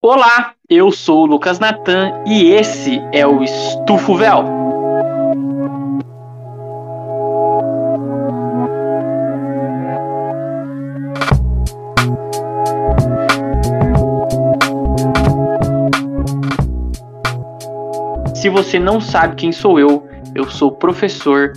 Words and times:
Olá, 0.00 0.54
eu 0.70 0.92
sou 0.92 1.24
o 1.24 1.26
Lucas 1.26 1.58
Natan 1.58 2.22
e 2.24 2.52
esse 2.52 3.00
é 3.12 3.26
o 3.26 3.42
Estufo 3.42 4.14
Véu. 4.14 4.44
Se 18.36 18.48
você 18.48 18.78
não 18.78 19.00
sabe 19.00 19.34
quem 19.34 19.50
sou 19.50 19.80
eu, 19.80 20.08
eu 20.32 20.48
sou 20.48 20.70
professor, 20.70 21.54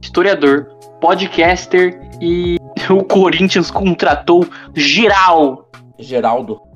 historiador, 0.00 0.64
podcaster 0.98 2.00
e 2.22 2.56
o 2.88 3.04
Corinthians 3.04 3.70
contratou 3.70 4.48
geral. 4.74 5.68
Geraldo. 5.98 6.71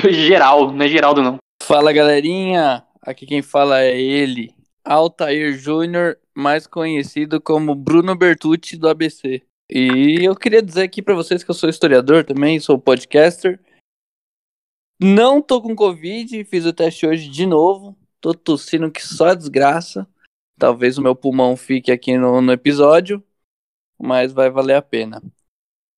Geral, 0.10 0.72
não 0.72 0.84
é 0.84 0.88
Geraldo 0.88 1.22
não. 1.22 1.38
Fala 1.62 1.92
galerinha, 1.92 2.84
aqui 3.02 3.26
quem 3.26 3.42
fala 3.42 3.82
é 3.82 4.00
ele, 4.00 4.54
Altair 4.84 5.52
Júnior, 5.56 6.18
mais 6.34 6.66
conhecido 6.66 7.40
como 7.40 7.74
Bruno 7.74 8.16
Bertucci 8.16 8.76
do 8.76 8.88
ABC. 8.88 9.42
E 9.70 10.24
eu 10.24 10.34
queria 10.34 10.62
dizer 10.62 10.82
aqui 10.82 11.00
pra 11.00 11.14
vocês 11.14 11.44
que 11.44 11.50
eu 11.50 11.54
sou 11.54 11.68
historiador 11.68 12.24
também, 12.24 12.58
sou 12.58 12.78
podcaster. 12.78 13.60
Não 15.00 15.40
tô 15.40 15.62
com 15.62 15.76
Covid, 15.76 16.44
fiz 16.44 16.66
o 16.66 16.72
teste 16.72 17.06
hoje 17.06 17.28
de 17.28 17.46
novo. 17.46 17.96
Tô 18.20 18.34
tossindo 18.34 18.90
que 18.90 19.02
só 19.02 19.34
desgraça. 19.34 20.06
Talvez 20.58 20.98
o 20.98 21.02
meu 21.02 21.14
pulmão 21.14 21.56
fique 21.56 21.90
aqui 21.90 22.18
no, 22.18 22.42
no 22.42 22.52
episódio, 22.52 23.22
mas 23.98 24.32
vai 24.32 24.50
valer 24.50 24.74
a 24.74 24.82
pena 24.82 25.22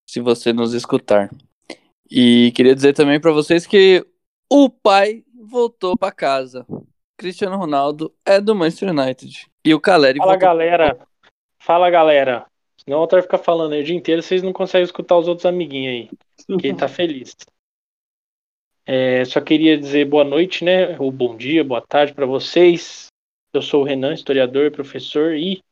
se 0.09 0.21
você 0.21 0.53
nos 0.53 0.73
escutar. 0.73 1.31
E 2.15 2.53
queria 2.53 2.75
dizer 2.75 2.93
também 2.93 3.19
pra 3.19 3.33
vocês 3.33 3.67
que 3.67 4.07
o 4.51 4.69
pai 4.69 5.25
voltou 5.35 5.97
pra 5.97 6.13
casa. 6.13 6.67
Cristiano 7.17 7.57
Ronaldo 7.57 8.15
é 8.23 8.39
do 8.39 8.55
Manchester 8.55 8.91
United. 8.91 9.51
E 9.65 9.73
o 9.73 9.81
Caleri 9.81 10.19
Fala 10.19 10.33
voltou... 10.33 10.47
galera, 10.47 11.09
fala 11.59 11.89
galera. 11.89 12.47
Senão 12.77 12.99
o 12.99 13.01
Altair 13.01 13.23
fica 13.23 13.39
falando 13.39 13.73
aí 13.73 13.81
o 13.81 13.85
dia 13.85 13.97
inteiro, 13.97 14.23
vocês 14.23 14.43
não 14.43 14.53
conseguem 14.53 14.85
escutar 14.85 15.17
os 15.17 15.27
outros 15.27 15.47
amiguinhos 15.47 16.11
aí. 16.11 16.11
Que 16.61 16.67
ele 16.67 16.77
tá 16.77 16.87
feliz. 16.87 17.35
É, 18.85 19.25
só 19.25 19.41
queria 19.41 19.79
dizer 19.79 20.05
boa 20.05 20.25
noite, 20.25 20.65
né? 20.65 20.99
Ou 20.99 21.11
bom 21.11 21.35
dia, 21.35 21.65
boa 21.65 21.81
tarde 21.81 22.13
pra 22.13 22.27
vocês. 22.27 23.07
Eu 23.55 23.63
sou 23.63 23.81
o 23.81 23.85
Renan, 23.85 24.13
historiador, 24.13 24.71
professor 24.71 25.35
e 25.35 25.63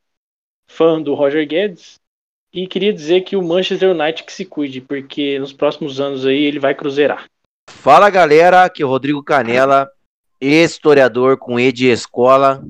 fã 0.66 1.02
do 1.02 1.12
Roger 1.12 1.46
Guedes. 1.46 1.99
E 2.52 2.66
queria 2.66 2.92
dizer 2.92 3.20
que 3.20 3.36
o 3.36 3.42
Manchester 3.42 3.90
United 3.90 4.24
que 4.24 4.32
se 4.32 4.44
cuide, 4.44 4.80
porque 4.80 5.38
nos 5.38 5.52
próximos 5.52 6.00
anos 6.00 6.26
aí 6.26 6.42
ele 6.44 6.58
vai 6.58 6.74
cruzeirar. 6.74 7.26
Fala 7.68 8.10
galera, 8.10 8.64
aqui 8.64 8.82
é 8.82 8.86
o 8.86 8.88
Rodrigo 8.88 9.22
Canela, 9.22 9.88
historiador 10.40 11.36
com 11.36 11.60
E 11.60 11.70
de 11.70 11.86
escola. 11.86 12.64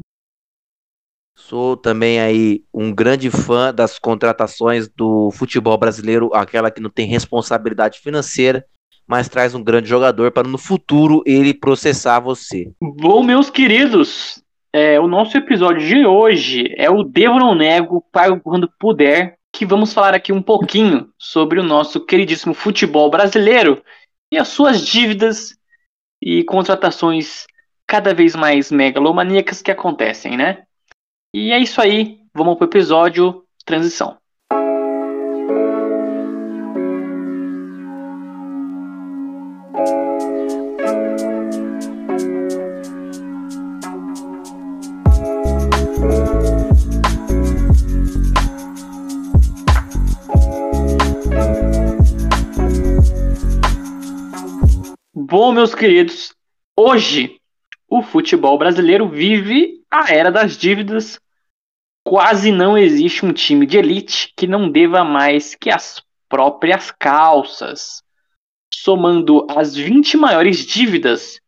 Sou 1.34 1.76
também 1.76 2.20
aí 2.20 2.62
um 2.72 2.94
grande 2.94 3.30
fã 3.30 3.72
das 3.72 3.98
contratações 3.98 4.86
do 4.88 5.30
futebol 5.30 5.78
brasileiro, 5.78 6.30
aquela 6.34 6.70
que 6.70 6.80
não 6.80 6.90
tem 6.90 7.06
responsabilidade 7.06 8.00
financeira, 8.00 8.64
mas 9.06 9.30
traz 9.30 9.54
um 9.54 9.64
grande 9.64 9.88
jogador 9.88 10.30
para 10.30 10.46
no 10.46 10.58
futuro 10.58 11.22
ele 11.24 11.54
processar 11.54 12.20
você. 12.20 12.70
Bom, 12.80 13.22
meus 13.22 13.48
queridos, 13.48 14.42
é, 14.72 15.00
o 15.00 15.08
nosso 15.08 15.36
episódio 15.38 15.84
de 15.84 16.04
hoje 16.06 16.72
é 16.76 16.90
o 16.90 17.02
Devo 17.02 17.38
Não 17.38 17.54
Nego, 17.54 18.04
pago 18.12 18.38
quando 18.40 18.70
puder, 18.78 19.39
que 19.52 19.66
vamos 19.66 19.92
falar 19.92 20.14
aqui 20.14 20.32
um 20.32 20.42
pouquinho 20.42 21.12
sobre 21.18 21.58
o 21.58 21.62
nosso 21.62 22.00
queridíssimo 22.04 22.54
futebol 22.54 23.10
brasileiro 23.10 23.82
e 24.32 24.38
as 24.38 24.48
suas 24.48 24.86
dívidas 24.86 25.58
e 26.22 26.44
contratações 26.44 27.46
cada 27.86 28.14
vez 28.14 28.36
mais 28.36 28.70
megalomaníacas 28.70 29.60
que 29.60 29.70
acontecem, 29.70 30.36
né? 30.36 30.64
E 31.34 31.52
é 31.52 31.58
isso 31.58 31.80
aí, 31.80 32.20
vamos 32.34 32.56
pro 32.56 32.66
episódio 32.66 33.44
Transição. 33.64 34.19
Bom, 55.30 55.52
meus 55.52 55.76
queridos, 55.76 56.34
hoje 56.76 57.40
o 57.88 58.02
futebol 58.02 58.58
brasileiro 58.58 59.08
vive 59.08 59.80
a 59.88 60.12
era 60.12 60.28
das 60.28 60.58
dívidas. 60.58 61.20
Quase 62.04 62.50
não 62.50 62.76
existe 62.76 63.24
um 63.24 63.32
time 63.32 63.64
de 63.64 63.78
elite 63.78 64.34
que 64.36 64.48
não 64.48 64.68
deva 64.68 65.04
mais 65.04 65.54
que 65.54 65.70
as 65.70 66.02
próprias 66.28 66.90
calças. 66.90 68.02
Somando 68.74 69.46
as 69.48 69.76
20 69.76 70.16
maiores 70.16 70.66
dívidas, 70.66 71.40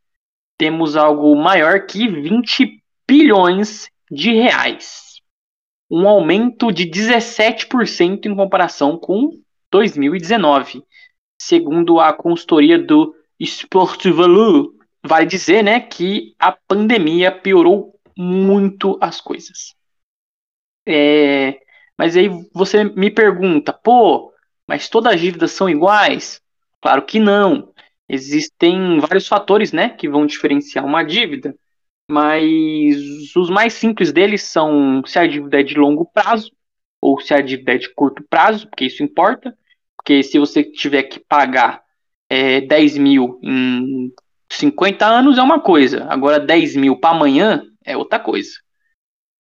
temos 0.57 0.97
algo 0.97 1.35
maior 1.35 1.85
que 1.85 2.07
20 2.07 2.81
bilhões 3.05 3.91
de 4.09 4.33
reais. 4.33 5.21
Um 5.91 6.07
aumento 6.07 6.71
de 6.71 6.89
17% 6.89 8.27
em 8.27 8.37
comparação 8.37 8.97
com 8.97 9.31
2019, 9.73 10.85
segundo 11.37 11.99
a 11.99 12.13
consultoria 12.13 12.79
do 12.79 13.13
Sport 13.45 14.07
Value 14.07 14.73
vai 15.05 15.27
dizer, 15.27 15.63
né, 15.63 15.81
que 15.81 16.35
a 16.39 16.53
pandemia 16.53 17.33
piorou 17.33 17.99
muito 18.17 18.99
as 19.01 19.21
coisas. 19.21 19.75
É, 20.87 21.61
mas 21.99 22.17
aí 22.17 22.29
você 22.53 22.85
me 22.85 23.11
pergunta, 23.11 23.73
pô, 23.73 24.33
mas 24.67 24.89
todas 24.89 25.15
as 25.15 25.21
dívidas 25.21 25.53
são 25.53 25.69
iguais? 25.69 26.41
Claro 26.81 27.03
que 27.03 27.19
não. 27.19 27.73
Existem 28.09 28.99
vários 29.01 29.27
fatores, 29.27 29.73
né, 29.73 29.91
que 29.91 30.09
vão 30.09 30.27
diferenciar 30.27 30.85
uma 30.85 31.03
dívida, 31.03 31.55
mas 32.11 32.97
os 33.37 33.49
mais 33.49 33.73
simples 33.73 34.13
deles 34.13 34.43
são 34.43 35.03
se 35.07 35.19
a 35.19 35.27
dívida 35.27 35.61
é 35.61 35.63
de 35.63 35.75
longo 35.75 36.05
prazo 36.05 36.53
ou 37.01 37.21
se 37.21 37.35
a 37.35 37.41
dívida 37.41 37.75
é 37.75 37.79
de 37.79 37.93
curto 37.95 38.23
prazo, 38.29 38.69
porque 38.69 38.85
isso 38.85 39.03
importa. 39.03 39.57
Porque 39.97 40.23
se 40.23 40.39
você 40.39 40.63
tiver 40.65 41.05
que 41.05 41.21
pagar 41.21 41.83
é, 42.33 42.63
10 42.63 42.97
mil 42.97 43.39
em 43.43 44.11
50 44.51 45.05
anos 45.05 45.37
é 45.37 45.43
uma 45.43 45.61
coisa, 45.61 46.07
agora 46.09 46.41
10 46.41 46.77
mil 46.77 46.97
para 46.97 47.15
amanhã 47.15 47.63
é 47.85 47.95
outra 47.95 48.19
coisa. 48.19 48.53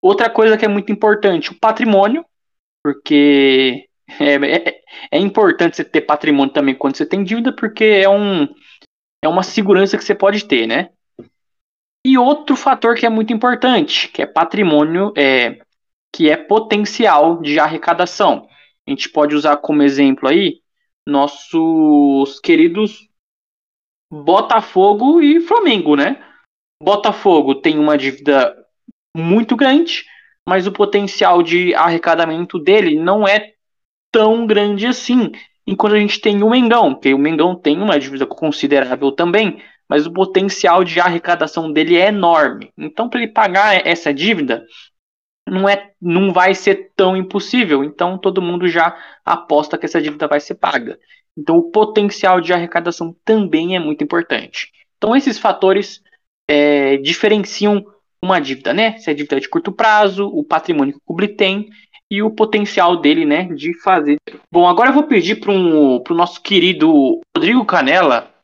Outra 0.01 0.29
coisa 0.29 0.57
que 0.57 0.65
é 0.65 0.67
muito 0.67 0.91
importante, 0.91 1.51
o 1.51 1.59
patrimônio, 1.59 2.25
porque 2.83 3.87
é, 4.19 4.33
é, 4.33 4.81
é, 5.09 5.17
importante 5.17 5.77
você 5.77 5.85
ter 5.85 6.01
patrimônio 6.01 6.51
também 6.51 6.75
quando 6.75 6.97
você 6.97 7.05
tem 7.05 7.23
dívida, 7.23 7.55
porque 7.55 7.85
é, 7.85 8.09
um, 8.09 8.45
é 9.23 9.27
uma 9.29 9.43
segurança 9.43 9.97
que 9.97 10.03
você 10.03 10.13
pode 10.13 10.43
ter, 10.43 10.67
né? 10.67 10.89
E 12.05 12.17
outro 12.17 12.57
fator 12.57 12.95
que 12.95 13.05
é 13.05 13.09
muito 13.09 13.31
importante, 13.31 14.09
que 14.09 14.21
é 14.21 14.25
patrimônio, 14.25 15.13
é, 15.15 15.61
que 16.13 16.29
é 16.29 16.35
potencial 16.35 17.41
de 17.41 17.57
arrecadação. 17.57 18.49
A 18.85 18.91
gente 18.91 19.07
pode 19.07 19.33
usar 19.33 19.57
como 19.57 19.81
exemplo 19.81 20.27
aí 20.27 20.60
nossos 21.07 22.39
queridos 22.39 23.07
Botafogo 24.11 25.21
e 25.21 25.39
Flamengo, 25.39 25.95
né? 25.95 26.21
Botafogo 26.83 27.55
tem 27.55 27.79
uma 27.79 27.97
dívida 27.97 28.55
muito 29.15 29.55
grande, 29.55 30.03
mas 30.47 30.67
o 30.67 30.71
potencial 30.71 31.41
de 31.41 31.73
arrecadamento 31.75 32.59
dele 32.59 32.99
não 32.99 33.27
é 33.27 33.53
tão 34.11 34.45
grande 34.45 34.85
assim. 34.85 35.31
Enquanto 35.65 35.95
a 35.95 35.99
gente 35.99 36.19
tem 36.19 36.43
o 36.43 36.49
Mengão, 36.49 36.93
que 36.95 37.13
o 37.13 37.17
Mengão 37.17 37.55
tem 37.55 37.81
uma 37.81 37.99
dívida 37.99 38.25
considerável 38.25 39.11
também, 39.11 39.61
mas 39.87 40.05
o 40.05 40.11
potencial 40.11 40.83
de 40.83 40.99
arrecadação 40.99 41.71
dele 41.71 41.97
é 41.97 42.07
enorme. 42.07 42.71
Então, 42.77 43.09
para 43.09 43.21
ele 43.21 43.31
pagar 43.31 43.85
essa 43.85 44.13
dívida, 44.13 44.65
não, 45.47 45.67
é, 45.67 45.91
não 46.01 46.31
vai 46.31 46.53
ser 46.55 46.91
tão 46.95 47.15
impossível. 47.15 47.83
Então 47.83 48.17
todo 48.17 48.41
mundo 48.41 48.67
já 48.67 48.97
aposta 49.25 49.77
que 49.77 49.85
essa 49.85 50.01
dívida 50.01 50.27
vai 50.27 50.39
ser 50.39 50.55
paga. 50.55 50.99
Então 51.37 51.57
o 51.57 51.71
potencial 51.71 52.41
de 52.41 52.53
arrecadação 52.53 53.15
também 53.23 53.75
é 53.75 53.79
muito 53.79 54.03
importante. 54.03 54.71
Então 54.97 55.15
esses 55.15 55.39
fatores 55.39 56.01
é, 56.47 56.97
diferenciam 56.97 57.85
uma 58.23 58.39
dívida, 58.39 58.73
né? 58.73 58.97
Se 58.97 59.09
a 59.09 59.13
dívida 59.13 59.37
é 59.37 59.39
de 59.39 59.49
curto 59.49 59.71
prazo, 59.71 60.27
o 60.27 60.43
patrimônio 60.43 60.93
que 60.93 60.99
o 60.99 61.07
clube 61.07 61.29
tem 61.29 61.69
e 62.11 62.21
o 62.21 62.29
potencial 62.29 62.97
dele, 62.97 63.25
né, 63.25 63.45
de 63.45 63.73
fazer. 63.81 64.17
Bom, 64.51 64.67
agora 64.67 64.89
eu 64.89 64.93
vou 64.93 65.07
pedir 65.07 65.39
para 65.39 65.49
o 65.49 66.03
nosso 66.09 66.41
querido 66.41 67.21
Rodrigo 67.33 67.65
Canela 67.65 68.35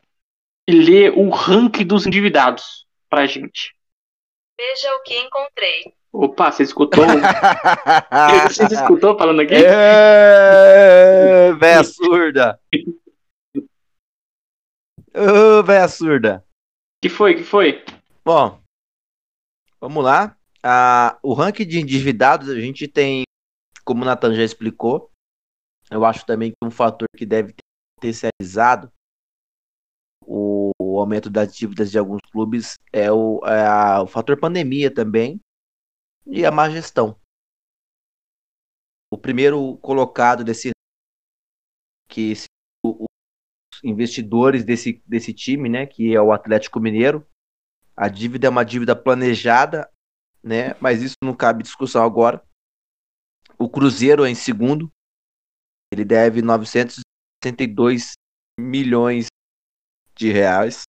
ler 0.70 1.12
o 1.18 1.30
ranking 1.30 1.86
dos 1.86 2.08
endividados 2.08 2.88
para 3.10 3.24
a 3.24 3.26
gente. 3.26 3.76
Veja 4.58 4.96
o 4.96 5.04
que 5.04 5.18
encontrei. 5.20 5.94
Opa, 6.12 6.52
você 6.52 6.64
escutou? 6.64 7.04
você 8.50 8.64
escutou 8.66 9.18
falando 9.18 9.42
aqui? 9.42 9.54
É, 9.56 11.54
véia 11.54 11.84
surda. 11.84 12.60
Ô, 15.14 15.64
véia 15.64 15.88
surda. 15.88 16.44
Que 17.02 17.10
foi, 17.10 17.36
que 17.36 17.44
foi? 17.44 17.84
Bom, 18.26 18.60
vamos 19.80 20.04
lá. 20.04 20.36
Ah, 20.64 21.18
o 21.22 21.34
ranking 21.34 21.66
de 21.68 21.80
endividados 21.80 22.50
a 22.50 22.60
gente 22.60 22.88
tem, 22.88 23.24
como 23.86 24.02
o 24.02 24.06
Nathan 24.06 24.34
já 24.34 24.44
explicou, 24.44 25.12
eu 25.92 26.04
acho 26.04 26.26
também 26.26 26.52
que 26.52 26.58
um 26.64 26.72
fator 26.72 27.08
que 27.16 27.26
deve 27.26 27.54
ter 27.54 27.62
potencializado 28.00 28.92
o, 30.26 30.72
o 30.80 31.00
aumento 31.00 31.30
das 31.30 31.56
dívidas 31.56 31.92
de 31.92 31.98
alguns 31.98 32.22
clubes 32.32 32.74
é 32.92 33.12
o, 33.12 33.40
é 33.46 33.66
a- 33.66 34.02
o 34.02 34.08
fator 34.08 34.38
pandemia 34.40 34.94
também 34.94 35.40
e 36.30 36.46
a 36.46 36.52
má 36.52 36.70
gestão. 36.70 37.20
O 39.12 39.18
primeiro 39.18 39.78
colocado 39.78 40.44
desse 40.44 40.72
que 42.10 42.34
os 42.84 43.08
investidores 43.84 44.64
desse, 44.64 45.02
desse 45.06 45.34
time, 45.34 45.70
né, 45.70 45.86
que 45.86 46.14
é 46.14 46.22
o 46.22 46.32
Atlético 46.32 46.80
Mineiro, 46.80 47.26
a 47.96 48.08
dívida 48.08 48.48
é 48.48 48.50
uma 48.50 48.64
dívida 48.64 48.96
planejada, 48.96 49.92
né, 50.44 50.74
mas 50.82 51.02
isso 51.02 51.16
não 51.24 51.36
cabe 51.36 51.64
discussão 51.64 52.04
agora. 52.04 52.46
O 53.58 53.70
Cruzeiro 53.70 54.26
é 54.26 54.30
em 54.30 54.36
segundo, 54.36 54.92
ele 55.92 56.06
deve 56.06 56.42
962 56.42 58.14
milhões 58.60 59.28
de 60.16 60.32
reais. 60.32 60.84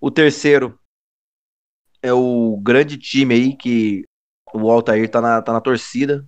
O 0.00 0.10
terceiro 0.10 0.78
é 2.02 2.12
o 2.12 2.56
grande 2.58 2.96
time 2.98 3.34
aí 3.34 3.56
que 3.56 4.04
o 4.54 4.70
Altair 4.70 5.10
tá 5.10 5.20
na, 5.20 5.42
tá 5.42 5.52
na 5.52 5.60
torcida. 5.60 6.26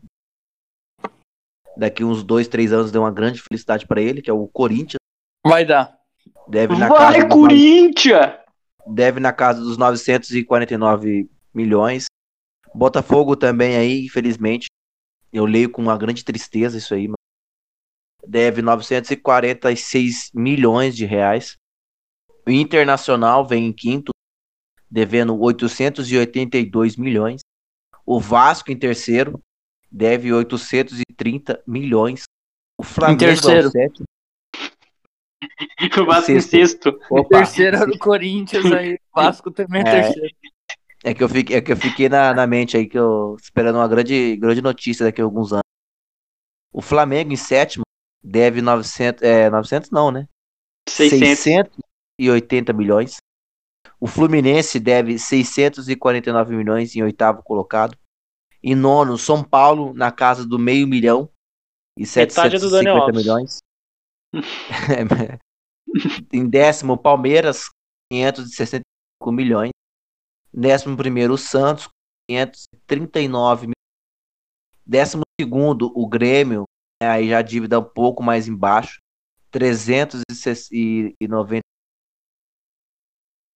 Daqui 1.76 2.05
uns 2.05 2.22
dois, 2.22 2.49
três 2.49 2.72
anos 2.72 2.90
deu 2.90 3.02
uma 3.02 3.11
grande 3.11 3.40
felicidade 3.40 3.87
para 3.87 4.00
ele, 4.00 4.20
que 4.20 4.31
é 4.31 4.32
o 4.32 4.46
Corinthians. 4.49 4.99
Vai 5.46 5.64
dar. 5.64 5.99
Deve 6.49 6.76
na, 6.76 6.88
Vai, 6.88 6.99
casa 6.99 7.26
dos, 7.26 7.34
Corinthians! 7.34 8.38
deve 8.87 9.20
na 9.20 9.32
casa 9.32 9.61
dos 9.61 9.76
949 9.76 11.31
milhões. 11.55 12.06
Botafogo 12.75 13.37
também 13.37 13.76
aí, 13.76 14.05
infelizmente. 14.05 14.67
Eu 15.32 15.44
leio 15.44 15.70
com 15.70 15.81
uma 15.81 15.96
grande 15.96 16.25
tristeza 16.25 16.76
isso 16.76 16.93
aí. 16.93 17.06
mano. 17.06 17.14
Deve 18.26 18.62
946 18.62 20.31
milhões 20.34 20.96
de 20.96 21.06
reais. 21.06 21.56
O 22.46 22.50
Internacional 22.50 23.46
vem 23.46 23.67
em 23.67 23.72
quinto, 23.72 24.12
devendo 24.90 25.38
882 25.38 26.96
milhões. 26.96 27.40
O 28.10 28.18
Vasco 28.18 28.72
em 28.72 28.76
terceiro, 28.76 29.40
deve 29.88 30.32
830 30.32 31.62
milhões. 31.64 32.24
O 32.76 32.82
Flamengo 32.82 33.22
é 33.22 33.26
o 33.26 33.28
terceiro. 33.28 33.70
sétimo. 33.70 34.04
O 36.02 36.04
Vasco 36.04 36.32
em 36.32 36.40
Sexto. 36.40 36.88
Opa, 37.08 37.38
Terceiro 37.38 37.76
era 37.76 37.88
o 37.88 37.98
Corinthians 38.00 38.64
aí. 38.72 38.98
Vasco 39.14 39.52
também 39.52 39.82
é, 39.82 39.88
É. 39.88 40.02
terceiro. 40.02 40.34
É 41.04 41.14
que 41.14 41.22
eu 41.22 41.28
fiquei, 41.28 41.56
é 41.56 41.60
que 41.60 41.70
eu 41.70 41.76
fiquei 41.76 42.08
na, 42.08 42.34
na 42.34 42.48
mente 42.48 42.76
aí 42.76 42.88
que 42.88 42.98
eu 42.98 43.36
esperando 43.40 43.76
uma 43.76 43.86
grande, 43.86 44.36
grande 44.36 44.60
notícia 44.60 45.06
daqui 45.06 45.20
a 45.20 45.24
alguns 45.24 45.52
anos. 45.52 45.62
O 46.72 46.82
Flamengo 46.82 47.32
em 47.32 47.36
sétimo 47.36 47.84
deve 48.20 48.60
900, 48.60 49.22
é, 49.22 49.48
900 49.48 49.90
não, 49.92 50.10
né? 50.10 50.26
600. 50.88 51.38
680 52.18 52.72
milhões. 52.72 53.18
O 54.00 54.06
Fluminense 54.06 54.81
deve 54.81 55.19
649 55.19 56.56
milhões 56.56 56.97
em 56.97 57.03
oitavo 57.03 57.43
colocado. 57.43 57.97
Em 58.62 58.75
nono, 58.75 59.19
São 59.19 59.44
Paulo 59.44 59.93
na 59.94 60.11
casa 60.11 60.47
do 60.47 60.59
meio 60.59 60.87
milhão 60.87 61.31
e 61.97 62.03
Metade 62.03 62.59
do 62.59 62.71
Daniel 62.71 62.97
750 62.97 63.00
Alves. 63.00 63.12
milhões. 63.17 63.59
em 66.32 66.49
décimo, 66.49 66.97
Palmeiras, 66.97 67.69
565 68.11 68.82
milhões. 69.32 69.71
Décimo 70.53 70.97
primeiro, 70.97 71.35
o 71.35 71.38
Santos, 71.38 71.88
539 72.29 73.67
milhões. 73.67 73.75
Décimo 74.85 75.23
segundo, 75.41 75.93
o 75.94 76.09
Grêmio, 76.09 76.65
né, 77.03 77.09
aí 77.09 77.29
já 77.29 77.38
a 77.38 77.43
dívida 77.43 77.79
um 77.79 77.85
pouco 77.85 78.23
mais 78.23 78.49
embaixo, 78.49 78.99
390 79.50 81.61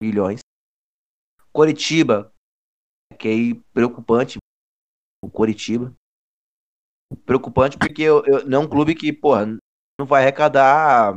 milhões. 0.04 0.40
Coritiba, 1.52 2.30
que 3.18 3.28
aí 3.28 3.54
preocupante, 3.74 4.38
o 5.24 5.30
Coritiba. 5.30 5.94
Preocupante 7.26 7.78
porque 7.78 8.02
eu, 8.02 8.24
eu- 8.24 8.46
não 8.46 8.62
é 8.62 8.64
um 8.64 8.68
clube 8.68 8.94
que, 8.94 9.12
porra, 9.12 9.46
não 9.98 10.06
vai 10.06 10.22
arrecadar. 10.22 11.14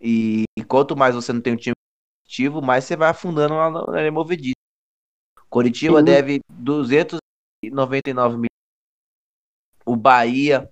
E, 0.00 0.44
e 0.56 0.64
quanto 0.64 0.96
mais 0.96 1.14
você 1.14 1.32
não 1.32 1.40
tem 1.40 1.52
um 1.54 1.56
time 1.56 1.74
competitivo, 2.22 2.62
mais 2.62 2.84
você 2.84 2.96
vai 2.96 3.10
afundando 3.10 3.54
lá 3.54 3.70
na, 3.70 3.86
na 4.04 4.12
movediça. 4.12 4.54
Coritiba 5.50 6.00
Sim. 6.00 6.04
deve 6.04 6.40
299 6.50 8.36
milhões. 8.36 8.48
O 9.84 9.96
Bahia, 9.96 10.70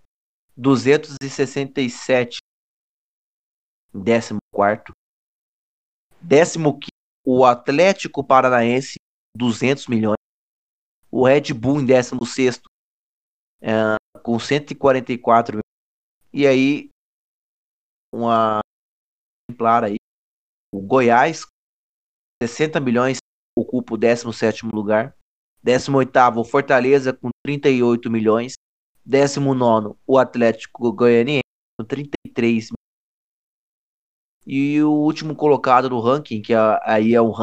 267. 0.56 2.38
Décimo 3.92 4.38
quarto. 4.54 4.92
Décimo 6.26 6.72
quinto, 6.72 6.90
o 7.24 7.44
Atlético 7.44 8.24
Paranaense, 8.24 8.96
200 9.36 9.86
milhões. 9.86 10.16
O 11.08 11.24
Red 11.24 11.54
Bull 11.54 11.80
em 11.80 11.86
décimo 11.86 12.26
sexto, 12.26 12.68
é, 13.62 13.94
com 14.24 14.36
144 14.36 15.52
milhões. 15.52 15.62
E 16.32 16.44
aí, 16.44 16.90
uma 18.12 18.58
exemplar 19.48 19.84
aí, 19.84 19.94
o 20.74 20.80
Goiás, 20.80 21.46
60 22.42 22.80
milhões, 22.80 23.18
ocupa 23.56 23.94
o 23.94 23.98
17º 23.98 24.74
lugar. 24.74 25.16
18º, 25.64 26.40
o 26.40 26.44
Fortaleza, 26.44 27.12
com 27.12 27.30
38 27.44 28.10
milhões. 28.10 28.54
19º, 29.08 29.96
o 30.04 30.18
Atlético 30.18 30.92
Goianiense, 30.92 31.44
com 31.78 31.86
33 31.86 32.64
milhões. 32.64 32.75
E 34.46 34.82
o 34.82 34.90
último 34.92 35.34
colocado 35.34 35.90
no 35.90 36.00
ranking, 36.00 36.40
que 36.40 36.52
é- 36.54 36.80
aí 36.84 37.14
é 37.14 37.20
um 37.22 37.30
ranking 37.30 37.42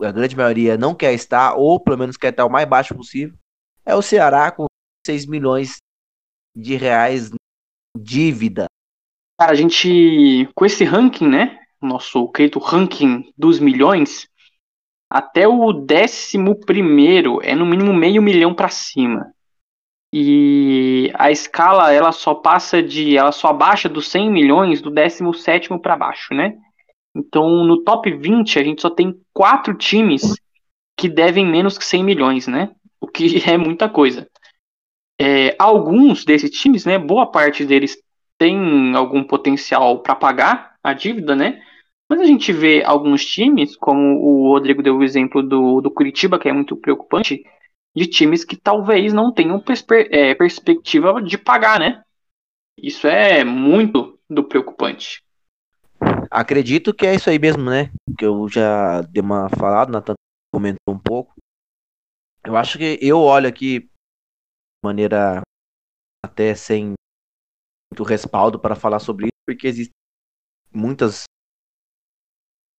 a 0.00 0.12
grande 0.12 0.36
maioria 0.36 0.76
não 0.76 0.94
quer 0.94 1.12
estar, 1.12 1.54
ou 1.54 1.80
pelo 1.80 1.98
menos 1.98 2.16
quer 2.16 2.30
estar 2.30 2.44
o 2.46 2.50
mais 2.50 2.68
baixo 2.68 2.94
possível, 2.94 3.36
é 3.84 3.94
o 3.94 4.02
Ceará, 4.02 4.50
com 4.50 4.66
6 5.04 5.26
milhões 5.26 5.78
de 6.56 6.76
reais 6.76 7.30
dívida. 7.98 8.66
Cara, 9.38 9.52
a 9.52 9.54
gente, 9.54 10.48
com 10.54 10.66
esse 10.66 10.84
ranking, 10.84 11.28
né? 11.28 11.58
Nosso 11.80 12.28
querido 12.32 12.58
ranking 12.58 13.32
dos 13.36 13.60
milhões, 13.60 14.28
até 15.10 15.48
o 15.48 15.72
décimo 15.72 16.58
primeiro 16.60 17.40
é 17.42 17.54
no 17.54 17.66
mínimo 17.66 17.94
meio 17.94 18.22
milhão 18.22 18.54
pra 18.54 18.68
cima. 18.68 19.32
E 20.12 21.10
a 21.14 21.30
escala, 21.30 21.92
ela 21.92 22.12
só 22.12 22.34
passa 22.34 22.82
de, 22.82 23.16
ela 23.16 23.32
só 23.32 23.48
abaixa 23.48 23.88
dos 23.88 24.08
100 24.08 24.30
milhões 24.30 24.80
do 24.80 24.90
décimo 24.90 25.34
sétimo 25.34 25.80
pra 25.80 25.96
baixo, 25.96 26.32
né? 26.32 26.56
Então, 27.14 27.64
no 27.64 27.82
top 27.82 28.10
20, 28.10 28.58
a 28.58 28.64
gente 28.64 28.80
só 28.80 28.88
tem 28.88 29.14
quatro 29.32 29.74
times 29.74 30.34
que 30.96 31.08
devem 31.08 31.46
menos 31.46 31.76
que 31.76 31.84
100 31.84 32.04
milhões, 32.04 32.46
né? 32.46 32.70
O 33.00 33.06
que 33.06 33.42
é 33.48 33.56
muita 33.58 33.88
coisa. 33.88 34.28
É, 35.20 35.54
alguns 35.58 36.24
desses 36.24 36.50
times, 36.50 36.84
né? 36.84 36.98
Boa 36.98 37.26
parte 37.26 37.64
deles 37.64 37.98
tem 38.38 38.94
algum 38.94 39.24
potencial 39.24 40.00
para 40.00 40.14
pagar 40.14 40.76
a 40.82 40.92
dívida, 40.92 41.34
né? 41.34 41.60
Mas 42.08 42.20
a 42.20 42.24
gente 42.24 42.52
vê 42.52 42.82
alguns 42.82 43.24
times, 43.26 43.76
como 43.76 44.00
o 44.00 44.52
Rodrigo 44.52 44.82
deu 44.82 44.96
o 44.96 45.04
exemplo 45.04 45.42
do, 45.42 45.80
do 45.80 45.90
Curitiba, 45.90 46.38
que 46.38 46.48
é 46.48 46.52
muito 46.52 46.74
preocupante, 46.76 47.42
de 47.94 48.06
times 48.06 48.44
que 48.44 48.56
talvez 48.56 49.12
não 49.12 49.32
tenham 49.32 49.62
é, 50.10 50.34
perspectiva 50.34 51.20
de 51.22 51.36
pagar, 51.36 51.80
né? 51.80 52.02
Isso 52.76 53.06
é 53.06 53.44
muito 53.44 54.18
do 54.28 54.44
preocupante. 54.44 55.22
Acredito 56.30 56.94
que 56.94 57.06
é 57.06 57.14
isso 57.14 57.28
aí 57.28 57.38
mesmo, 57.38 57.64
né? 57.64 57.90
Que 58.16 58.24
eu 58.24 58.48
já 58.48 59.00
dei 59.02 59.22
uma 59.22 59.48
falada, 59.48 59.90
Natan 59.90 60.14
comentou 60.52 60.94
um 60.94 60.98
pouco. 60.98 61.34
Eu 62.44 62.56
acho 62.56 62.78
que 62.78 62.98
eu 63.02 63.18
olho 63.20 63.48
aqui 63.48 63.80
de 63.80 63.88
maneira 64.84 65.42
até 66.24 66.54
sem 66.54 66.94
muito 67.92 68.04
respaldo 68.04 68.60
para 68.60 68.76
falar 68.76 69.00
sobre 69.00 69.26
isso, 69.26 69.40
porque 69.46 69.66
existem 69.66 69.94
muitas, 70.72 71.24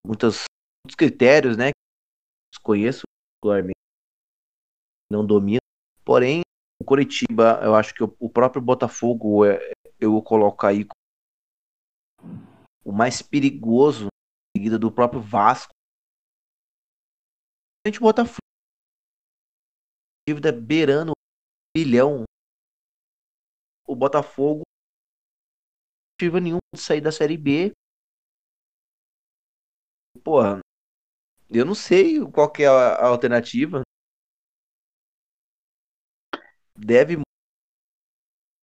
muitas 0.06 0.44
muitos 0.86 0.96
critérios, 0.96 1.58
né? 1.58 1.68
Que 1.68 1.78
eu 1.78 2.52
desconheço, 2.54 3.04
particularmente, 3.42 3.79
não 5.12 5.26
domino. 5.26 5.62
Porém, 6.06 6.42
o 6.82 6.86
Coritiba, 6.86 7.60
eu 7.64 7.76
acho 7.76 7.94
que 7.94 8.04
o, 8.04 8.30
próprio 8.30 8.62
Botafogo, 8.62 9.46
é, 9.46 9.74
eu 10.00 10.12
vou 10.12 10.24
colocar 10.24 10.70
aí 10.70 10.88
o 12.84 12.92
mais 12.92 13.22
perigoso, 13.22 14.08
seguida 14.56 14.80
do 14.80 14.92
próprio 14.92 15.22
Vasco. 15.22 15.72
A 17.86 17.90
gente 17.90 18.00
bota 18.00 18.24
dívida 20.28 20.52
beirando 20.52 21.12
um 21.12 21.78
bilhão. 21.78 22.24
O 23.88 23.96
Botafogo 23.96 24.62
não 26.20 26.40
nenhum 26.40 26.58
de 26.76 26.82
sair 26.82 27.02
da 27.02 27.12
Série 27.12 27.38
B. 27.38 27.72
porra, 30.24 30.60
eu 31.50 31.66
não 31.66 31.74
sei 31.74 32.20
qual 32.32 32.52
é 32.60 32.68
a 32.68 33.08
alternativa. 33.08 33.82
Deve. 36.80 37.22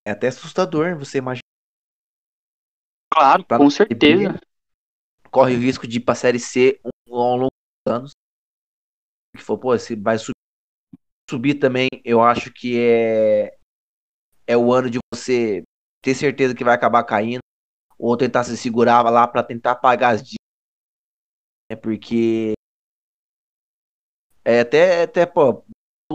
É 0.06 0.12
até 0.12 0.28
assustador 0.28 0.96
você 0.96 1.18
imaginar. 1.18 1.42
Claro, 3.12 3.44
Pra 3.44 3.58
com 3.58 3.68
certeza. 3.70 4.38
Corre 5.30 5.54
o 5.56 5.60
risco 5.60 5.86
de 5.86 5.98
ir 5.98 6.00
pra 6.00 6.14
Série 6.14 6.38
C 6.40 6.80
um- 6.84 7.16
ao 7.16 7.36
longo 7.36 7.50
dos 7.86 7.92
anos. 7.94 8.10
Que 9.36 9.42
for, 9.42 9.58
pô, 9.58 9.78
se 9.78 9.94
vai 9.96 10.18
subir, 10.18 10.32
subir 11.28 11.54
também, 11.56 11.88
eu 12.04 12.22
acho 12.22 12.52
que 12.52 12.78
é. 12.78 13.56
É 14.46 14.56
o 14.56 14.72
ano 14.72 14.88
de 14.90 14.98
você 15.12 15.62
ter 16.02 16.14
certeza 16.14 16.54
que 16.54 16.64
vai 16.64 16.74
acabar 16.74 17.04
caindo. 17.04 17.40
Ou 17.98 18.16
tentar 18.16 18.44
se 18.44 18.56
segurar 18.56 19.02
lá 19.10 19.26
pra 19.26 19.42
tentar 19.42 19.76
pagar 19.76 20.10
as 20.10 20.22
dívidas. 20.22 20.36
É 21.68 21.76
porque. 21.76 22.54
É 24.44 24.60
até, 24.60 25.02
até, 25.02 25.26
pô, 25.26 25.64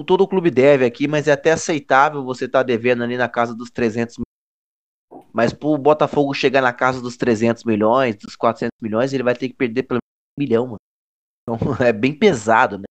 todo 0.05 0.27
clube 0.27 0.49
deve 0.49 0.85
aqui, 0.85 1.07
mas 1.07 1.27
é 1.27 1.33
até 1.33 1.51
aceitável 1.51 2.23
você 2.23 2.45
estar 2.45 2.63
devendo 2.63 3.03
ali 3.03 3.17
na 3.17 3.27
casa 3.27 3.53
dos 3.53 3.69
300 3.69 4.15
milhões. 4.17 5.25
Mas 5.33 5.53
pro 5.53 5.77
Botafogo 5.77 6.33
chegar 6.33 6.61
na 6.61 6.73
casa 6.73 7.01
dos 7.01 7.17
300 7.17 7.63
milhões, 7.63 8.15
dos 8.15 8.35
400 8.35 8.77
milhões, 8.81 9.13
ele 9.13 9.23
vai 9.23 9.35
ter 9.35 9.49
que 9.49 9.55
perder 9.55 9.83
pelo 9.83 9.99
menos 9.99 10.37
um 10.37 10.41
milhão, 10.41 10.65
mano. 10.67 10.77
Então 11.43 11.57
é 11.85 11.91
bem 11.91 12.17
pesado, 12.17 12.77
né? 12.77 12.83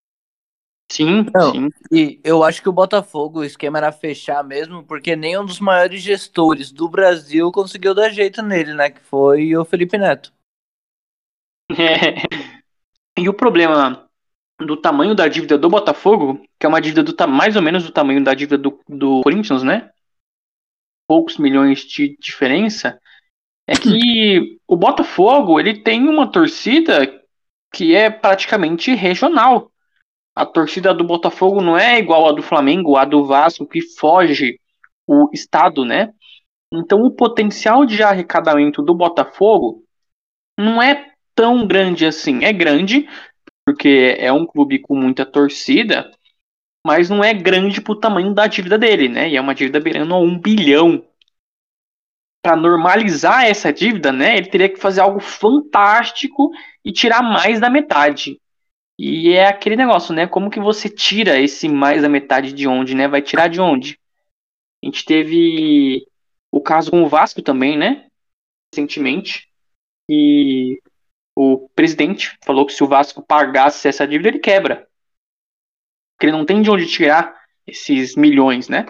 Sim, 0.91 1.25
Não. 1.33 1.53
sim. 1.53 1.69
E 1.93 2.21
eu 2.25 2.43
acho 2.43 2.61
que 2.61 2.69
o 2.69 2.73
Botafogo, 2.73 3.41
o 3.41 3.45
esquema 3.45 3.79
era 3.79 3.93
fechar 3.93 4.43
mesmo, 4.43 4.83
porque 4.83 5.15
nenhum 5.15 5.45
dos 5.45 5.61
maiores 5.61 6.03
gestores 6.03 6.73
do 6.73 6.89
Brasil 6.89 7.53
conseguiu 7.53 7.95
dar 7.95 8.11
jeito 8.11 8.43
nele, 8.43 8.75
né? 8.75 8.91
Que 8.91 9.01
foi 9.01 9.57
o 9.57 9.65
Felipe 9.65 9.97
Neto. 9.97 10.33
E 13.19 13.29
o 13.29 13.35
problema 13.35 14.10
do 14.61 14.77
tamanho 14.77 15.15
da 15.15 15.27
dívida 15.29 15.57
do 15.57 15.69
Botafogo, 15.69 16.41
que 16.59 16.67
é 16.67 16.69
uma 16.69 16.81
dívida 16.81 17.03
do 17.03 17.29
mais 17.29 17.57
ou 17.57 17.63
menos 17.63 17.85
do 17.85 17.93
tamanho 17.93 18.23
da 18.23 18.35
dívida 18.35 18.59
do, 18.59 18.79
do 18.89 19.23
Corinthians, 19.23 19.63
né? 19.63 19.91
Poucos 21.09 21.39
milhões 21.39 21.81
de 21.81 22.17
diferença, 22.21 23.01
é 23.67 23.75
que 23.75 24.59
o 24.67 24.77
Botafogo 24.77 25.61
ele 25.61 25.81
tem 25.81 26.09
uma 26.09 26.31
torcida 26.31 27.21
que 27.73 27.95
é 27.95 28.11
praticamente 28.11 28.95
regional. 28.95 29.71
A 30.35 30.45
torcida 30.45 30.93
do 30.93 31.05
Botafogo 31.05 31.61
não 31.61 31.79
é 31.79 31.99
igual 31.99 32.29
a 32.29 32.33
do 32.33 32.43
Flamengo, 32.43 32.97
a 32.97 33.05
do 33.05 33.25
Vasco, 33.25 33.67
que 33.67 33.81
foge 33.81 34.59
o 35.07 35.29
estado, 35.33 35.85
né? 35.85 36.13
Então 36.73 37.03
o 37.03 37.11
potencial 37.11 37.85
de 37.85 38.03
arrecadamento 38.03 38.83
do 38.83 38.95
Botafogo 38.95 39.85
não 40.59 40.83
é 40.83 41.13
tão 41.35 41.67
grande 41.67 42.05
assim. 42.05 42.45
É 42.45 42.53
grande, 42.53 43.09
porque 43.71 44.17
é 44.19 44.33
um 44.33 44.45
clube 44.45 44.81
com 44.81 44.97
muita 44.97 45.25
torcida, 45.25 46.11
mas 46.85 47.09
não 47.09 47.23
é 47.23 47.33
grande 47.33 47.81
pro 47.81 47.95
tamanho 47.95 48.35
da 48.35 48.49
dívida 48.49 48.77
dele, 48.77 49.09
né? 49.09 49.29
E 49.29 49.37
é 49.37 49.41
uma 49.41 49.55
dívida 49.55 49.79
beirando 49.79 50.13
a 50.13 50.19
um 50.19 50.37
bilhão. 50.37 51.07
Para 52.43 52.57
normalizar 52.57 53.45
essa 53.45 53.73
dívida, 53.73 54.11
né? 54.11 54.37
Ele 54.37 54.51
teria 54.51 54.69
que 54.69 54.81
fazer 54.81 55.03
algo 55.03 55.21
fantástico 55.21 56.51
e 56.85 56.91
tirar 56.91 57.23
mais 57.23 57.61
da 57.61 57.71
metade. 57.71 58.41
E 58.99 59.31
é 59.31 59.47
aquele 59.47 59.77
negócio, 59.77 60.13
né? 60.13 60.27
Como 60.27 60.51
que 60.51 60.59
você 60.59 60.89
tira 60.89 61.39
esse 61.39 61.69
mais 61.69 62.03
da 62.03 62.09
metade 62.09 62.53
de 62.53 62.67
onde, 62.67 62.97
né? 62.97 63.07
Vai 63.07 63.23
tirar 63.23 63.47
de 63.47 63.61
onde? 63.61 64.01
A 64.83 64.87
gente 64.87 65.05
teve 65.05 66.05
o 66.51 66.61
caso 66.61 66.91
com 66.91 67.05
o 67.05 67.09
Vasco 67.09 67.41
também, 67.41 67.79
né? 67.79 68.09
Recentemente. 68.75 69.49
E 70.11 70.83
o 71.43 71.71
presidente 71.71 72.37
falou 72.45 72.67
que 72.67 72.73
se 72.75 72.85
o 72.85 72.87
Vasco 72.87 73.23
pagasse 73.23 73.89
essa 73.89 74.07
dívida, 74.07 74.29
ele 74.29 74.39
quebra. 74.39 74.87
Porque 76.13 76.27
ele 76.27 76.37
não 76.37 76.45
tem 76.45 76.61
de 76.61 76.71
onde 76.71 76.87
tirar 76.87 77.41
esses 77.67 78.15
milhões, 78.15 78.69
né? 78.69 78.87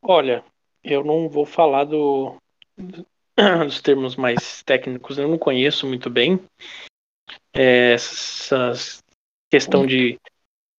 Olha, 0.00 0.42
eu 0.82 1.04
não 1.04 1.28
vou 1.28 1.44
falar 1.44 1.84
do, 1.84 2.36
dos 3.66 3.82
termos 3.82 4.16
mais 4.16 4.62
técnicos, 4.62 5.18
eu 5.18 5.28
não 5.28 5.36
conheço 5.36 5.86
muito 5.86 6.08
bem 6.08 6.40
é, 7.52 7.92
essas 7.92 9.02
questão 9.50 9.84
de 9.84 10.18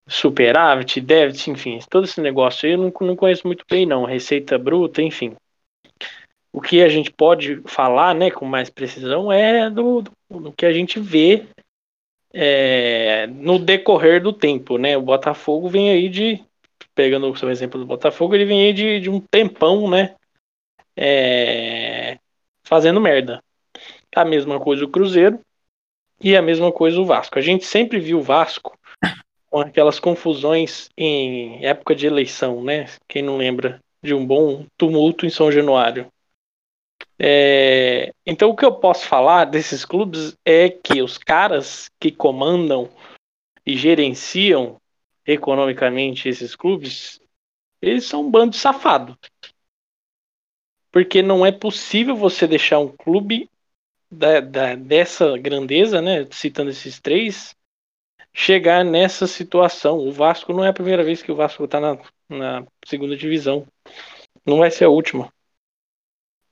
superávit, 0.07 0.99
déficit, 0.99 1.51
enfim, 1.51 1.79
todo 1.87 2.05
esse 2.05 2.19
negócio 2.19 2.65
aí 2.65 2.73
eu 2.73 2.79
não, 2.79 3.07
não 3.07 3.15
conheço 3.15 3.45
muito 3.45 3.63
bem 3.69 3.85
não, 3.85 4.05
receita 4.05 4.57
bruta, 4.57 5.03
enfim. 5.03 5.35
O 6.53 6.61
que 6.61 6.83
a 6.83 6.87
gente 6.87 7.11
pode 7.11 7.61
falar, 7.65 8.13
né, 8.13 8.29
com 8.29 8.45
mais 8.45 8.69
precisão 8.69 9.31
é 9.31 9.69
do, 9.69 10.03
do, 10.03 10.39
do 10.39 10.53
que 10.53 10.65
a 10.65 10.71
gente 10.71 10.99
vê 10.99 11.47
é, 12.31 13.27
no 13.27 13.59
decorrer 13.59 14.21
do 14.21 14.31
tempo, 14.31 14.77
né? 14.77 14.95
O 14.95 15.01
Botafogo 15.01 15.67
vem 15.67 15.91
aí 15.91 16.09
de 16.09 16.43
pegando 16.95 17.29
o 17.29 17.35
seu 17.35 17.49
exemplo 17.49 17.79
do 17.79 17.85
Botafogo, 17.85 18.35
ele 18.35 18.45
vem 18.45 18.65
aí 18.65 18.73
de, 18.73 18.99
de 18.99 19.09
um 19.09 19.19
tempão, 19.19 19.89
né? 19.89 20.15
É, 20.95 22.17
fazendo 22.63 23.01
merda. 23.01 23.43
A 24.15 24.23
mesma 24.23 24.59
coisa 24.59 24.85
o 24.85 24.89
Cruzeiro 24.89 25.39
e 26.21 26.35
a 26.35 26.41
mesma 26.41 26.71
coisa 26.71 26.99
o 26.99 27.05
Vasco. 27.05 27.37
A 27.37 27.41
gente 27.41 27.65
sempre 27.65 27.99
viu 27.99 28.19
o 28.19 28.23
Vasco 28.23 28.77
com 29.49 29.59
aquelas 29.59 29.99
confusões 29.99 30.89
em 30.97 31.63
época 31.65 31.95
de 31.95 32.07
eleição, 32.07 32.63
né? 32.63 32.85
Quem 33.07 33.21
não 33.21 33.37
lembra 33.37 33.79
de 34.03 34.13
um 34.13 34.25
bom 34.25 34.65
tumulto 34.77 35.25
em 35.25 35.29
São 35.29 35.51
Januário. 35.51 36.07
É, 37.19 38.11
então 38.25 38.49
o 38.49 38.55
que 38.55 38.65
eu 38.65 38.73
posso 38.73 39.05
falar 39.05 39.45
desses 39.45 39.85
clubes 39.85 40.35
é 40.43 40.69
que 40.69 41.01
os 41.01 41.17
caras 41.17 41.89
que 41.99 42.11
comandam 42.11 42.89
e 43.65 43.77
gerenciam 43.77 44.81
economicamente 45.25 46.27
esses 46.27 46.55
clubes, 46.55 47.19
eles 47.81 48.05
são 48.05 48.21
um 48.21 48.31
bando 48.31 48.51
de 48.51 48.57
safado. 48.57 49.17
Porque 50.91 51.21
não 51.21 51.45
é 51.45 51.51
possível 51.51 52.15
você 52.15 52.45
deixar 52.45 52.79
um 52.79 52.89
clube 52.89 53.49
da, 54.11 54.39
da- 54.39 54.75
dessa 54.75 55.37
grandeza, 55.37 56.01
né? 56.01 56.27
Citando 56.31 56.69
esses 56.69 56.99
três, 56.99 57.55
chegar 58.33 58.83
nessa 58.83 59.27
situação. 59.27 59.97
O 59.97 60.11
Vasco 60.11 60.53
não 60.53 60.63
é 60.63 60.69
a 60.69 60.73
primeira 60.73 61.03
vez 61.03 61.21
que 61.23 61.31
o 61.31 61.35
Vasco 61.35 61.63
está 61.63 61.79
na, 61.79 61.97
na 62.29 62.65
segunda 62.85 63.15
divisão. 63.15 63.65
Não 64.45 64.57
vai 64.57 64.69
ser 64.69 64.85
a 64.85 64.89
última. 64.89 65.31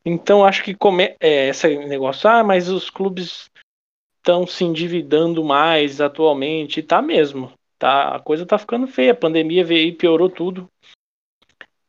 Então 0.03 0.43
acho 0.43 0.63
que 0.63 0.74
come, 0.74 1.15
é, 1.20 1.50
esse 1.50 1.77
negócio, 1.86 2.29
ah, 2.29 2.43
mas 2.43 2.70
os 2.70 2.89
clubes 2.89 3.50
estão 4.17 4.46
se 4.46 4.63
endividando 4.63 5.43
mais 5.43 6.01
atualmente, 6.01 6.81
tá 6.81 7.01
mesmo. 7.01 7.51
Tá, 7.77 8.15
a 8.15 8.20
coisa 8.20 8.46
tá 8.46 8.58
ficando 8.58 8.88
feia. 8.88 9.12
A 9.12 9.15
pandemia 9.15 9.63
veio 9.63 9.88
e 9.88 9.96
piorou 9.96 10.29
tudo. 10.29 10.70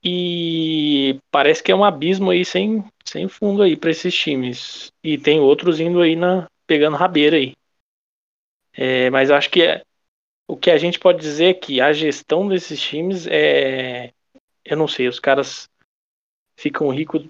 E 0.04 1.18
parece 1.30 1.62
que 1.62 1.70
é 1.70 1.76
um 1.76 1.84
abismo 1.84 2.30
aí 2.30 2.44
sem, 2.44 2.84
sem 3.04 3.28
fundo 3.28 3.62
aí 3.62 3.76
para 3.76 3.90
esses 3.90 4.14
times. 4.14 4.90
E 5.02 5.16
tem 5.16 5.38
outros 5.38 5.78
indo 5.80 6.00
aí 6.00 6.16
na 6.16 6.48
pegando 6.66 6.96
rabeira 6.96 7.36
aí. 7.36 7.52
É, 8.72 9.10
mas 9.10 9.30
acho 9.30 9.50
que 9.50 9.62
é, 9.62 9.82
o 10.48 10.56
que 10.56 10.70
a 10.70 10.78
gente 10.78 10.98
pode 10.98 11.20
dizer 11.20 11.44
é 11.46 11.54
que 11.54 11.80
a 11.80 11.92
gestão 11.92 12.48
desses 12.48 12.80
times 12.80 13.26
é, 13.26 14.12
eu 14.64 14.76
não 14.76 14.88
sei, 14.88 15.08
os 15.08 15.20
caras 15.20 15.68
ficam 16.56 16.88
ricos 16.88 17.26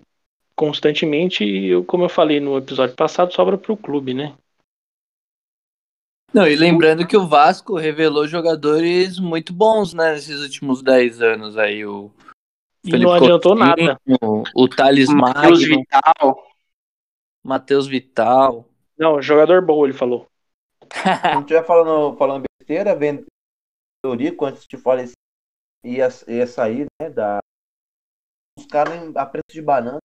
constantemente 0.62 1.42
e 1.42 1.70
eu, 1.70 1.84
como 1.84 2.04
eu 2.04 2.08
falei 2.08 2.38
no 2.38 2.56
episódio 2.56 2.94
passado, 2.94 3.32
sobra 3.32 3.58
pro 3.58 3.76
clube, 3.76 4.14
né? 4.14 4.32
Não, 6.32 6.46
e 6.46 6.54
lembrando 6.54 7.04
que 7.04 7.16
o 7.16 7.26
Vasco 7.26 7.76
revelou 7.76 8.28
jogadores 8.28 9.18
muito 9.18 9.52
bons, 9.52 9.92
né, 9.92 10.12
nesses 10.12 10.40
últimos 10.40 10.80
10 10.80 11.20
anos 11.20 11.58
aí. 11.58 11.84
O 11.84 12.12
E 12.84 12.96
não 12.96 13.12
adiantou 13.12 13.56
Coutinho, 13.56 13.76
nada. 13.88 14.00
O 14.54 14.68
Thales 14.68 15.08
Matheus 15.08 15.64
Vital. 15.64 16.46
Matheus 17.42 17.88
Vital. 17.88 18.64
Não, 18.96 19.20
jogador 19.20 19.66
bom, 19.66 19.84
ele 19.84 19.92
falou. 19.92 20.28
Se 20.92 21.34
não 21.34 21.40
estiver 21.40 21.66
falando, 21.66 22.16
falando 22.16 22.44
besteira, 22.60 22.94
vendo 22.94 23.26
Eurico 24.04 24.44
antes 24.44 24.64
de 24.64 24.76
falecer, 24.76 25.16
ia, 25.84 26.08
ia 26.28 26.46
sair, 26.46 26.86
né? 27.00 27.10
Da... 27.10 27.40
Os 28.56 28.66
caras 28.66 29.16
a 29.16 29.26
preço 29.26 29.52
de 29.52 29.60
banana. 29.60 29.98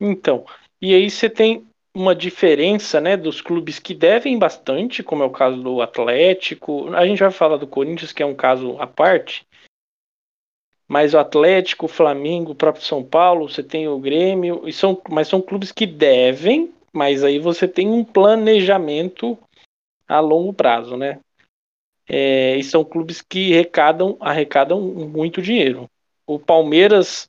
Então, 0.00 0.44
e 0.80 0.94
aí 0.94 1.10
você 1.10 1.28
tem 1.28 1.66
uma 1.94 2.14
diferença, 2.14 3.00
né, 3.00 3.16
dos 3.16 3.40
clubes 3.40 3.78
que 3.78 3.92
devem 3.92 4.38
bastante, 4.38 5.02
como 5.02 5.22
é 5.22 5.26
o 5.26 5.30
caso 5.30 5.60
do 5.60 5.82
Atlético. 5.82 6.94
A 6.94 7.04
gente 7.04 7.18
vai 7.18 7.30
falar 7.30 7.56
do 7.56 7.66
Corinthians, 7.66 8.12
que 8.12 8.22
é 8.22 8.26
um 8.26 8.34
caso 8.34 8.80
à 8.80 8.86
parte. 8.86 9.46
Mas 10.86 11.12
o 11.12 11.18
Atlético, 11.18 11.86
o 11.86 11.88
Flamengo, 11.88 12.52
o 12.52 12.54
próprio 12.54 12.84
São 12.84 13.02
Paulo, 13.04 13.48
você 13.48 13.62
tem 13.62 13.88
o 13.88 13.98
Grêmio, 13.98 14.66
e 14.66 14.72
são, 14.72 15.00
mas 15.10 15.28
são 15.28 15.40
clubes 15.40 15.72
que 15.72 15.84
devem, 15.84 16.72
mas 16.92 17.24
aí 17.24 17.38
você 17.38 17.66
tem 17.68 17.88
um 17.88 18.04
planejamento 18.04 19.36
a 20.06 20.20
longo 20.20 20.52
prazo, 20.52 20.96
né? 20.96 21.20
É, 22.08 22.56
e 22.56 22.64
são 22.64 22.84
clubes 22.84 23.20
que 23.20 23.52
arrecadam, 23.52 24.16
arrecadam 24.18 24.80
muito 24.80 25.42
dinheiro. 25.42 25.90
O 26.26 26.38
Palmeiras 26.38 27.28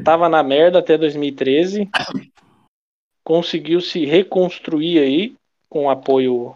estava 0.00 0.28
na 0.28 0.42
merda 0.42 0.78
até 0.78 0.98
2013, 0.98 1.88
conseguiu 3.22 3.80
se 3.80 4.04
reconstruir 4.04 4.98
aí 4.98 5.36
com 5.68 5.84
o 5.84 5.90
apoio 5.90 6.54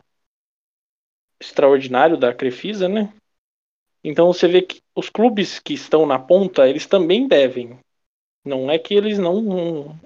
extraordinário 1.41 2.17
da 2.17 2.35
Crefisa, 2.35 2.89
né? 2.89 3.13
Então 4.03 4.27
você 4.27 4.49
vê 4.49 4.61
que 4.61 4.83
os 4.95 5.09
clubes 5.09 5.59
que 5.59 5.75
estão 5.75 6.05
na 6.05 6.19
ponta, 6.19 6.69
eles 6.69 6.87
também 6.87 7.27
devem. 7.27 7.79
Não 8.45 8.71
é 8.71 8.79
que 8.79 8.95
eles 8.95 9.19
não 9.19 9.99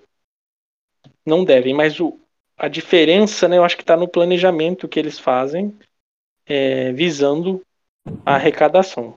não 1.27 1.45
devem, 1.45 1.75
mas 1.75 2.01
o, 2.01 2.19
a 2.57 2.69
diferença, 2.69 3.47
né, 3.47 3.59
eu 3.59 3.65
acho 3.65 3.77
que 3.77 3.83
está 3.83 3.97
no 3.97 4.09
planejamento 4.09 4.89
que 4.89 4.99
eles 4.99 5.19
fazem, 5.19 5.77
é, 6.47 6.91
visando 6.93 7.63
a 8.25 8.35
arrecadação. 8.35 9.15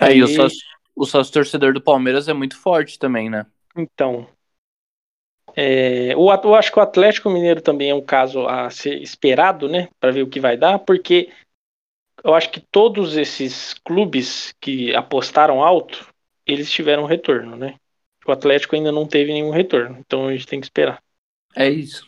Aí, 0.00 0.20
o 0.22 0.26
sócio, 0.26 0.58
o 0.96 1.06
sócio 1.06 1.32
torcedor 1.32 1.72
do 1.72 1.80
Palmeiras 1.80 2.28
é 2.28 2.32
muito 2.32 2.56
forte 2.56 2.98
também, 2.98 3.30
né? 3.30 3.46
Então, 3.76 4.28
é, 5.56 6.16
o, 6.16 6.32
eu 6.32 6.54
acho 6.54 6.72
que 6.72 6.78
o 6.78 6.82
Atlético 6.82 7.30
Mineiro 7.30 7.60
também 7.60 7.90
é 7.90 7.94
um 7.94 8.04
caso 8.04 8.46
a 8.46 8.68
ser 8.70 9.00
esperado, 9.00 9.68
né, 9.68 9.88
para 10.00 10.10
ver 10.12 10.22
o 10.22 10.28
que 10.28 10.40
vai 10.40 10.56
dar, 10.56 10.78
porque 10.80 11.30
eu 12.24 12.34
acho 12.34 12.50
que 12.50 12.60
todos 12.60 13.16
esses 13.16 13.74
clubes 13.74 14.54
que 14.60 14.94
apostaram 14.94 15.62
alto, 15.62 16.08
eles 16.46 16.70
tiveram 16.70 17.04
retorno, 17.04 17.56
né? 17.56 17.76
O 18.26 18.32
Atlético 18.32 18.74
ainda 18.74 18.90
não 18.90 19.06
teve 19.06 19.32
nenhum 19.32 19.50
retorno, 19.50 19.98
então 19.98 20.28
a 20.28 20.32
gente 20.32 20.46
tem 20.46 20.60
que 20.60 20.66
esperar. 20.66 21.02
É 21.54 21.68
isso. 21.68 22.06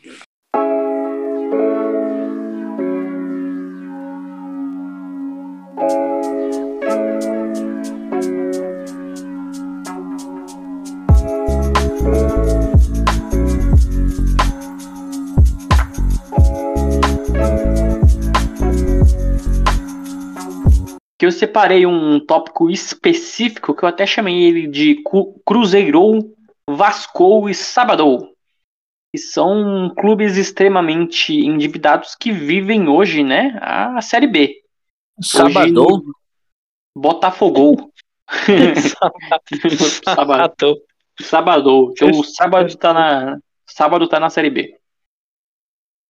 Separei 21.56 21.86
um 21.86 22.20
tópico 22.20 22.70
específico 22.70 23.74
que 23.74 23.82
eu 23.82 23.88
até 23.88 24.04
chamei 24.04 24.44
ele 24.44 24.66
de 24.66 25.02
Cruzeirou, 25.42 26.18
Vascou 26.68 27.48
e 27.48 27.54
Sabadou. 27.54 28.34
Que 29.10 29.18
são 29.18 29.90
clubes 29.96 30.36
extremamente 30.36 31.32
endividados 31.34 32.14
que 32.14 32.30
vivem 32.30 32.88
hoje, 32.88 33.24
né, 33.24 33.58
a 33.62 34.02
Série 34.02 34.26
B. 34.26 34.54
Sabadou? 35.22 36.02
Botafogou. 36.94 37.90
Sabadou. 40.04 40.76
Sabadou. 41.22 41.92
Então, 41.92 42.10
o 42.10 42.22
sábado 42.22 42.76
tá 42.76 42.92
na 42.92 43.38
sábado 43.66 44.06
tá 44.06 44.20
na 44.20 44.28
Série 44.28 44.50
B. 44.50 44.76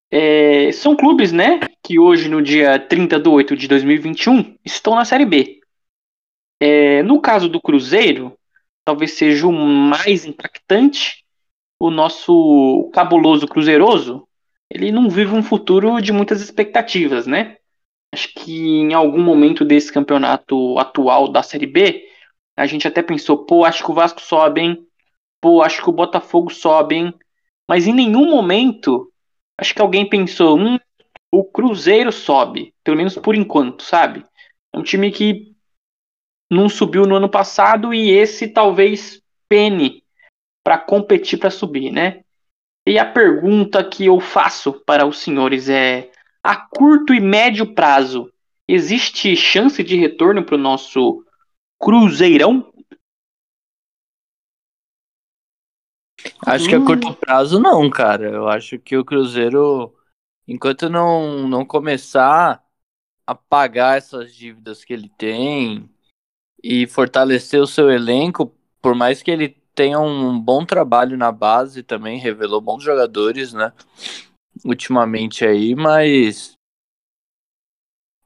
É, 0.09 0.71
são 0.71 0.95
clubes, 0.95 1.31
né, 1.31 1.59
que 1.83 1.99
hoje, 1.99 2.29
no 2.29 2.41
dia 2.41 2.79
30 2.79 3.19
de 3.19 3.27
8 3.27 3.55
de 3.57 3.67
2021, 3.67 4.55
estão 4.63 4.95
na 4.95 5.05
Série 5.05 5.25
B. 5.25 5.59
É, 6.61 7.03
no 7.03 7.21
caso 7.21 7.49
do 7.49 7.61
Cruzeiro, 7.61 8.37
talvez 8.85 9.13
seja 9.13 9.47
o 9.47 9.51
mais 9.51 10.25
impactante, 10.25 11.25
o 11.79 11.91
nosso 11.91 12.89
cabuloso 12.93 13.47
Cruzeiroso, 13.47 14.27
ele 14.69 14.91
não 14.91 15.09
vive 15.09 15.33
um 15.33 15.43
futuro 15.43 16.01
de 16.01 16.11
muitas 16.11 16.41
expectativas, 16.41 17.27
né? 17.27 17.57
Acho 18.13 18.33
que 18.33 18.79
em 18.79 18.93
algum 18.93 19.21
momento 19.21 19.63
desse 19.63 19.91
campeonato 19.91 20.79
atual 20.79 21.27
da 21.27 21.43
Série 21.43 21.67
B, 21.67 22.07
a 22.57 22.65
gente 22.65 22.87
até 22.87 23.03
pensou, 23.03 23.45
pô, 23.45 23.63
acho 23.63 23.83
que 23.83 23.91
o 23.91 23.93
Vasco 23.93 24.21
sobe, 24.21 24.61
hein? 24.61 24.87
Pô, 25.39 25.61
acho 25.61 25.83
que 25.83 25.89
o 25.89 25.93
Botafogo 25.93 26.51
sobe, 26.51 26.95
hein? 26.95 27.13
Mas 27.69 27.85
em 27.85 27.93
nenhum 27.93 28.29
momento 28.29 29.11
acho 29.57 29.73
que 29.73 29.81
alguém 29.81 30.07
pensou, 30.07 30.57
hum, 30.57 30.77
o 31.31 31.43
Cruzeiro 31.43 32.11
sobe, 32.11 32.73
pelo 32.83 32.97
menos 32.97 33.15
por 33.15 33.35
enquanto, 33.35 33.83
sabe? 33.83 34.23
É 34.73 34.77
um 34.77 34.83
time 34.83 35.11
que 35.11 35.53
não 36.49 36.69
subiu 36.69 37.05
no 37.05 37.15
ano 37.15 37.29
passado 37.29 37.93
e 37.93 38.09
esse 38.09 38.47
talvez 38.47 39.21
pene 39.49 40.03
para 40.63 40.77
competir 40.77 41.39
para 41.39 41.49
subir, 41.49 41.91
né? 41.91 42.21
E 42.87 42.97
a 42.97 43.05
pergunta 43.05 43.83
que 43.83 44.05
eu 44.05 44.19
faço 44.19 44.73
para 44.85 45.05
os 45.05 45.19
senhores 45.19 45.67
é: 45.67 46.09
a 46.43 46.55
curto 46.55 47.13
e 47.13 47.19
médio 47.19 47.73
prazo, 47.73 48.31
existe 48.67 49.35
chance 49.35 49.83
de 49.83 49.97
retorno 49.97 50.43
para 50.43 50.55
o 50.55 50.59
nosso 50.59 51.25
Cruzeirão? 51.79 52.71
Acho 56.47 56.69
que 56.69 56.75
a 56.75 56.83
curto 56.83 57.13
prazo 57.13 57.59
não, 57.59 57.89
cara. 57.89 58.29
Eu 58.29 58.47
acho 58.47 58.79
que 58.79 58.95
o 58.95 59.03
Cruzeiro, 59.03 59.93
enquanto 60.47 60.89
não, 60.89 61.47
não 61.47 61.65
começar 61.65 62.63
a 63.25 63.35
pagar 63.35 63.97
essas 63.97 64.33
dívidas 64.33 64.85
que 64.85 64.93
ele 64.93 65.09
tem 65.17 65.89
e 66.63 66.87
fortalecer 66.87 67.61
o 67.61 67.67
seu 67.67 67.91
elenco, 67.91 68.55
por 68.81 68.95
mais 68.95 69.21
que 69.21 69.29
ele 69.29 69.49
tenha 69.75 69.99
um 69.99 70.39
bom 70.39 70.65
trabalho 70.65 71.17
na 71.17 71.31
base 71.31 71.83
também, 71.83 72.17
revelou 72.17 72.61
bons 72.61 72.83
jogadores, 72.83 73.51
né? 73.53 73.73
Ultimamente 74.65 75.45
aí, 75.45 75.75
mas 75.75 76.57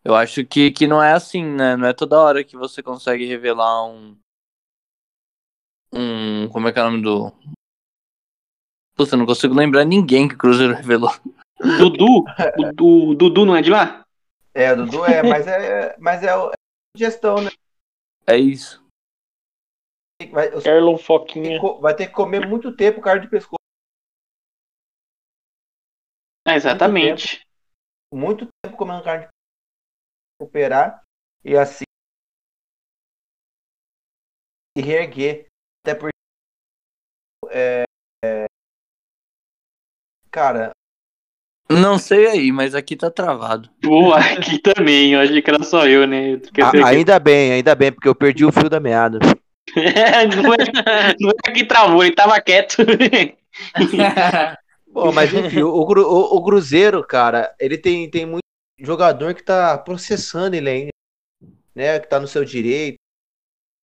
eu 0.04 0.16
acho 0.16 0.46
que, 0.46 0.72
que 0.72 0.88
não 0.88 1.02
é 1.02 1.14
assim, 1.14 1.44
né? 1.44 1.76
Não 1.76 1.88
é 1.88 1.94
toda 1.94 2.20
hora 2.20 2.44
que 2.44 2.56
você 2.56 2.82
consegue 2.82 3.26
revelar 3.26 3.86
um. 3.86 4.18
Um. 5.94 6.48
Como 6.50 6.68
é 6.68 6.72
que 6.72 6.80
é 6.80 6.84
o 6.84 6.86
nome 6.90 7.04
do. 7.04 7.32
Puta, 9.02 9.16
eu 9.16 9.18
não 9.20 9.26
consigo 9.26 9.56
lembrar 9.56 9.84
ninguém 9.84 10.28
que 10.28 10.36
o 10.36 10.38
Cruzeiro 10.38 10.76
revelou. 10.76 11.10
Dudu? 11.80 12.24
O, 12.80 13.10
o 13.10 13.16
Dudu 13.16 13.46
não 13.48 13.56
é 13.56 13.62
de 13.64 13.72
lá? 13.72 14.04
É, 14.54 14.72
o 14.74 14.76
Dudu 14.76 15.04
é, 15.06 15.24
mas 15.24 15.48
é, 15.48 15.98
mas 15.98 16.22
é, 16.24 16.38
o- 16.38 16.50
é 16.52 16.54
gestão, 16.96 17.42
né? 17.42 17.50
É 18.28 18.38
isso. 18.38 18.80
Vai, 20.32 20.54
os- 20.54 20.64
Erlon 20.68 21.00
Foquinha. 21.00 21.60
vai 21.80 21.96
ter 21.96 22.08
que 22.08 22.14
comer 22.14 22.48
muito 22.48 22.76
tempo 22.76 23.02
cara 23.02 23.20
de 23.20 23.28
pescoço. 23.28 23.56
É, 26.48 26.54
exatamente. 26.56 27.42
Muito 28.14 28.48
tempo 28.64 28.78
comendo 28.78 29.04
carne 29.04 29.22
de 29.26 29.30
pescoço. 29.30 29.42
Recuperar 30.42 31.04
e 31.44 31.58
assim. 31.58 31.86
E 34.78 34.82
reerguer. 34.82 35.48
Até 35.84 35.96
porque. 35.96 36.12
É, 37.50 37.84
cara, 40.32 40.72
Não 41.70 41.98
sei 41.98 42.28
aí, 42.28 42.52
mas 42.52 42.76
aqui 42.76 42.96
tá 42.96 43.10
travado. 43.10 43.70
Pô, 43.82 44.14
aqui 44.14 44.60
também, 44.60 45.14
eu 45.14 45.20
achei 45.22 45.42
que 45.42 45.50
era 45.50 45.64
só 45.64 45.88
eu, 45.88 46.06
né? 46.08 46.34
A- 46.62 46.88
ainda 46.88 47.18
bem, 47.20 47.54
ainda 47.54 47.74
bem, 47.76 47.92
porque 47.92 48.08
eu 48.08 48.16
perdi 48.16 48.44
o 48.44 48.52
fio 48.52 48.70
da 48.70 48.80
meada. 48.80 49.20
que- 49.20 49.42
não, 50.36 50.54
é, 50.54 51.16
não 51.20 51.30
é 51.48 51.52
que 51.52 51.66
travou, 51.66 52.04
ele 52.04 52.16
tava 52.16 52.40
quieto. 52.42 52.78
Bom, 54.92 55.12
mas 55.14 55.34
enfim, 55.34 55.62
o, 55.62 55.86
Cru- 55.86 56.06
o- 56.08 56.36
o 56.38 56.44
Cruzeiro, 56.44 57.06
cara, 57.06 57.54
ele 57.60 57.78
tem, 57.78 58.10
tem 58.10 58.26
muito 58.26 58.42
jogador 58.80 59.34
que 59.34 59.44
tá 59.44 59.78
processando 59.78 60.56
ele 60.56 60.70
ainda, 60.70 60.90
né? 61.74 62.00
Que 62.00 62.08
tá 62.10 62.20
no 62.20 62.28
seu 62.28 62.44
direito. 62.44 62.98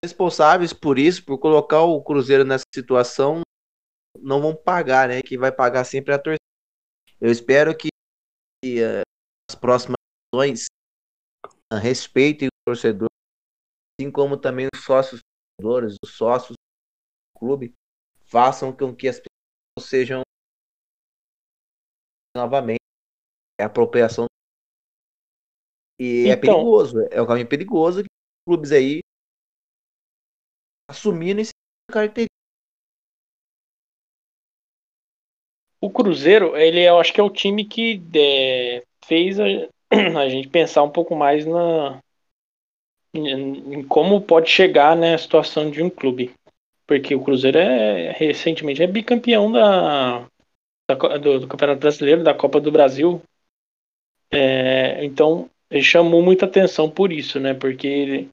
Responsáveis 0.04 0.72
por 0.72 0.98
isso, 0.98 1.24
por 1.24 1.38
colocar 1.38 1.80
o 1.82 2.02
Cruzeiro 2.02 2.44
nessa 2.44 2.64
situação, 2.74 3.40
não 4.20 4.40
vão 4.42 4.54
pagar, 4.54 5.08
né? 5.08 5.22
Que 5.22 5.38
vai 5.38 5.50
pagar 5.50 5.84
sempre 5.84 6.12
a 6.12 6.18
torcida. 6.18 6.38
Eu 7.20 7.31
espero 7.31 7.76
que, 7.76 7.88
eh, 8.64 9.02
as 9.50 9.57
próximas 9.57 9.96
ações 10.35 10.66
respeitem 11.83 12.48
o 12.48 12.50
torcedor, 12.66 13.09
assim 14.00 14.11
como 14.11 14.40
também 14.40 14.68
os 14.72 14.85
sócios 14.85 15.20
torcedores, 15.61 15.96
os 16.04 16.16
sócios 16.16 16.52
do 16.54 17.38
clube, 17.40 17.74
façam 18.24 18.74
com 18.74 18.94
que 18.94 19.09
as 19.09 19.16
pessoas 19.16 19.90
sejam 19.90 20.22
novamente 22.37 22.78
é 23.61 23.64
apropriação 23.64 24.26
e 26.00 26.28
é 26.28 26.33
Então- 26.35 26.40
perigoso, 26.40 27.00
é 27.11 27.20
um 27.20 27.26
caminho 27.26 27.48
perigoso 27.48 28.02
que 28.02 28.07
os 28.07 28.44
clubes 28.46 28.70
aí 28.70 29.00
assumindo 30.88 31.40
esse 31.40 31.50
característica. 31.90 32.27
O 35.80 35.90
Cruzeiro, 35.90 36.56
ele 36.56 36.80
eu 36.82 36.98
acho 36.98 37.12
que 37.12 37.20
é 37.20 37.24
o 37.24 37.30
time 37.30 37.64
que 37.64 38.02
é, 38.14 38.82
fez 39.04 39.38
a, 39.38 39.44
a 40.20 40.28
gente 40.28 40.48
pensar 40.48 40.82
um 40.82 40.90
pouco 40.90 41.14
mais 41.14 41.46
na 41.46 42.00
em, 43.14 43.74
em 43.74 43.82
como 43.86 44.20
pode 44.20 44.50
chegar 44.50 44.96
né, 44.96 45.14
a 45.14 45.18
situação 45.18 45.70
de 45.70 45.82
um 45.82 45.90
clube. 45.90 46.32
Porque 46.86 47.14
o 47.14 47.22
Cruzeiro 47.22 47.58
é 47.58 48.12
recentemente 48.12 48.82
é 48.82 48.86
bicampeão 48.86 49.52
da, 49.52 50.26
da 50.88 51.18
do, 51.18 51.40
do 51.40 51.48
Campeonato 51.48 51.80
Brasileiro, 51.80 52.24
da 52.24 52.34
Copa 52.34 52.60
do 52.60 52.72
Brasil. 52.72 53.22
É, 54.30 55.04
então, 55.04 55.50
ele 55.70 55.82
chamou 55.82 56.22
muita 56.22 56.46
atenção 56.46 56.90
por 56.90 57.12
isso, 57.12 57.38
né? 57.38 57.54
Porque 57.54 57.86
ele 57.86 58.30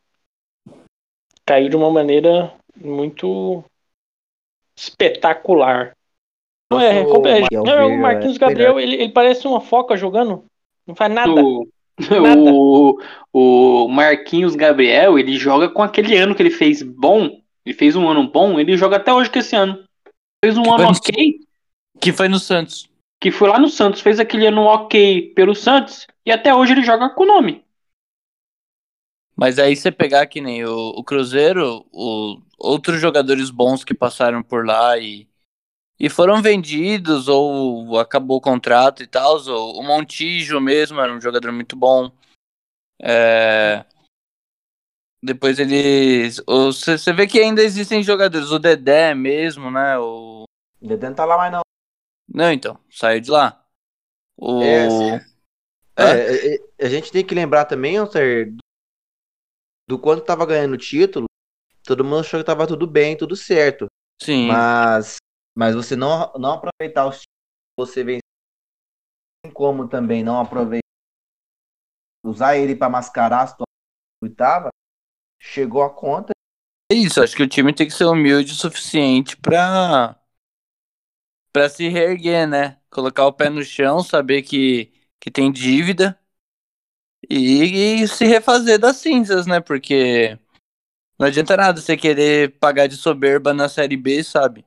caiu 1.45 1.69
de 1.69 1.75
uma 1.75 1.91
maneira 1.91 2.53
muito 2.75 3.63
espetacular. 4.75 5.94
Não 6.71 6.79
é, 6.79 7.01
Nosso 7.03 7.13
como 7.13 7.27
é- 7.27 7.85
o 7.85 7.97
Marquinhos 7.99 8.35
é 8.35 8.39
Gabriel, 8.39 8.79
ele, 8.79 8.95
ele 8.95 9.11
parece 9.11 9.47
uma 9.47 9.61
foca 9.61 9.95
jogando. 9.95 10.45
Não 10.87 10.95
faz 10.95 11.13
nada. 11.13 11.29
O, 11.31 11.67
Nada. 12.21 12.51
o, 12.51 12.99
o 13.31 13.87
Marquinhos 13.87 14.55
Gabriel, 14.55 15.17
ele 15.17 15.37
joga 15.37 15.69
com 15.69 15.81
aquele 15.81 16.15
ano 16.17 16.35
que 16.35 16.41
ele 16.41 16.49
fez 16.49 16.81
bom. 16.81 17.39
Ele 17.65 17.75
fez 17.75 17.95
um 17.95 18.07
ano 18.07 18.29
bom, 18.29 18.59
ele 18.59 18.75
joga 18.77 18.97
até 18.97 19.13
hoje 19.13 19.29
com 19.29 19.39
esse 19.39 19.55
ano. 19.55 19.83
Fez 20.43 20.57
um 20.57 20.63
Que 20.63 20.69
ano 20.69 20.77
foi 20.77 20.85
no- 20.85 20.91
ok, 20.91 21.39
Que 22.01 22.11
foi 22.11 22.27
no 22.27 22.39
Santos. 22.39 22.89
que 23.21 23.31
foi 23.31 23.49
lá 23.49 23.57
no 23.57 23.69
Santos, 23.69 24.01
fez 24.01 24.19
aquele 24.19 24.45
ano 24.47 24.61
ok 24.63 25.33
pelo 25.33 25.55
Santos, 25.55 26.05
e 26.25 26.31
até 26.31 26.53
hoje 26.53 26.73
ele 26.73 26.83
joga 26.83 27.09
com 27.09 27.23
o 27.23 27.27
nome. 27.27 27.63
Mas 29.35 29.57
aí 29.59 29.75
você 29.75 29.91
pegar 29.91 30.27
que 30.27 30.39
nem 30.39 30.63
o, 30.63 30.89
o 30.89 31.03
Cruzeiro, 31.03 31.85
o, 31.91 32.39
outros 32.57 32.99
jogadores 33.01 33.49
bons 33.49 33.83
que 33.83 33.93
passaram 33.93 34.41
por 34.43 34.65
lá 34.65 34.97
e, 34.97 35.27
e 35.99 36.09
foram 36.09 36.41
vendidos 36.41 37.27
ou 37.27 37.97
acabou 37.99 38.37
o 38.37 38.41
contrato 38.41 39.01
e 39.01 39.07
tal. 39.07 39.37
O, 39.37 39.79
o 39.79 39.83
Montijo 39.83 40.59
mesmo 40.59 40.99
era 40.99 41.13
um 41.13 41.21
jogador 41.21 41.51
muito 41.51 41.75
bom. 41.75 42.11
É, 43.01 43.85
depois 45.25 45.57
eles. 45.57 46.39
Você 46.45 47.11
vê 47.11 47.25
que 47.25 47.39
ainda 47.39 47.63
existem 47.63 48.03
jogadores. 48.03 48.51
O 48.51 48.59
Dedé 48.59 49.15
mesmo, 49.15 49.71
né? 49.71 49.97
O, 49.97 50.43
O 50.79 50.87
Dedé 50.87 51.09
não 51.09 51.15
tá 51.15 51.25
lá 51.25 51.35
mais 51.35 51.51
não. 51.51 51.61
não, 52.31 52.51
então, 52.51 52.79
saiu 52.91 53.19
de 53.19 53.31
lá. 53.31 53.65
O, 54.37 54.61
É, 54.61 54.89
sim. 54.89 55.35
É, 55.97 56.03
é, 56.03 56.55
é, 56.55 56.85
a 56.85 56.89
gente 56.89 57.11
tem 57.11 57.25
que 57.25 57.33
lembrar 57.33 57.65
também, 57.65 57.97
Alter, 57.97 58.53
do 59.89 59.97
quanto 59.97 60.25
tava 60.25 60.45
ganhando 60.45 60.73
o 60.73 60.77
título. 60.77 61.25
Todo 61.83 62.03
mundo 62.03 62.19
achou 62.19 62.39
que 62.39 62.45
tava 62.45 62.67
tudo 62.67 62.85
bem, 62.85 63.17
tudo 63.17 63.35
certo. 63.35 63.87
sim. 64.21 64.47
Mas, 64.47 65.17
mas 65.55 65.73
você 65.73 65.95
não, 65.95 66.31
não 66.33 66.53
aproveitar 66.53 67.07
os 67.07 67.21
você 67.77 68.01
assim 68.01 69.53
como 69.53 69.87
também 69.87 70.23
não 70.23 70.39
aproveitar, 70.39 70.87
usar 72.23 72.57
ele 72.57 72.75
pra 72.75 72.89
mascarar 72.89 73.43
a 73.43 73.47
situação 73.47 73.65
que 74.23 74.29
tava, 74.29 74.69
chegou 75.39 75.83
a 75.83 75.89
conta. 75.89 76.33
É 76.91 76.95
isso, 76.95 77.21
acho 77.21 77.35
que 77.35 77.43
o 77.43 77.47
time 77.47 77.73
tem 77.73 77.87
que 77.87 77.93
ser 77.93 78.05
humilde 78.05 78.51
o 78.53 78.55
suficiente 78.55 79.37
pra, 79.37 80.19
pra 81.51 81.69
se 81.69 81.87
reerguer, 81.87 82.47
né? 82.47 82.77
Colocar 82.89 83.25
o 83.25 83.33
pé 83.33 83.49
no 83.49 83.63
chão, 83.63 84.03
saber 84.03 84.41
que, 84.43 84.91
que 85.19 85.31
tem 85.31 85.51
dívida 85.51 86.19
e, 87.29 88.01
e 88.03 88.07
se 88.07 88.25
refazer 88.25 88.79
das 88.79 88.97
cinzas, 88.97 89.45
né? 89.47 89.59
Porque 89.59 90.37
não 91.19 91.27
adianta 91.27 91.57
nada 91.57 91.81
você 91.81 91.97
querer 91.97 92.57
pagar 92.59 92.87
de 92.87 92.97
soberba 92.97 93.53
na 93.53 93.69
Série 93.69 93.97
B, 93.97 94.23
sabe? 94.23 94.65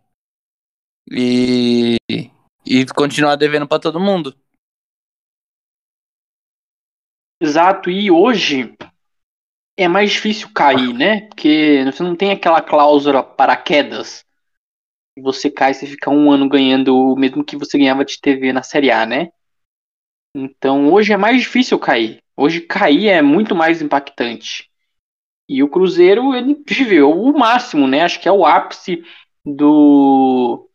E, 1.10 1.96
e 2.66 2.86
continuar 2.94 3.36
devendo 3.36 3.66
pra 3.66 3.78
todo 3.78 4.00
mundo. 4.00 4.34
Exato, 7.40 7.88
e 7.90 8.10
hoje 8.10 8.76
é 9.76 9.86
mais 9.86 10.10
difícil 10.10 10.52
cair, 10.52 10.92
né? 10.92 11.28
Porque 11.28 11.84
você 11.84 12.02
não 12.02 12.16
tem 12.16 12.32
aquela 12.32 12.60
cláusula 12.60 13.22
paraquedas. 13.22 14.24
que 15.14 15.22
Você 15.22 15.48
cai 15.48 15.72
você 15.72 15.86
fica 15.86 16.10
um 16.10 16.30
ano 16.30 16.48
ganhando 16.48 16.96
o 16.96 17.16
mesmo 17.16 17.44
que 17.44 17.56
você 17.56 17.78
ganhava 17.78 18.04
de 18.04 18.20
TV 18.20 18.52
na 18.52 18.62
Série 18.62 18.90
A, 18.90 19.06
né? 19.06 19.30
Então 20.34 20.92
hoje 20.92 21.12
é 21.12 21.16
mais 21.16 21.42
difícil 21.42 21.78
cair. 21.78 22.22
Hoje 22.36 22.60
cair 22.60 23.08
é 23.08 23.22
muito 23.22 23.54
mais 23.54 23.80
impactante. 23.80 24.68
E 25.48 25.62
o 25.62 25.68
Cruzeiro, 25.70 26.34
ele 26.34 26.62
viveu 26.66 27.10
o 27.10 27.38
máximo, 27.38 27.86
né? 27.86 28.02
Acho 28.02 28.20
que 28.20 28.28
é 28.28 28.32
o 28.32 28.44
ápice 28.44 29.02
do, 29.44 30.67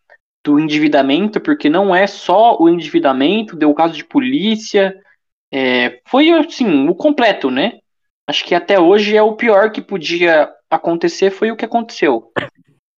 do 0.44 0.60
endividamento, 0.60 1.40
porque 1.40 1.70
não 1.70 1.96
é 1.96 2.06
só 2.06 2.58
o 2.60 2.68
endividamento, 2.68 3.56
deu 3.56 3.70
o 3.70 3.76
caso 3.76 3.94
de 3.94 4.04
polícia, 4.04 4.94
é, 5.52 6.02
foi 6.06 6.32
assim, 6.32 6.88
o 6.90 6.96
completo, 6.96 7.50
né? 7.50 7.80
Acho 8.28 8.44
que 8.44 8.56
até 8.56 8.80
hoje 8.80 9.16
é 9.16 9.22
o 9.22 9.36
pior 9.36 9.72
que 9.72 9.82
podia 9.82 10.52
acontecer 10.70 11.30
foi 11.30 11.52
o 11.52 11.56
que 11.56 11.66
aconteceu. 11.66 12.32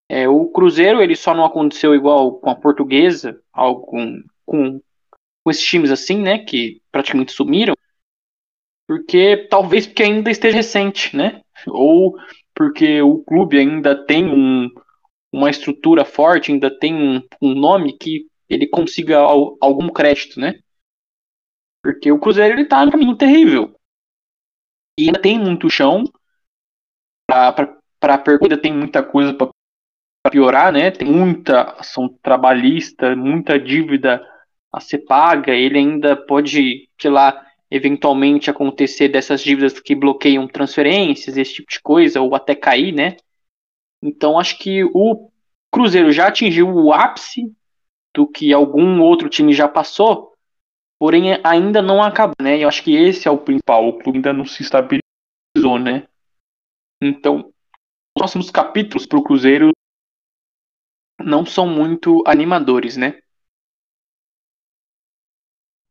É, 0.09 0.27
o 0.27 0.45
Cruzeiro 0.47 1.01
ele 1.01 1.15
só 1.15 1.33
não 1.33 1.45
aconteceu 1.45 1.93
igual 1.93 2.39
com 2.39 2.49
a 2.49 2.55
Portuguesa, 2.55 3.39
algum 3.51 4.21
com, 4.45 4.79
com 5.43 5.51
esses 5.51 5.65
times 5.65 5.91
assim, 5.91 6.21
né, 6.21 6.39
que 6.39 6.81
praticamente 6.91 7.31
sumiram, 7.31 7.75
porque 8.87 9.47
talvez 9.49 9.87
porque 9.87 10.03
ainda 10.03 10.29
esteja 10.29 10.57
recente, 10.57 11.15
né? 11.15 11.41
Ou 11.67 12.15
porque 12.53 13.01
o 13.01 13.17
clube 13.17 13.57
ainda 13.57 13.95
tem 14.05 14.25
um, 14.27 14.69
uma 15.35 15.49
estrutura 15.49 16.05
forte, 16.05 16.51
ainda 16.51 16.69
tem 16.79 16.93
um, 16.95 17.21
um 17.41 17.53
nome 17.53 17.97
que 17.97 18.25
ele 18.49 18.67
consiga 18.67 19.17
al- 19.19 19.57
algum 19.61 19.89
crédito, 19.89 20.39
né? 20.39 20.55
Porque 21.81 22.11
o 22.11 22.19
Cruzeiro 22.19 22.53
ele 22.53 22.65
tá 22.67 22.85
no 22.85 22.91
caminho 22.91 23.15
terrível. 23.15 23.73
E 24.99 25.05
ainda 25.05 25.21
tem 25.21 25.39
muito 25.39 25.69
chão 25.69 26.03
pra 27.99 28.17
percorrer, 28.17 28.57
tem 28.61 28.73
muita 28.73 29.01
coisa 29.03 29.33
pra 29.33 29.49
piorar, 30.31 30.71
né? 30.71 30.91
Tem 30.91 31.07
muita 31.07 31.63
ação 31.79 32.09
trabalhista, 32.21 33.15
muita 33.15 33.59
dívida 33.59 34.25
a 34.71 34.79
ser 34.79 34.99
paga. 34.99 35.53
Ele 35.53 35.77
ainda 35.77 36.15
pode, 36.15 36.89
sei 36.99 37.11
lá, 37.11 37.45
eventualmente 37.71 38.49
acontecer 38.49 39.09
dessas 39.09 39.41
dívidas 39.41 39.79
que 39.79 39.95
bloqueiam 39.95 40.47
transferências, 40.47 41.37
esse 41.37 41.55
tipo 41.55 41.71
de 41.71 41.81
coisa, 41.81 42.21
ou 42.21 42.35
até 42.35 42.55
cair, 42.55 42.93
né? 42.93 43.17
Então 44.05 44.37
acho 44.37 44.59
que 44.59 44.83
o 44.83 45.31
Cruzeiro 45.73 46.11
já 46.11 46.27
atingiu 46.27 46.69
o 46.69 46.93
ápice 46.93 47.51
do 48.15 48.27
que 48.27 48.53
algum 48.53 49.01
outro 49.01 49.27
time 49.27 49.51
já 49.51 49.67
passou, 49.67 50.33
porém 50.99 51.39
ainda 51.43 51.81
não 51.81 52.03
acabou, 52.03 52.35
né? 52.39 52.63
Eu 52.63 52.67
acho 52.67 52.83
que 52.83 52.95
esse 52.95 53.27
é 53.27 53.31
o 53.31 53.37
principal. 53.39 53.87
O 53.87 53.97
clube 53.97 54.19
ainda 54.19 54.31
não 54.31 54.45
se 54.45 54.61
estabilizou, 54.61 55.79
né? 55.79 56.07
Então, 57.01 57.39
os 57.39 57.53
próximos 58.15 58.51
capítulos 58.51 59.07
para 59.07 59.17
o 59.17 59.23
Cruzeiro 59.23 59.71
não 61.19 61.43
são 61.43 61.67
muito 61.67 62.23
animadores, 62.27 62.95
né? 62.95 63.19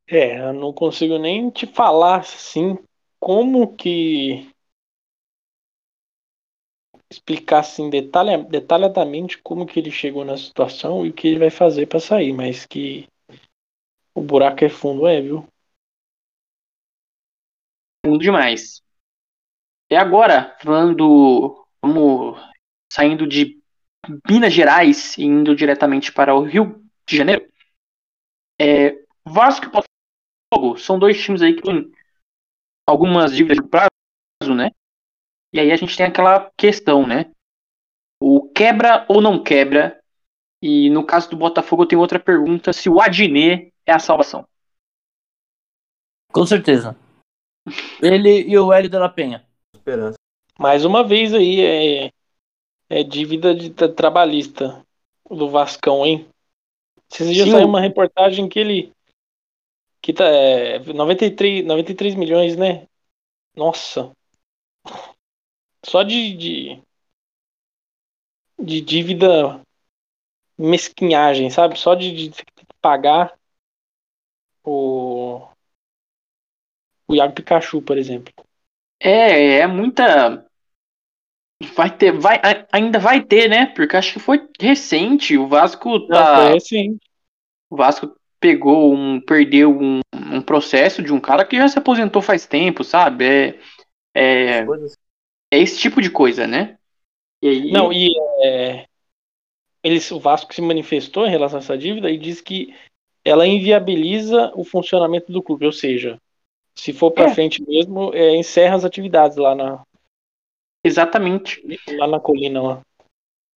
É, 0.06 0.38
eu 0.38 0.52
não 0.52 0.72
consigo 0.72 1.18
nem 1.18 1.50
te 1.50 1.66
falar 1.66 2.20
assim 2.20 2.78
como 3.18 3.74
que 3.74 4.53
explicar 7.14 7.60
assim 7.60 7.88
detalha, 7.88 8.42
detalhadamente 8.44 9.38
como 9.38 9.66
que 9.66 9.78
ele 9.78 9.90
chegou 9.90 10.24
na 10.24 10.36
situação 10.36 11.04
e 11.04 11.10
o 11.10 11.12
que 11.12 11.28
ele 11.28 11.38
vai 11.38 11.50
fazer 11.50 11.86
pra 11.86 12.00
sair, 12.00 12.32
mas 12.32 12.66
que 12.66 13.08
o 14.14 14.20
buraco 14.20 14.64
é 14.64 14.68
fundo, 14.68 15.06
é, 15.06 15.20
viu? 15.20 15.46
Fundo 18.04 18.18
demais. 18.18 18.82
E 19.90 19.96
agora, 19.96 20.56
falando, 20.60 21.66
vamos 21.82 22.40
saindo 22.92 23.26
de 23.26 23.60
Minas 24.28 24.52
Gerais 24.52 25.16
e 25.16 25.24
indo 25.24 25.54
diretamente 25.54 26.12
para 26.12 26.34
o 26.34 26.42
Rio 26.42 26.84
de 27.06 27.16
Janeiro. 27.16 27.46
É, 28.60 29.04
Vasco 29.26 29.66
e 29.66 29.70
Botafogo 29.70 30.78
são 30.78 30.98
dois 30.98 31.20
times 31.22 31.42
aí 31.42 31.54
que 31.54 31.62
têm 31.62 31.90
algumas 32.86 33.34
dívidas 33.34 33.58
de 33.58 33.68
prazo, 33.68 34.54
né? 34.54 34.70
E 35.54 35.60
aí 35.60 35.70
a 35.70 35.76
gente 35.76 35.96
tem 35.96 36.04
aquela 36.04 36.50
questão, 36.56 37.06
né? 37.06 37.30
O 38.20 38.48
quebra 38.48 39.06
ou 39.08 39.20
não 39.20 39.40
quebra? 39.40 40.02
E 40.60 40.90
no 40.90 41.06
caso 41.06 41.30
do 41.30 41.36
Botafogo 41.36 41.84
eu 41.84 41.86
tenho 41.86 42.00
outra 42.00 42.18
pergunta, 42.18 42.72
se 42.72 42.90
o 42.90 43.00
Adnet 43.00 43.72
é 43.86 43.92
a 43.92 44.00
salvação. 44.00 44.44
Com 46.32 46.44
certeza. 46.44 46.96
Ele 48.02 48.40
e 48.48 48.58
o 48.58 48.72
Hélio 48.72 48.90
de 48.90 48.98
la 48.98 49.08
Penha. 49.08 49.46
Esperança. 49.72 50.18
Mais 50.58 50.84
uma 50.84 51.06
vez 51.06 51.32
aí 51.32 51.60
é, 51.60 52.10
é 52.88 53.04
dívida 53.04 53.54
de 53.54 53.70
tra- 53.70 53.92
trabalhista 53.92 54.84
do 55.30 55.48
Vascão, 55.48 56.04
hein? 56.04 56.26
Esses 57.08 57.32
dias 57.32 57.46
Sim, 57.46 57.52
saiu 57.52 57.68
uma 57.68 57.80
reportagem 57.80 58.48
que 58.48 58.58
ele 58.58 58.92
que 60.02 60.12
tá 60.12 60.24
é, 60.24 60.80
93, 60.80 61.64
93 61.64 62.16
milhões, 62.16 62.56
né? 62.56 62.88
Nossa. 63.56 64.10
Só 65.84 66.02
de, 66.02 66.34
de 66.36 66.82
de 68.58 68.80
dívida 68.80 69.60
mesquinhagem, 70.58 71.50
sabe? 71.50 71.78
Só 71.78 71.94
de, 71.94 72.28
de 72.30 72.44
pagar 72.80 73.34
o 74.64 75.48
o 77.08 77.14
Iago 77.14 77.32
Pikachu, 77.34 77.80
por 77.80 77.96
exemplo. 77.96 78.32
É, 79.00 79.58
é 79.60 79.66
muita. 79.66 80.44
Vai 81.76 81.96
ter, 81.96 82.12
vai, 82.12 82.40
ainda 82.72 82.98
vai 82.98 83.22
ter, 83.22 83.48
né? 83.48 83.66
Porque 83.66 83.96
acho 83.96 84.14
que 84.14 84.18
foi 84.20 84.46
recente. 84.60 85.36
O 85.38 85.46
Vasco 85.48 86.08
Não, 86.08 86.24
tá. 86.24 86.26
foi 86.26 86.56
assim. 86.56 86.98
O 87.70 87.76
Vasco 87.76 88.14
pegou 88.40 88.94
um. 88.94 89.20
Perdeu 89.20 89.70
um, 89.70 90.00
um 90.14 90.42
processo 90.42 91.02
de 91.02 91.12
um 91.12 91.20
cara 91.20 91.44
que 91.44 91.56
já 91.56 91.68
se 91.68 91.78
aposentou 91.78 92.22
faz 92.22 92.46
tempo, 92.46 92.84
sabe? 92.84 93.24
É, 93.24 93.58
é, 94.14 94.64
Coisas- 94.64 94.96
é 95.54 95.58
esse 95.58 95.78
tipo 95.78 96.00
de 96.02 96.10
coisa, 96.10 96.46
né? 96.46 96.76
E 97.42 97.48
aí. 97.48 97.70
Não, 97.70 97.92
e 97.92 98.10
é, 98.42 98.86
eles, 99.82 100.10
o 100.10 100.18
Vasco 100.18 100.54
se 100.54 100.62
manifestou 100.62 101.26
em 101.26 101.30
relação 101.30 101.58
a 101.58 101.62
essa 101.62 101.76
dívida 101.78 102.10
e 102.10 102.18
disse 102.18 102.42
que 102.42 102.74
ela 103.24 103.46
inviabiliza 103.46 104.52
o 104.54 104.64
funcionamento 104.64 105.32
do 105.32 105.42
clube, 105.42 105.66
ou 105.66 105.72
seja, 105.72 106.18
Se 106.76 106.92
for 106.92 107.12
pra 107.12 107.30
É. 107.30 107.34
frente 107.34 107.62
mesmo, 107.62 108.12
é, 108.12 108.34
encerra 108.36 108.74
as 108.74 108.84
atividades 108.84 109.36
lá 109.36 109.54
na, 109.54 109.82
Exatamente. 110.84 111.62
lá 111.96 112.06
na 112.08 112.18
colina 112.18 112.60
lá. 112.60 112.82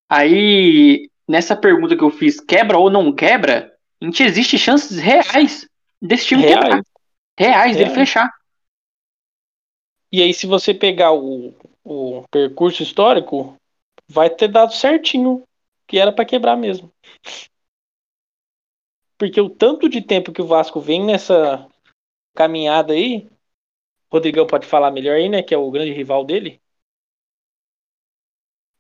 Aí, 0.08 1.10
nessa 1.28 1.56
pergunta 1.56 1.98
que 1.98 2.04
eu 2.04 2.12
fiz, 2.12 2.40
quebra 2.40 2.78
ou 2.78 2.90
não 2.92 3.12
quebra, 3.12 3.76
a 4.00 4.06
gente 4.06 4.22
existe 4.22 4.58
chances 4.58 4.98
reais 5.00 5.68
desse 6.00 6.28
time 6.28 6.44
quebrar. 6.44 6.70
Reais. 6.70 6.86
Reais, 7.40 7.72
dele 7.78 7.90
Reais. 7.90 8.00
fechar. 8.00 8.32
E 10.12 10.22
aí, 10.22 10.34
se 10.34 10.46
você 10.46 10.74
pegar 10.74 11.12
o, 11.12 11.54
o 11.88 12.24
percurso 12.30 12.84
histórico, 12.84 13.56
vai 14.10 14.30
ter 14.30 14.48
dado 14.50 14.74
certinho 14.74 15.44
que 15.88 15.98
era 16.00 16.12
pra 16.12 16.26
quebrar 16.26 16.58
mesmo. 16.58 16.92
Porque 19.18 19.40
o 19.40 19.48
tanto 19.50 19.88
de 19.90 20.02
tempo 20.02 20.32
que 20.32 20.42
o 20.42 20.48
Vasco 20.48 20.80
vem 20.82 21.04
nessa 21.06 21.68
caminhada 22.36 22.94
aí, 22.94 23.28
Rodrigão 24.12 24.48
pode 24.48 24.68
falar 24.68 24.92
melhor 24.92 25.16
aí, 25.18 25.30
né? 25.30 25.44
Que 25.44 25.54
é 25.56 25.58
o 25.58 25.72
grande 25.72 25.94
rival 25.94 26.26
dele. 26.26 26.62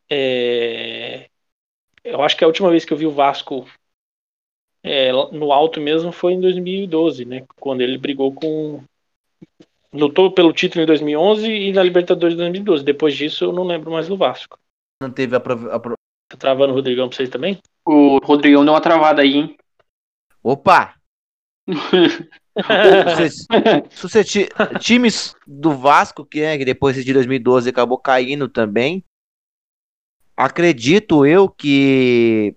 É, 0.09 1.29
Eu 2.03 2.21
acho 2.23 2.37
que 2.37 2.43
a 2.43 2.47
última 2.47 2.69
vez 2.71 2.85
que 2.85 2.93
eu 2.93 2.97
vi 2.97 3.05
o 3.07 3.11
Vasco 3.11 3.65
é, 4.83 5.11
no 5.11 5.51
alto 5.51 5.79
mesmo 5.81 6.11
foi 6.11 6.33
em 6.33 6.41
2012, 6.41 7.25
né? 7.25 7.45
Quando 7.59 7.81
ele 7.81 7.97
brigou 7.97 8.33
com. 8.33 8.81
Lutou 9.93 10.32
pelo 10.34 10.52
título 10.54 10.84
em 10.84 10.86
2011 10.88 11.50
e 11.50 11.71
na 11.71 11.82
Libertadores 11.84 12.34
em 12.36 12.38
2012. 12.38 12.84
Depois 12.84 13.15
disso, 13.15 13.45
eu 13.45 13.54
não 13.54 13.63
lembro 13.63 13.91
mais 13.91 14.08
do 14.08 14.17
Vasco. 14.17 14.60
Não 15.02 15.12
teve 15.12 15.36
a, 15.36 15.39
prov- 15.39 15.69
a 15.69 15.80
pro- 15.80 15.93
Tá 16.30 16.38
travando 16.38 16.73
o 16.73 16.76
Rodrigão 16.76 17.08
pra 17.08 17.15
vocês 17.15 17.30
também? 17.30 17.58
O 17.86 18.17
Rodrigão 18.17 18.65
deu 18.65 18.73
uma 18.73 18.82
travada 18.82 19.21
aí, 19.21 19.36
hein? 19.36 19.58
Opa! 20.43 20.95
Se 22.58 23.30
você- 23.30 23.30
se 23.91 24.02
você 24.02 24.23
ti- 24.23 24.50
times 24.80 25.36
do 25.45 25.78
Vasco, 25.78 26.26
que, 26.26 26.41
é, 26.41 26.58
que 26.58 26.65
depois 26.65 26.95
de 27.06 27.13
2012 27.13 27.69
acabou 27.69 28.00
caindo 28.00 28.50
também, 28.50 29.06
acredito 30.36 31.23
eu 31.23 31.47
que 31.47 32.56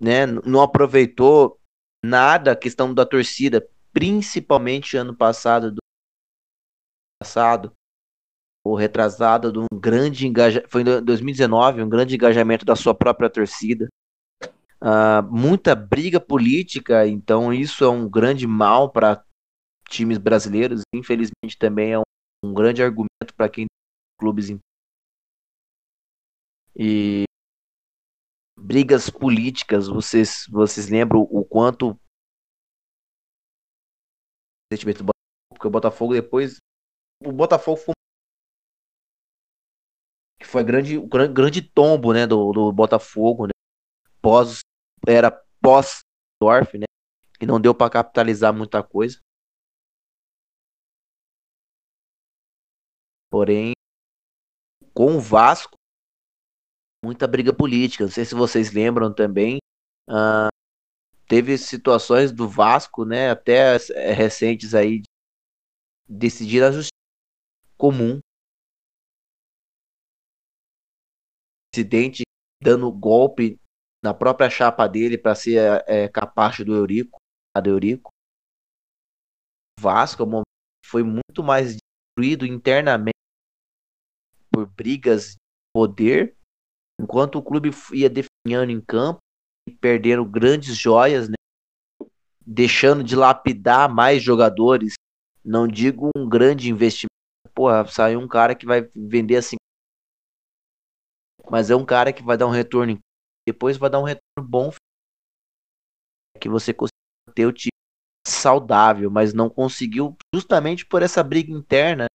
né, 0.00 0.24
não 0.26 0.62
aproveitou 0.62 1.60
nada 2.02 2.52
a 2.52 2.56
questão 2.56 2.94
da 2.94 3.04
torcida, 3.04 3.68
principalmente 3.92 4.96
ano 4.96 5.14
passado, 5.14 5.72
do 5.72 5.78
passado, 7.20 7.72
ou 8.64 8.76
retrasado, 8.76 9.52
de 9.52 9.58
um 9.58 9.66
grande 9.72 10.26
engajamento, 10.26 10.70
foi 10.70 10.82
em 10.82 11.04
2019, 11.04 11.82
um 11.82 11.88
grande 11.88 12.14
engajamento 12.14 12.64
da 12.64 12.76
sua 12.76 12.94
própria 12.94 13.30
torcida. 13.30 13.88
Ah, 14.80 15.22
muita 15.22 15.74
briga 15.74 16.20
política, 16.20 17.06
então 17.06 17.52
isso 17.52 17.84
é 17.84 17.88
um 17.88 18.08
grande 18.08 18.46
mal 18.46 18.90
para 18.90 19.22
times 19.88 20.18
brasileiros. 20.18 20.82
Infelizmente 20.94 21.58
também 21.58 21.92
é 21.92 21.98
um, 21.98 22.02
um 22.44 22.54
grande 22.54 22.82
argumento 22.82 23.34
para 23.36 23.48
quem 23.48 23.66
clubes 24.20 24.50
em- 24.50 24.60
e 26.76 27.24
brigas 28.58 29.10
políticas. 29.10 29.88
Vocês 29.88 30.44
vocês 30.50 30.88
lembram 30.88 31.20
o 31.22 31.44
quanto 31.44 31.98
sentimento 34.72 34.98
do 34.98 35.04
Botafogo, 35.04 35.48
porque 35.50 35.66
o 35.66 35.70
Botafogo 35.70 36.14
depois 36.14 36.58
o 37.24 37.32
Botafogo 37.32 37.76
foi 37.78 37.94
que 40.40 40.46
foi 40.46 40.62
grande, 40.64 40.96
o 40.96 41.06
gran- 41.06 41.32
grande 41.32 41.60
tombo, 41.62 42.12
né, 42.12 42.26
do, 42.26 42.52
do 42.52 42.72
Botafogo, 42.72 43.46
né, 43.46 43.52
pós 44.22 44.60
era 45.06 45.30
pós 45.60 46.00
Dorf, 46.40 46.78
né, 46.78 46.86
e 47.40 47.46
não 47.46 47.60
deu 47.60 47.74
para 47.74 47.90
capitalizar 47.90 48.54
muita 48.54 48.82
coisa. 48.82 49.18
Porém, 53.30 53.72
com 54.94 55.16
o 55.16 55.20
Vasco, 55.20 55.76
muita 57.04 57.26
briga 57.26 57.52
política. 57.54 58.04
Não 58.04 58.10
sei 58.10 58.24
se 58.24 58.34
vocês 58.34 58.72
lembram 58.72 59.12
também. 59.14 59.58
ah, 60.08 60.48
teve 61.28 61.56
situações 61.58 62.32
do 62.32 62.48
Vasco, 62.48 63.04
né, 63.04 63.30
até 63.30 63.76
eh, 63.94 64.12
recentes 64.12 64.74
aí, 64.74 65.00
de 65.00 65.08
decidir 66.08 66.62
a 66.62 66.70
justiça 66.72 66.97
comum. 67.78 68.18
Presidente 71.72 72.24
dando 72.60 72.90
golpe 72.90 73.58
na 74.02 74.12
própria 74.12 74.50
chapa 74.50 74.86
dele 74.88 75.16
para 75.16 75.34
ser 75.34 75.84
é, 75.86 76.08
capacho 76.08 76.64
do 76.64 76.74
Eurico, 76.74 77.18
a 77.56 77.60
do 77.60 77.70
Eurico. 77.70 78.10
Vasco 79.78 80.24
é 80.24 80.42
foi 80.84 81.02
muito 81.02 81.42
mais 81.42 81.76
destruído 81.76 82.44
internamente 82.46 83.12
por 84.50 84.66
brigas 84.66 85.32
de 85.32 85.36
poder, 85.72 86.36
enquanto 87.00 87.36
o 87.36 87.42
clube 87.42 87.70
ia 87.92 88.10
definhando 88.10 88.72
em 88.72 88.80
campo 88.80 89.20
e 89.68 89.74
perdendo 89.74 90.24
grandes 90.24 90.74
joias, 90.74 91.28
né? 91.28 91.34
deixando 92.44 93.04
de 93.04 93.14
lapidar 93.14 93.92
mais 93.92 94.22
jogadores. 94.22 94.94
Não 95.44 95.68
digo 95.68 96.10
um 96.16 96.28
grande 96.28 96.70
investimento. 96.70 97.17
Porra, 97.58 97.84
saiu 97.88 98.20
um 98.20 98.28
cara 98.28 98.54
que 98.54 98.64
vai 98.64 98.82
vender 98.94 99.34
assim. 99.34 99.56
Mas 101.50 101.70
é 101.70 101.74
um 101.74 101.84
cara 101.84 102.12
que 102.12 102.22
vai 102.22 102.36
dar 102.36 102.46
um 102.46 102.52
retorno. 102.52 103.00
Depois 103.44 103.76
vai 103.76 103.90
dar 103.90 103.98
um 103.98 104.04
retorno 104.04 104.48
bom. 104.48 104.70
Que 106.40 106.48
você 106.48 106.72
consiga 106.72 106.94
ter 107.34 107.46
o 107.46 107.52
time 107.52 107.72
saudável, 108.24 109.10
mas 109.10 109.34
não 109.34 109.50
conseguiu 109.50 110.16
justamente 110.32 110.86
por 110.86 111.02
essa 111.02 111.20
briga 111.24 111.50
interna 111.50 112.06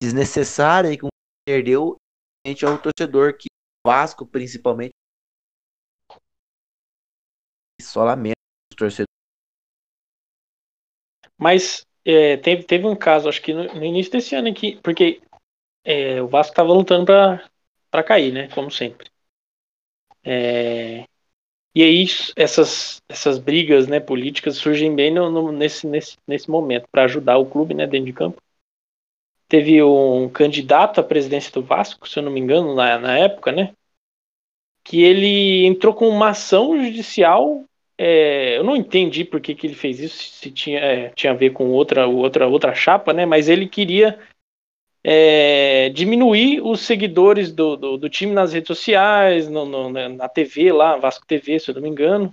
desnecessária 0.00 0.92
e 0.92 0.98
que 0.98 1.08
perdeu 1.44 1.96
frente 2.46 2.64
ao 2.64 2.80
torcedor 2.80 3.36
que 3.36 3.48
Vasco 3.84 4.24
principalmente 4.24 4.92
só 7.82 8.04
lamento 8.04 8.38
os 8.70 8.76
torcedores 8.76 9.14
Mas 11.36 11.84
é, 12.04 12.36
teve, 12.38 12.64
teve 12.64 12.86
um 12.86 12.96
caso, 12.96 13.28
acho 13.28 13.42
que 13.42 13.52
no, 13.52 13.64
no 13.64 13.84
início 13.84 14.12
desse 14.12 14.34
ano 14.34 14.48
aqui, 14.48 14.78
porque 14.82 15.20
é, 15.84 16.22
o 16.22 16.28
Vasco 16.28 16.54
tava 16.56 16.72
lutando 16.72 17.06
pra 17.90 18.02
cair, 18.04 18.32
né? 18.32 18.48
Como 18.48 18.70
sempre. 18.70 19.08
É, 20.22 21.04
e 21.74 21.82
aí 21.82 22.06
essas, 22.36 23.02
essas 23.08 23.38
brigas 23.38 23.86
né, 23.88 24.00
políticas 24.00 24.56
surgem 24.56 24.94
bem 24.94 25.12
no, 25.14 25.30
no- 25.30 25.52
nesse, 25.52 25.86
nesse, 25.86 26.16
nesse 26.26 26.50
momento, 26.50 26.88
para 26.92 27.04
ajudar 27.04 27.38
o 27.38 27.46
clube 27.46 27.74
né, 27.74 27.86
dentro 27.86 28.06
de 28.06 28.12
campo. 28.12 28.42
Teve 29.48 29.82
um 29.82 30.28
candidato 30.28 31.00
à 31.00 31.02
presidência 31.02 31.50
do 31.50 31.62
Vasco, 31.62 32.06
se 32.06 32.18
eu 32.18 32.22
não 32.22 32.30
me 32.30 32.40
engano, 32.40 32.74
na, 32.74 32.98
na 32.98 33.18
época, 33.18 33.52
né? 33.52 33.72
Que 34.84 35.02
ele 35.02 35.66
entrou 35.66 35.92
com 35.94 36.08
uma 36.08 36.30
ação 36.30 36.76
judicial 36.82 37.64
é, 37.98 38.56
eu 38.58 38.64
não 38.64 38.76
entendi 38.76 39.24
por 39.24 39.40
que, 39.40 39.54
que 39.54 39.66
ele 39.66 39.74
fez 39.74 40.00
isso, 40.00 40.22
se 40.34 40.50
tinha, 40.50 40.80
é, 40.80 41.08
tinha 41.10 41.32
a 41.32 41.36
ver 41.36 41.50
com 41.50 41.68
outra, 41.70 42.06
outra, 42.06 42.46
outra 42.48 42.74
chapa, 42.74 43.12
né? 43.12 43.26
Mas 43.26 43.48
ele 43.48 43.68
queria 43.68 44.18
é, 45.02 45.90
diminuir 45.90 46.60
os 46.62 46.80
seguidores 46.80 47.52
do, 47.52 47.76
do, 47.76 47.96
do 47.98 48.08
time 48.10 48.32
nas 48.32 48.52
redes 48.52 48.68
sociais, 48.68 49.48
no, 49.48 49.64
no- 49.66 49.90
na- 49.90 50.08
na 50.08 50.28
TV 50.28 50.72
lá, 50.72 50.96
Vasco 50.96 51.26
TV, 51.26 51.58
se 51.60 51.70
eu 51.70 51.74
não 51.76 51.82
me 51.82 51.88
engano. 51.88 52.32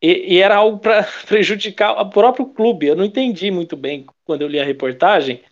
E, 0.00 0.34
e 0.36 0.38
era 0.40 0.56
algo 0.56 0.78
para 0.78 1.02
prejudicar 1.26 1.92
o 2.00 2.10
próprio 2.10 2.46
clube. 2.46 2.86
Eu 2.86 2.96
não 2.96 3.04
entendi 3.04 3.50
muito 3.50 3.76
bem 3.76 4.06
quando 4.24 4.42
eu 4.42 4.48
li 4.48 4.58
a 4.60 4.64
reportagem, 4.64 5.42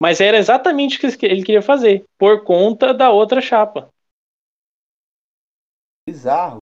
mas 0.00 0.20
era 0.20 0.38
exatamente 0.38 0.98
o 0.98 1.18
que 1.18 1.26
ele 1.26 1.44
queria 1.44 1.62
fazer, 1.62 2.04
por 2.18 2.44
conta 2.44 2.94
da 2.94 3.10
outra 3.10 3.40
chapa. 3.40 3.90
bizarro 6.06 6.59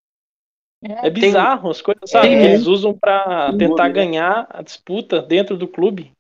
É 0.83 1.11
bizarro 1.11 1.71
as 1.71 1.83
coisas, 1.83 2.09
sabe? 2.09 2.29
tem 2.29 2.39
que 2.39 2.45
eles 2.45 2.67
usam 2.67 2.95
para 2.97 3.49
tem 3.51 3.59
tentar 3.59 3.89
né? 3.89 3.95
ganhar 3.95 4.47
a 4.49 4.63
disputa 4.63 5.21
dentro 5.21 5.57
do 5.57 5.67
clube. 5.67 6.13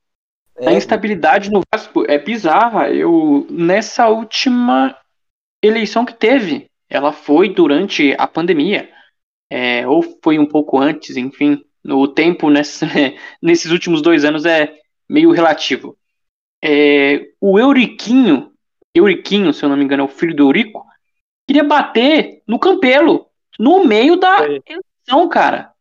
A 0.61 0.73
instabilidade 0.73 1.51
no 1.51 1.63
Vasco 1.73 2.05
é 2.09 2.19
bizarra. 2.19 2.91
Eu 2.91 3.47
nessa 3.49 4.09
última 4.09 4.97
eleição 5.63 6.05
que 6.05 6.13
teve, 6.15 6.69
ela 6.91 7.13
foi 7.13 7.49
durante 7.49 8.15
a 8.19 8.27
pandemia, 8.27 8.89
é, 9.51 9.87
ou 9.87 10.03
foi 10.23 10.39
um 10.39 10.47
pouco 10.47 10.79
antes, 10.79 11.17
enfim. 11.17 11.63
O 11.85 12.09
tempo 12.09 12.51
nessa- 12.51 12.87
nesses 13.41 13.71
últimos 13.71 14.03
dois 14.03 14.25
anos 14.25 14.45
é 14.45 14.75
meio 15.09 15.31
relativo. 15.31 15.97
É, 16.63 17.29
o 17.41 17.59
Euriquinho, 17.59 18.51
Euriquinho, 18.93 19.53
se 19.53 19.65
eu 19.65 19.69
não 19.69 19.77
me 19.77 19.85
engano, 19.85 20.03
é 20.03 20.07
o 20.07 20.09
filho 20.09 20.35
do 20.35 20.43
Eurico, 20.43 20.85
queria 21.47 21.63
bater 21.63 22.43
no 22.47 22.59
Campelo, 22.59 23.28
no 23.59 23.85
meio 23.85 24.17
da 24.17 24.39
Foi. 24.39 24.63
eleição, 24.67 25.29
cara. 25.29 25.73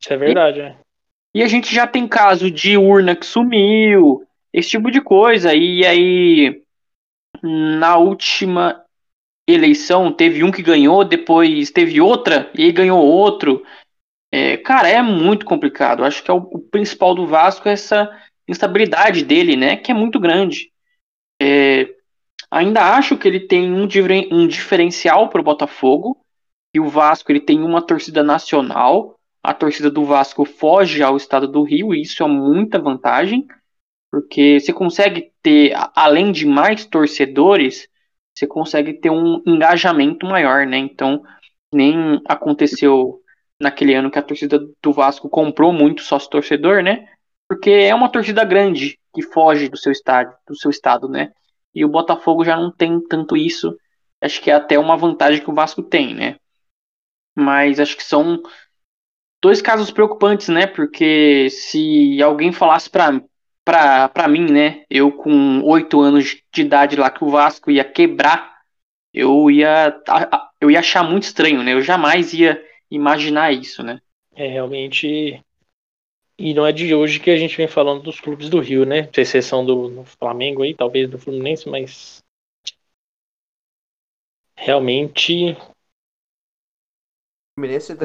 Isso 0.00 0.12
é 0.12 0.16
verdade, 0.16 0.60
é. 0.60 0.76
E 1.34 1.42
a 1.42 1.48
gente 1.48 1.74
já 1.74 1.86
tem 1.86 2.06
caso 2.06 2.50
de 2.50 2.76
urna 2.76 3.16
que 3.16 3.24
sumiu, 3.24 4.26
esse 4.52 4.70
tipo 4.70 4.90
de 4.90 5.00
coisa. 5.00 5.54
E 5.54 5.84
aí, 5.86 6.62
na 7.42 7.96
última 7.96 8.84
eleição, 9.48 10.12
teve 10.12 10.44
um 10.44 10.50
que 10.50 10.62
ganhou, 10.62 11.04
depois 11.04 11.70
teve 11.70 12.00
outra, 12.00 12.50
e 12.54 12.64
aí 12.64 12.72
ganhou 12.72 13.02
outro. 13.02 13.64
É, 14.30 14.56
cara, 14.56 14.88
é 14.88 15.00
muito 15.02 15.46
complicado. 15.46 16.04
Acho 16.04 16.22
que 16.22 16.30
é 16.30 16.34
o, 16.34 16.38
o 16.38 16.58
principal 16.58 17.14
do 17.14 17.26
Vasco 17.26 17.68
é 17.68 17.72
essa 17.72 18.10
instabilidade 18.48 19.24
dele, 19.24 19.56
né, 19.56 19.76
que 19.76 19.90
é 19.90 19.94
muito 19.94 20.18
grande. 20.18 20.70
É, 21.40 21.88
ainda 22.50 22.94
acho 22.94 23.16
que 23.16 23.26
ele 23.26 23.40
tem 23.40 23.72
um, 23.72 23.88
um 24.30 24.46
diferencial 24.46 25.28
para 25.28 25.40
o 25.40 25.44
Botafogo, 25.44 26.18
e 26.74 26.80
o 26.80 26.88
Vasco 26.88 27.30
ele 27.30 27.40
tem 27.40 27.62
uma 27.62 27.82
torcida 27.82 28.22
nacional, 28.22 29.18
a 29.42 29.52
torcida 29.52 29.90
do 29.90 30.04
Vasco 30.04 30.44
foge 30.44 31.02
ao 31.02 31.16
estado 31.16 31.48
do 31.48 31.62
Rio, 31.62 31.94
e 31.94 32.02
isso 32.02 32.22
é 32.22 32.28
muita 32.28 32.78
vantagem, 32.78 33.46
porque 34.10 34.60
você 34.60 34.72
consegue 34.72 35.32
ter, 35.42 35.74
além 35.94 36.32
de 36.32 36.46
mais 36.46 36.84
torcedores, 36.84 37.88
você 38.34 38.46
consegue 38.46 38.94
ter 38.94 39.10
um 39.10 39.42
engajamento 39.46 40.26
maior, 40.26 40.66
né? 40.66 40.78
Então, 40.78 41.22
nem 41.72 42.20
aconteceu 42.26 43.20
naquele 43.60 43.94
ano 43.94 44.10
que 44.10 44.18
a 44.18 44.22
torcida 44.22 44.60
do 44.82 44.92
Vasco 44.92 45.28
comprou 45.28 45.72
muito 45.72 46.02
sócio 46.02 46.30
torcedor, 46.30 46.82
né? 46.82 47.06
Porque 47.48 47.70
é 47.70 47.94
uma 47.94 48.08
torcida 48.08 48.44
grande 48.44 48.98
que 49.14 49.22
foge 49.22 49.68
do 49.68 49.76
seu 49.76 49.92
estádio, 49.92 50.34
do 50.48 50.56
seu 50.56 50.70
estado, 50.70 51.08
né? 51.08 51.32
E 51.74 51.84
o 51.84 51.88
Botafogo 51.88 52.44
já 52.44 52.56
não 52.56 52.70
tem 52.70 53.00
tanto 53.08 53.36
isso. 53.36 53.76
Acho 54.20 54.40
que 54.40 54.50
é 54.50 54.54
até 54.54 54.78
uma 54.78 54.96
vantagem 54.96 55.42
que 55.42 55.50
o 55.50 55.54
Vasco 55.54 55.82
tem, 55.82 56.14
né? 56.14 56.36
Mas 57.36 57.80
acho 57.80 57.96
que 57.96 58.04
são 58.04 58.42
dois 59.42 59.60
casos 59.60 59.90
preocupantes, 59.90 60.48
né? 60.48 60.66
Porque 60.66 61.48
se 61.50 62.22
alguém 62.22 62.52
falasse 62.52 62.88
para 62.88 63.20
pra, 63.64 64.08
pra 64.08 64.28
mim, 64.28 64.50
né? 64.50 64.84
Eu 64.90 65.12
com 65.12 65.62
oito 65.64 66.00
anos 66.00 66.42
de 66.52 66.62
idade 66.62 66.96
lá 66.96 67.10
que 67.10 67.24
o 67.24 67.30
Vasco 67.30 67.70
ia 67.70 67.84
quebrar, 67.84 68.58
eu 69.12 69.50
ia, 69.50 69.94
eu 70.60 70.70
ia 70.70 70.80
achar 70.80 71.02
muito 71.02 71.24
estranho, 71.24 71.62
né? 71.62 71.72
Eu 71.72 71.82
jamais 71.82 72.32
ia 72.32 72.62
imaginar 72.90 73.52
isso, 73.52 73.82
né? 73.82 74.00
É 74.34 74.46
realmente. 74.46 75.40
E 76.38 76.54
não 76.54 76.66
é 76.66 76.72
de 76.72 76.94
hoje 76.94 77.20
que 77.20 77.30
a 77.30 77.36
gente 77.36 77.56
vem 77.56 77.68
falando 77.68 78.02
dos 78.02 78.18
clubes 78.18 78.48
do 78.48 78.58
Rio, 78.58 78.84
né? 78.84 79.04
Com 79.04 79.20
exceção 79.20 79.64
do, 79.64 79.88
do 79.88 80.04
Flamengo 80.04 80.62
aí, 80.62 80.74
talvez 80.74 81.08
do 81.08 81.18
Fluminense, 81.18 81.68
mas. 81.68 82.22
Realmente. 84.56 85.56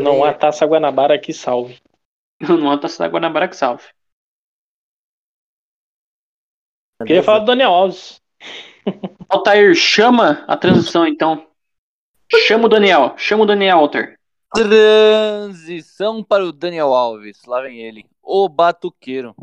Não 0.02 0.24
há 0.24 0.34
taça 0.34 0.66
Guanabara 0.66 1.20
que 1.20 1.34
salve. 1.34 1.82
Não 2.40 2.72
há 2.72 2.78
taça 2.78 3.08
Guanabara 3.08 3.48
que 3.48 3.56
salve. 3.56 3.86
Queria 7.06 7.24
falar 7.24 7.40
do 7.40 7.46
Daniel 7.46 7.72
Alves. 7.72 8.22
Altair, 9.30 9.76
chama 9.76 10.44
a 10.48 10.58
transição 10.58 11.06
então. 11.06 11.48
Chama 12.48 12.66
o 12.66 12.70
Daniel. 12.70 13.14
Chama 13.18 13.44
o 13.44 13.46
Daniel, 13.46 13.80
Altair. 13.80 14.20
Transição 14.54 16.24
para 16.24 16.46
o 16.46 16.52
Daniel 16.52 16.94
Alves. 16.94 17.46
Lá 17.46 17.62
vem 17.62 17.80
ele. 17.80 18.06
O 18.22 18.50
batuqueiro. 18.50 19.36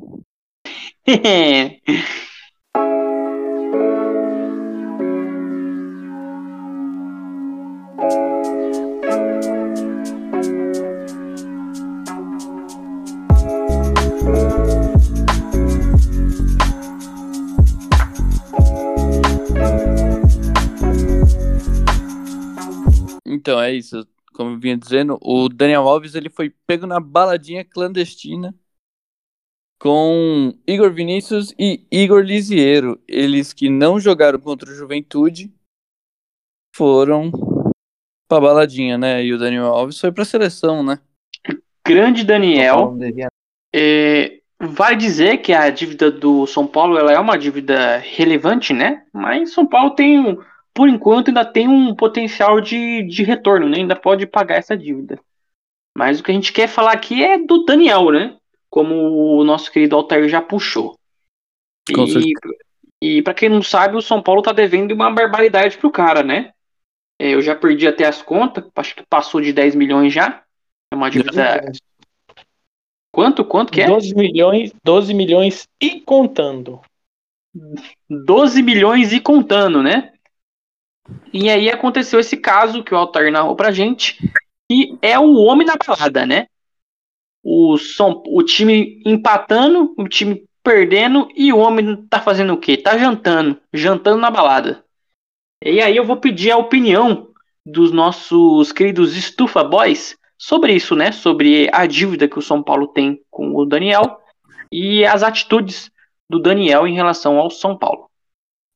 Então, 23.45 23.61
é 23.61 23.75
isso. 23.75 24.09
Como 24.33 24.53
eu 24.53 24.59
vinha 24.59 24.75
dizendo, 24.75 25.19
o 25.21 25.51
Daniel 25.51 25.87
Alves 25.87 26.15
ele 26.15 26.31
foi 26.31 26.49
pego 26.67 26.87
na 26.87 26.99
baladinha 26.99 27.63
clandestina 27.63 28.55
com 29.79 30.55
Igor 30.67 30.91
Vinícius 30.91 31.53
e 31.59 31.87
Igor 31.93 32.23
Lisiero. 32.23 32.99
Eles 33.07 33.53
que 33.53 33.69
não 33.69 34.01
jogaram 34.01 34.41
contra 34.41 34.71
o 34.71 34.75
Juventude 34.75 35.53
foram 36.75 37.31
pra 38.27 38.41
baladinha, 38.41 38.97
né? 38.97 39.23
E 39.23 39.35
o 39.35 39.39
Daniel 39.39 39.67
Alves 39.67 40.01
foi 40.01 40.11
pra 40.11 40.25
seleção, 40.25 40.83
né? 40.83 40.99
Grande 41.87 42.25
Daniel. 42.25 42.97
É, 43.75 44.41
vai 44.59 44.97
dizer 44.97 45.43
que 45.43 45.53
a 45.53 45.69
dívida 45.69 46.11
do 46.11 46.47
São 46.47 46.67
Paulo 46.67 46.97
ela 46.97 47.13
é 47.13 47.19
uma 47.19 47.37
dívida 47.37 47.99
relevante, 47.99 48.73
né? 48.73 49.05
Mas 49.13 49.53
São 49.53 49.67
Paulo 49.67 49.91
tem 49.91 50.39
por 50.75 50.89
enquanto 50.89 51.29
ainda 51.29 51.45
tem 51.45 51.69
um 51.69 51.95
potencial 51.95 52.61
de, 52.61 53.05
de 53.05 53.23
retorno, 53.23 53.69
né? 53.69 53.79
Ainda 53.79 53.95
pode 53.95 54.27
pagar 54.27 54.57
essa 54.57 54.77
dívida. 54.77 55.19
Mas 55.97 56.19
o 56.19 56.25
que 56.25 56.33
a 56.33 56.35
gente 56.35 56.53
quer 56.53 56.69
falar 56.69 56.93
aqui 56.93 57.23
é 57.23 57.39
do 57.39 57.65
Daniel, 57.65 58.11
né? 58.11 58.37
Como 58.69 59.39
o 59.39 59.45
nosso 59.45 59.71
querido 59.71 59.95
Altair 59.95 60.29
já 60.29 60.43
puxou. 60.43 60.99
Com 61.95 62.05
e, 62.05 62.33
e 63.01 63.23
para 63.23 63.35
quem 63.35 63.49
não 63.49 63.63
sabe, 63.63 63.97
o 63.97 64.03
São 64.03 64.21
Paulo 64.21 64.43
tá 64.43 64.53
devendo 64.53 64.93
uma 64.93 65.11
barbaridade 65.13 65.79
pro 65.79 65.93
cara, 65.93 66.25
né? 66.25 66.51
É, 67.21 67.35
eu 67.35 67.41
já 67.41 67.55
perdi 67.55 67.87
até 67.87 68.05
as 68.05 68.21
contas, 68.21 68.65
acho 68.75 68.97
que 68.97 69.07
passou 69.07 69.41
de 69.41 69.53
10 69.53 69.77
milhões 69.77 70.13
já. 70.13 70.43
É 70.93 70.97
uma 70.97 71.09
dívida. 71.09 71.71
Quanto? 73.13 73.45
Quanto 73.45 73.73
que 73.73 73.81
é? 73.81 73.87
12 73.87 74.13
milhões, 74.13 74.73
12 74.83 75.15
milhões 75.15 75.69
e 75.81 76.01
contando. 76.01 76.81
12 78.11 78.61
milhões 78.61 79.13
e 79.13 79.21
contando, 79.21 79.81
né? 79.81 80.14
E 81.33 81.51
aí 81.51 81.71
aconteceu 81.71 82.19
esse 82.19 82.37
caso 82.37 82.83
que 82.83 82.95
o 82.95 82.97
Altair 82.97 83.31
narrou 83.31 83.55
pra 83.55 83.73
gente, 83.73 84.19
que 84.69 84.97
é 85.03 85.19
o 85.19 85.35
homem 85.35 85.67
da 85.67 85.75
balada, 85.77 86.25
né? 86.25 86.47
O, 87.43 87.77
som, 87.77 88.23
o 88.27 88.43
time 88.43 89.03
empatando, 89.05 89.95
o 89.99 90.09
time 90.09 90.47
perdendo 90.63 91.29
e 91.35 91.53
o 91.53 91.59
homem 91.59 91.97
tá 92.07 92.21
fazendo 92.21 92.55
o 92.55 92.59
quê? 92.59 92.77
Tá 92.77 92.97
jantando, 92.97 93.61
jantando 93.73 94.19
na 94.19 94.31
balada. 94.31 94.83
E 95.63 95.81
aí 95.81 95.97
eu 95.97 96.05
vou 96.05 96.17
pedir 96.17 96.51
a 96.51 96.57
opinião 96.57 97.29
dos 97.65 97.93
nossos 97.93 98.73
queridos 98.73 99.17
Estufa 99.17 99.63
Boys 99.63 100.17
sobre 100.39 100.75
isso, 100.75 100.97
né? 100.97 101.13
Sobre 101.13 101.69
a 101.73 101.87
dívida 101.87 102.29
que 102.29 102.39
o 102.39 102.43
São 102.43 102.63
Paulo 102.63 102.89
tem 102.89 103.21
com 103.31 103.55
o 103.55 103.67
Daniel 103.67 104.21
e 104.73 105.05
as 105.05 105.23
atitudes 105.23 105.91
do 106.29 106.39
Daniel 106.39 106.87
em 106.87 106.95
relação 106.95 107.39
ao 107.39 107.51
São 107.51 107.77
Paulo. 107.77 108.11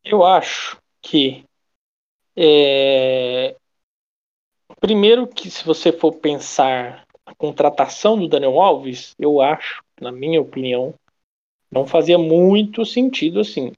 Eu 0.04 0.24
acho 0.24 0.78
que 1.02 1.44
é... 2.40 3.56
Primeiro 4.80 5.26
que 5.26 5.50
se 5.50 5.64
você 5.64 5.90
for 5.90 6.14
pensar 6.14 7.04
a 7.26 7.34
contratação 7.34 8.16
do 8.16 8.28
Daniel 8.28 8.60
Alves, 8.60 9.14
eu 9.18 9.40
acho, 9.40 9.82
na 10.00 10.12
minha 10.12 10.40
opinião, 10.40 10.94
não 11.70 11.84
fazia 11.84 12.16
muito 12.16 12.86
sentido 12.86 13.40
assim. 13.40 13.72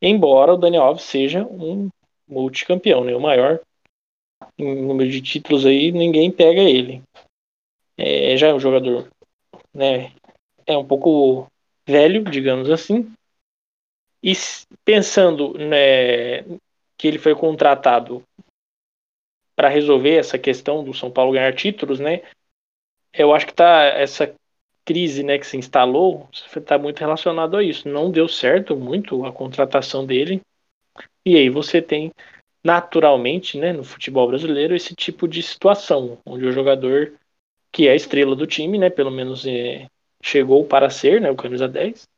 Embora 0.00 0.54
o 0.54 0.58
Daniel 0.58 0.82
Alves 0.82 1.04
seja 1.04 1.44
um 1.44 1.88
multicampeão, 2.26 3.04
né? 3.04 3.14
O 3.14 3.20
maior 3.20 3.60
em 4.58 4.82
número 4.82 5.08
de 5.10 5.22
títulos 5.22 5.64
aí, 5.64 5.92
ninguém 5.92 6.30
pega 6.30 6.60
ele. 6.60 7.02
É, 7.96 8.36
já 8.36 8.48
é 8.48 8.54
um 8.54 8.60
jogador, 8.60 9.08
né? 9.72 10.12
É 10.66 10.76
um 10.76 10.84
pouco 10.84 11.46
velho, 11.86 12.24
digamos 12.24 12.70
assim. 12.70 13.12
E 14.22 14.32
pensando 14.84 15.56
né, 15.58 16.42
que 17.02 17.08
ele 17.08 17.18
foi 17.18 17.34
contratado 17.34 18.22
para 19.56 19.68
resolver 19.68 20.14
essa 20.14 20.38
questão 20.38 20.84
do 20.84 20.94
São 20.94 21.10
Paulo 21.10 21.32
ganhar 21.32 21.52
títulos, 21.52 21.98
né? 21.98 22.22
Eu 23.12 23.34
acho 23.34 23.44
que 23.44 23.52
tá 23.52 23.82
essa 23.86 24.32
crise, 24.84 25.24
né, 25.24 25.36
que 25.36 25.44
se 25.44 25.56
instalou, 25.56 26.28
está 26.32 26.78
muito 26.78 27.00
relacionado 27.00 27.56
a 27.56 27.62
isso. 27.64 27.88
Não 27.88 28.08
deu 28.08 28.28
certo 28.28 28.76
muito 28.76 29.24
a 29.24 29.32
contratação 29.32 30.06
dele. 30.06 30.42
E 31.26 31.34
aí 31.34 31.50
você 31.50 31.82
tem 31.82 32.12
naturalmente, 32.62 33.58
né, 33.58 33.72
no 33.72 33.82
futebol 33.82 34.28
brasileiro 34.28 34.72
esse 34.72 34.94
tipo 34.94 35.26
de 35.26 35.42
situação, 35.42 36.20
onde 36.24 36.46
o 36.46 36.52
jogador 36.52 37.14
que 37.72 37.88
é 37.88 37.90
a 37.90 37.96
estrela 37.96 38.36
do 38.36 38.46
time, 38.46 38.78
né, 38.78 38.88
pelo 38.88 39.10
menos 39.10 39.44
é, 39.44 39.88
chegou 40.22 40.64
para 40.64 40.88
ser, 40.88 41.20
né, 41.20 41.32
o 41.32 41.34
camisa 41.34 41.66
10, 41.66 42.08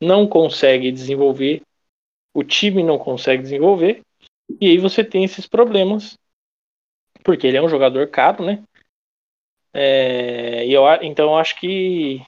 não 0.00 0.26
consegue 0.26 0.90
desenvolver 0.90 1.60
o 2.38 2.44
time 2.44 2.84
não 2.84 2.96
consegue 2.96 3.42
desenvolver, 3.42 4.00
e 4.60 4.68
aí 4.68 4.78
você 4.78 5.02
tem 5.02 5.24
esses 5.24 5.44
problemas, 5.44 6.16
porque 7.24 7.44
ele 7.44 7.56
é 7.56 7.62
um 7.62 7.68
jogador 7.68 8.06
caro, 8.10 8.44
né? 8.44 8.62
É, 9.74 10.64
e 10.64 10.72
eu, 10.72 10.84
então 11.02 11.30
eu 11.30 11.36
acho 11.36 11.58
que 11.58 12.22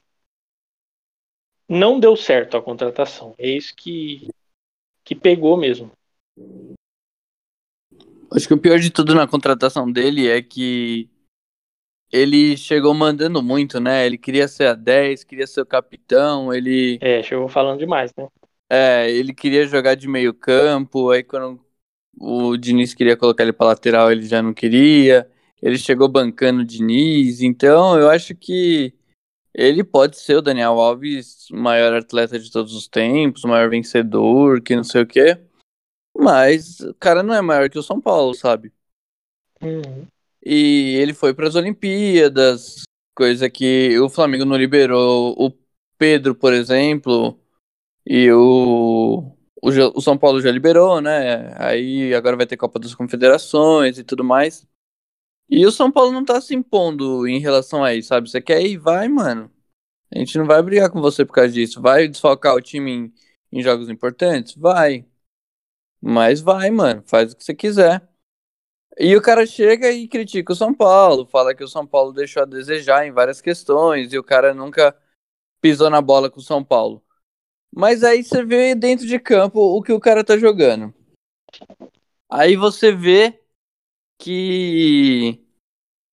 não 1.67 1.97
deu 1.97 2.17
certo 2.17 2.57
a 2.57 2.61
contratação. 2.61 3.33
É 3.37 3.47
isso 3.47 3.73
que, 3.73 4.27
que 5.05 5.15
pegou 5.15 5.55
mesmo. 5.55 5.89
Acho 8.33 8.49
que 8.49 8.53
o 8.53 8.59
pior 8.59 8.79
de 8.79 8.91
tudo 8.91 9.15
na 9.15 9.25
contratação 9.25 9.89
dele 9.89 10.27
é 10.27 10.41
que 10.41 11.09
ele 12.11 12.57
chegou 12.57 12.93
mandando 12.93 13.41
muito, 13.41 13.79
né? 13.79 14.05
Ele 14.05 14.17
queria 14.17 14.49
ser 14.49 14.67
a 14.67 14.73
10, 14.73 15.23
queria 15.23 15.47
ser 15.47 15.61
o 15.61 15.65
capitão, 15.65 16.53
ele. 16.53 16.99
É, 16.99 17.23
chegou 17.23 17.47
falando 17.47 17.79
demais, 17.79 18.11
né? 18.17 18.27
É, 18.73 19.11
ele 19.11 19.33
queria 19.33 19.67
jogar 19.67 19.95
de 19.95 20.07
meio 20.07 20.33
campo, 20.33 21.09
aí 21.09 21.21
quando 21.21 21.59
o 22.17 22.55
Diniz 22.55 22.93
queria 22.93 23.17
colocar 23.17 23.43
ele 23.43 23.51
para 23.51 23.67
lateral, 23.67 24.09
ele 24.09 24.25
já 24.25 24.41
não 24.41 24.53
queria. 24.53 25.29
Ele 25.61 25.77
chegou 25.77 26.07
bancando 26.07 26.61
o 26.61 26.65
Diniz, 26.65 27.41
então 27.41 27.99
eu 27.99 28.09
acho 28.09 28.33
que 28.33 28.93
Ele 29.53 29.83
pode 29.83 30.17
ser 30.17 30.37
o 30.37 30.41
Daniel 30.41 30.79
Alves, 30.79 31.47
maior 31.51 31.93
atleta 31.93 32.39
de 32.39 32.49
todos 32.49 32.73
os 32.73 32.87
tempos, 32.87 33.43
maior 33.43 33.69
vencedor, 33.69 34.61
que 34.61 34.73
não 34.73 34.85
sei 34.85 35.01
o 35.01 35.07
quê. 35.07 35.37
Mas 36.17 36.79
o 36.79 36.93
cara 36.93 37.21
não 37.21 37.33
é 37.33 37.41
maior 37.41 37.69
que 37.69 37.77
o 37.77 37.83
São 37.83 37.99
Paulo, 37.99 38.33
sabe? 38.33 38.71
Uhum. 39.61 40.07
E 40.41 40.95
ele 40.95 41.13
foi 41.13 41.33
para 41.33 41.49
as 41.49 41.55
Olimpíadas, 41.55 42.83
coisa 43.13 43.49
que 43.49 43.99
o 43.99 44.09
Flamengo 44.09 44.45
não 44.45 44.55
liberou. 44.55 45.35
O 45.37 45.51
Pedro, 45.97 46.33
por 46.33 46.53
exemplo, 46.53 47.37
e 48.05 48.31
o, 48.31 49.35
o, 49.61 49.69
o 49.69 50.01
São 50.01 50.17
Paulo 50.17 50.41
já 50.41 50.51
liberou, 50.51 51.01
né? 51.01 51.53
Aí 51.57 52.13
agora 52.13 52.37
vai 52.37 52.45
ter 52.47 52.57
Copa 52.57 52.79
das 52.79 52.95
Confederações 52.95 53.97
e 53.97 54.03
tudo 54.03 54.23
mais. 54.23 54.67
E 55.49 55.65
o 55.65 55.71
São 55.71 55.91
Paulo 55.91 56.11
não 56.11 56.25
tá 56.25 56.41
se 56.41 56.55
impondo 56.55 57.27
em 57.27 57.39
relação 57.39 57.83
a 57.83 57.93
isso, 57.93 58.09
sabe? 58.09 58.29
Você 58.29 58.41
quer 58.41 58.61
ir, 58.63 58.77
vai, 58.77 59.07
mano. 59.09 59.51
A 60.13 60.19
gente 60.19 60.37
não 60.37 60.45
vai 60.45 60.61
brigar 60.63 60.89
com 60.91 61.01
você 61.01 61.25
por 61.25 61.33
causa 61.33 61.51
disso. 61.53 61.81
Vai 61.81 62.07
desfalcar 62.07 62.55
o 62.55 62.61
time 62.61 62.91
em, 62.91 63.13
em 63.59 63.63
jogos 63.63 63.89
importantes? 63.89 64.55
Vai. 64.55 65.05
Mas 66.01 66.41
vai, 66.41 66.71
mano. 66.71 67.03
Faz 67.05 67.33
o 67.33 67.37
que 67.37 67.43
você 67.43 67.53
quiser. 67.55 68.07
E 68.99 69.15
o 69.15 69.21
cara 69.21 69.45
chega 69.45 69.89
e 69.91 70.07
critica 70.07 70.53
o 70.53 70.55
São 70.55 70.73
Paulo, 70.73 71.25
fala 71.25 71.55
que 71.55 71.63
o 71.63 71.67
São 71.67 71.87
Paulo 71.87 72.11
deixou 72.13 72.43
a 72.43 72.45
desejar 72.45 73.05
em 73.07 73.11
várias 73.11 73.41
questões 73.41 74.11
e 74.13 74.17
o 74.19 74.23
cara 74.23 74.53
nunca 74.53 74.95
pisou 75.61 75.89
na 75.89 76.01
bola 76.01 76.29
com 76.29 76.39
o 76.39 76.43
São 76.43 76.63
Paulo. 76.63 77.03
Mas 77.73 78.03
aí 78.03 78.23
você 78.23 78.43
vê 78.43 78.75
dentro 78.75 79.07
de 79.07 79.17
campo 79.17 79.59
o 79.59 79.81
que 79.81 79.93
o 79.93 79.99
cara 79.99 80.23
tá 80.23 80.37
jogando. 80.37 80.93
Aí 82.29 82.55
você 82.55 82.91
vê 82.91 83.41
que 84.19 85.39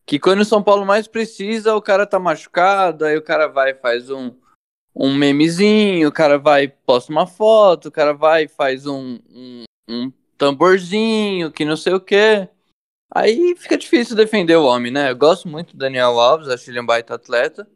que 0.07 0.19
quando 0.19 0.41
o 0.41 0.45
São 0.45 0.63
Paulo 0.63 0.87
mais 0.87 1.07
precisa, 1.07 1.75
o 1.75 1.83
cara 1.83 2.07
tá 2.07 2.19
machucado, 2.19 3.05
aí 3.05 3.17
o 3.17 3.23
cara 3.23 3.47
vai 3.47 3.75
faz 3.75 4.09
um 4.09 4.35
um 4.95 5.15
memezinho, 5.15 6.09
o 6.09 6.13
cara 6.13 6.39
vai 6.39 6.67
posta 6.69 7.13
uma 7.13 7.27
foto, 7.27 7.87
o 7.89 7.93
cara 7.93 8.13
vai 8.13 8.49
faz 8.49 8.87
um, 8.87 9.19
um, 9.31 9.65
um 9.89 10.13
tamborzinho, 10.37 11.53
que 11.53 11.65
não 11.65 11.77
sei 11.77 11.93
o 11.95 12.01
quê. 12.01 12.49
Aí 13.15 13.55
fica 13.57 13.79
difícil 13.79 14.17
defender 14.17 14.57
o 14.57 14.65
homem, 14.65 14.93
né? 14.93 15.11
Eu 15.11 15.17
gosto 15.17 15.49
muito 15.49 15.73
do 15.73 15.79
Daniel 15.79 16.19
Alves, 16.19 16.49
acho 16.49 16.71
ele 16.71 16.81
um 16.81 16.87
baita 16.87 17.15
atleta. 17.15 17.69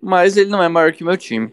Mas 0.00 0.36
ele 0.36 0.50
não 0.50 0.62
é 0.62 0.68
maior 0.68 0.92
que 0.92 1.04
meu 1.04 1.16
time. 1.16 1.50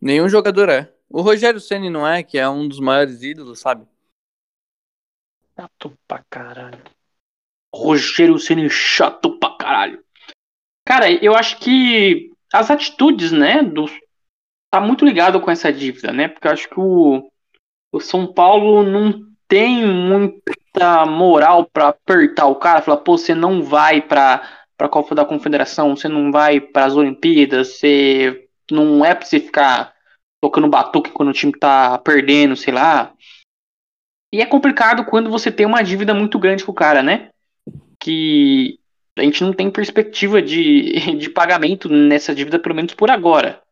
Nenhum 0.00 0.28
jogador 0.28 0.68
é. 0.68 0.92
O 1.08 1.20
Rogério 1.20 1.60
Ceni 1.60 1.90
não 1.90 2.06
é, 2.06 2.22
que 2.22 2.38
é 2.38 2.48
um 2.48 2.68
dos 2.68 2.80
maiores 2.80 3.22
ídolos, 3.22 3.60
sabe? 3.60 3.86
Chato 5.56 5.98
pra 6.06 6.24
caralho. 6.30 6.82
Rogério 7.74 8.38
Ceni 8.38 8.68
chato 8.70 9.38
pra 9.38 9.56
caralho. 9.56 10.04
Cara, 10.86 11.10
eu 11.10 11.34
acho 11.34 11.58
que 11.58 12.30
as 12.52 12.70
atitudes, 12.70 13.32
né, 13.32 13.62
do 13.62 13.86
tá 14.70 14.80
muito 14.80 15.04
ligado 15.04 15.40
com 15.40 15.50
essa 15.50 15.72
dívida, 15.72 16.12
né? 16.12 16.28
Porque 16.28 16.46
eu 16.46 16.52
acho 16.52 16.68
que 16.68 16.78
o, 16.78 17.30
o 17.92 18.00
São 18.00 18.32
Paulo 18.32 18.82
não 18.82 19.26
tem 19.46 19.86
muita 19.86 21.06
moral 21.06 21.66
pra 21.66 21.88
apertar 21.88 22.46
o 22.46 22.56
cara, 22.56 22.82
falar, 22.82 22.98
pô, 22.98 23.16
você 23.16 23.34
não 23.34 23.62
vai 23.62 24.02
pra 24.02 24.56
para 24.78 24.88
Copa 24.88 25.12
da 25.12 25.24
Confederação, 25.24 25.96
você 25.96 26.06
não 26.06 26.30
vai 26.30 26.60
para 26.60 26.84
as 26.84 26.94
Olimpíadas, 26.94 27.80
você 27.80 28.47
não 28.70 29.04
é 29.04 29.14
pra 29.14 29.24
você 29.24 29.40
ficar 29.40 29.94
tocando 30.40 30.68
batuque 30.68 31.10
quando 31.10 31.30
o 31.30 31.32
time 31.32 31.52
tá 31.52 31.98
perdendo, 31.98 32.56
sei 32.56 32.72
lá. 32.72 33.14
E 34.32 34.40
é 34.40 34.46
complicado 34.46 35.04
quando 35.04 35.30
você 35.30 35.50
tem 35.50 35.66
uma 35.66 35.82
dívida 35.82 36.14
muito 36.14 36.38
grande 36.38 36.64
com 36.64 36.72
o 36.72 36.74
cara, 36.74 37.02
né? 37.02 37.30
Que 37.98 38.78
a 39.16 39.22
gente 39.22 39.42
não 39.42 39.52
tem 39.52 39.70
perspectiva 39.70 40.40
de, 40.40 41.16
de 41.18 41.30
pagamento 41.30 41.88
nessa 41.88 42.34
dívida, 42.34 42.58
pelo 42.58 42.74
menos 42.74 42.94
por 42.94 43.10
agora. 43.10 43.62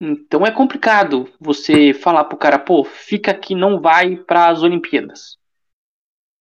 Então 0.00 0.44
é 0.44 0.50
complicado 0.50 1.32
você 1.40 1.94
falar 1.94 2.24
pro 2.24 2.36
cara, 2.36 2.58
pô, 2.58 2.84
fica 2.84 3.30
aqui, 3.30 3.54
não 3.54 3.80
vai 3.80 4.16
para 4.16 4.48
as 4.48 4.62
Olimpíadas. 4.62 5.38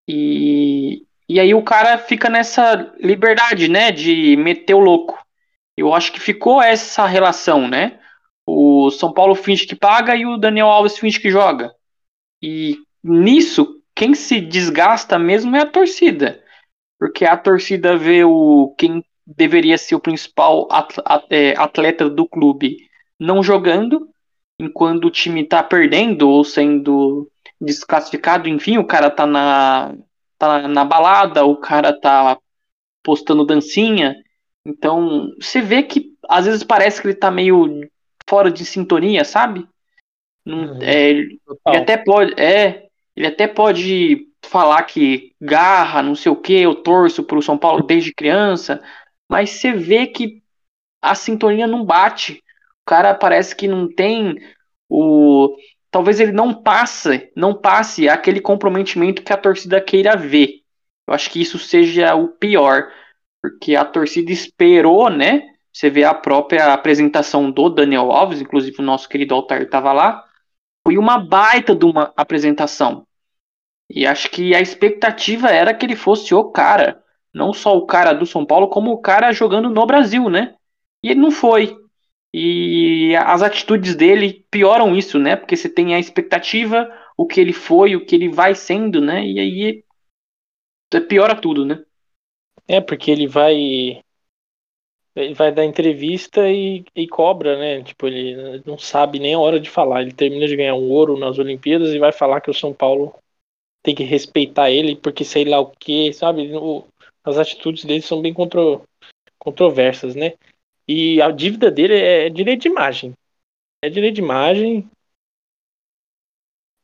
E, 0.07 1.05
e 1.29 1.39
aí 1.39 1.53
o 1.53 1.63
cara 1.63 1.97
fica 1.97 2.29
nessa 2.29 2.93
liberdade, 2.99 3.69
né, 3.69 3.91
de 3.91 4.35
meter 4.35 4.73
o 4.73 4.79
louco. 4.79 5.22
Eu 5.75 5.93
acho 5.93 6.11
que 6.11 6.19
ficou 6.19 6.61
essa 6.61 7.05
relação, 7.05 7.67
né? 7.67 7.99
O 8.45 8.91
São 8.91 9.13
Paulo 9.13 9.35
finge 9.35 9.65
que 9.65 9.75
paga 9.75 10.15
e 10.15 10.25
o 10.25 10.37
Daniel 10.37 10.67
Alves 10.67 10.97
finge 10.97 11.19
que 11.19 11.29
joga. 11.29 11.73
E 12.41 12.77
nisso, 13.03 13.81
quem 13.95 14.13
se 14.13 14.39
desgasta 14.41 15.17
mesmo 15.17 15.55
é 15.55 15.61
a 15.61 15.69
torcida. 15.69 16.43
Porque 16.99 17.25
a 17.25 17.37
torcida 17.37 17.97
vê 17.97 18.23
o 18.23 18.75
quem 18.77 19.03
deveria 19.25 19.77
ser 19.77 19.95
o 19.95 19.99
principal 19.99 20.67
é, 21.29 21.51
atleta 21.57 22.09
do 22.09 22.27
clube 22.27 22.77
não 23.19 23.41
jogando, 23.41 24.09
enquanto 24.59 25.05
o 25.05 25.11
time 25.11 25.45
tá 25.45 25.63
perdendo 25.63 26.29
ou 26.29 26.43
sendo 26.43 27.29
desclassificado, 27.59 28.49
enfim, 28.49 28.77
o 28.77 28.85
cara 28.85 29.09
tá 29.09 29.25
na, 29.25 29.95
tá 30.37 30.67
na 30.67 30.83
balada, 30.83 31.45
o 31.45 31.55
cara 31.55 31.97
tá 31.97 32.37
postando 33.01 33.45
dancinha. 33.45 34.15
Então, 34.65 35.31
você 35.39 35.61
vê 35.61 35.83
que 35.83 36.13
às 36.29 36.45
vezes 36.45 36.63
parece 36.63 37.01
que 37.01 37.07
ele 37.07 37.15
tá 37.15 37.29
meio 37.29 37.89
fora 38.29 38.49
de 38.49 38.65
sintonia, 38.65 39.23
sabe? 39.25 39.67
Não- 40.45 40.73
Uhum. 40.73 40.81
é, 40.81 41.09
ele 41.11 41.39
até 41.65 41.97
pode, 41.97 42.33
é, 42.39 42.87
ele 43.15 43.27
até 43.27 43.47
pode 43.47 44.27
falar 44.45 44.83
que 44.83 45.33
garra, 45.39 46.01
não 46.01 46.15
sei 46.15 46.31
o 46.31 46.35
que, 46.35 46.53
eu 46.53 46.75
torço 46.75 47.23
pro 47.23 47.41
São 47.41 47.57
Paulo 47.57 47.83
desde 47.83 48.13
criança, 48.13 48.81
mas 49.29 49.51
você 49.51 49.71
vê 49.71 50.07
que 50.07 50.41
a 51.01 51.15
sintonia 51.15 51.67
não 51.67 51.83
bate. 51.85 52.43
O 52.81 52.85
cara 52.85 53.13
parece 53.13 53.55
que 53.55 53.67
não 53.67 53.87
tem 53.93 54.35
o. 54.89 55.55
Talvez 55.91 56.19
ele 56.19 56.31
não 56.31 56.53
passe, 56.53 57.31
não 57.35 57.53
passe 57.53 58.09
aquele 58.09 58.41
comprometimento 58.41 59.21
que 59.21 59.31
a 59.31 59.37
torcida 59.37 59.79
queira 59.79 60.15
ver. 60.15 60.61
Eu 61.07 61.13
acho 61.13 61.29
que 61.29 61.41
isso 61.41 61.59
seja 61.59 62.15
o 62.15 62.29
pior, 62.29 62.91
porque 63.43 63.75
a 63.75 63.83
torcida 63.83 64.31
esperou, 64.31 65.09
né? 65.09 65.49
Você 65.73 65.89
vê 65.89 66.05
a 66.05 66.13
própria 66.13 66.71
apresentação 66.71 67.51
do 67.51 67.69
Daniel 67.69 68.09
Alves, 68.09 68.39
inclusive 68.39 68.77
o 68.79 68.85
nosso 68.85 69.09
querido 69.09 69.35
Altair 69.35 69.63
estava 69.63 69.91
lá. 69.91 70.23
Foi 70.87 70.97
uma 70.97 71.19
baita 71.19 71.75
de 71.75 71.83
uma 71.83 72.13
apresentação. 72.15 73.05
E 73.89 74.07
acho 74.07 74.29
que 74.31 74.55
a 74.55 74.61
expectativa 74.61 75.49
era 75.49 75.73
que 75.73 75.85
ele 75.85 75.95
fosse 75.95 76.33
o 76.33 76.51
cara. 76.51 77.03
Não 77.33 77.51
só 77.51 77.75
o 77.75 77.85
cara 77.85 78.13
do 78.13 78.25
São 78.25 78.45
Paulo, 78.45 78.69
como 78.69 78.91
o 78.91 79.01
cara 79.01 79.33
jogando 79.33 79.69
no 79.69 79.85
Brasil, 79.85 80.29
né? 80.29 80.55
E 81.03 81.09
ele 81.09 81.19
não 81.19 81.31
foi. 81.31 81.75
E 82.33 83.13
as 83.17 83.41
atitudes 83.41 83.93
dele 83.93 84.45
pioram 84.49 84.95
isso, 84.95 85.19
né? 85.19 85.35
Porque 85.35 85.57
você 85.57 85.67
tem 85.67 85.93
a 85.93 85.99
expectativa, 85.99 86.89
o 87.17 87.27
que 87.27 87.41
ele 87.41 87.51
foi, 87.51 87.95
o 87.95 88.05
que 88.05 88.15
ele 88.15 88.29
vai 88.29 88.55
sendo, 88.55 89.01
né? 89.01 89.25
E 89.25 89.37
aí 89.37 89.83
piora 91.09 91.35
tudo, 91.35 91.65
né? 91.65 91.83
É, 92.67 92.81
porque 92.81 93.09
ele 93.11 93.27
vai. 93.27 94.03
Ele 95.15 95.33
vai 95.35 95.51
dar 95.53 95.63
entrevista 95.65 96.49
e, 96.49 96.83
e 96.95 97.07
cobra, 97.07 97.57
né? 97.57 97.83
Tipo, 97.83 98.07
ele 98.07 98.61
não 98.65 98.77
sabe 98.79 99.19
nem 99.19 99.35
a 99.35 99.39
hora 99.39 99.59
de 99.59 99.69
falar. 99.69 100.01
Ele 100.01 100.11
termina 100.11 100.47
de 100.47 100.55
ganhar 100.55 100.73
um 100.75 100.89
ouro 100.89 101.17
nas 101.17 101.37
Olimpíadas 101.37 101.89
e 101.93 101.99
vai 101.99 102.11
falar 102.11 102.41
que 102.41 102.49
o 102.49 102.53
São 102.53 102.73
Paulo 102.73 103.13
tem 103.83 103.95
que 103.95 104.03
respeitar 104.03 104.71
ele, 104.71 104.95
porque 104.95 105.25
sei 105.25 105.45
lá 105.45 105.59
o 105.59 105.71
que, 105.71 106.13
sabe? 106.13 106.55
O- 106.55 106.85
as 107.23 107.37
atitudes 107.37 107.85
dele 107.85 108.01
são 108.01 108.21
bem 108.21 108.33
contro, 108.33 108.83
controversas, 109.39 110.15
né? 110.15 110.33
E 110.87 111.21
a 111.21 111.31
dívida 111.31 111.71
dele 111.71 111.95
é 111.95 112.29
direito 112.29 112.63
de 112.63 112.69
imagem. 112.69 113.13
É 113.83 113.89
direito 113.89 114.15
de 114.15 114.21
imagem. 114.21 114.89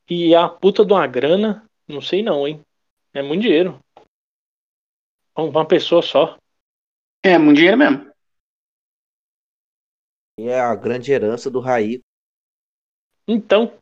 E 0.09 0.35
a 0.35 0.47
puta 0.49 0.83
de 0.85 0.91
uma 0.93 1.07
grana, 1.07 1.65
não 1.87 2.01
sei 2.01 2.21
não, 2.23 2.47
hein? 2.47 2.59
É 3.13 3.21
muito 3.21 3.43
dinheiro. 3.43 3.79
Uma 5.35 5.67
pessoa 5.67 6.01
só. 6.01 6.37
É, 7.23 7.37
muito 7.37 7.57
dinheiro 7.57 7.77
mesmo. 7.77 8.09
E 10.39 10.47
é 10.47 10.59
a 10.59 10.73
grande 10.75 11.11
herança 11.11 11.49
do 11.49 11.59
Raí. 11.59 12.01
Então, 13.27 13.73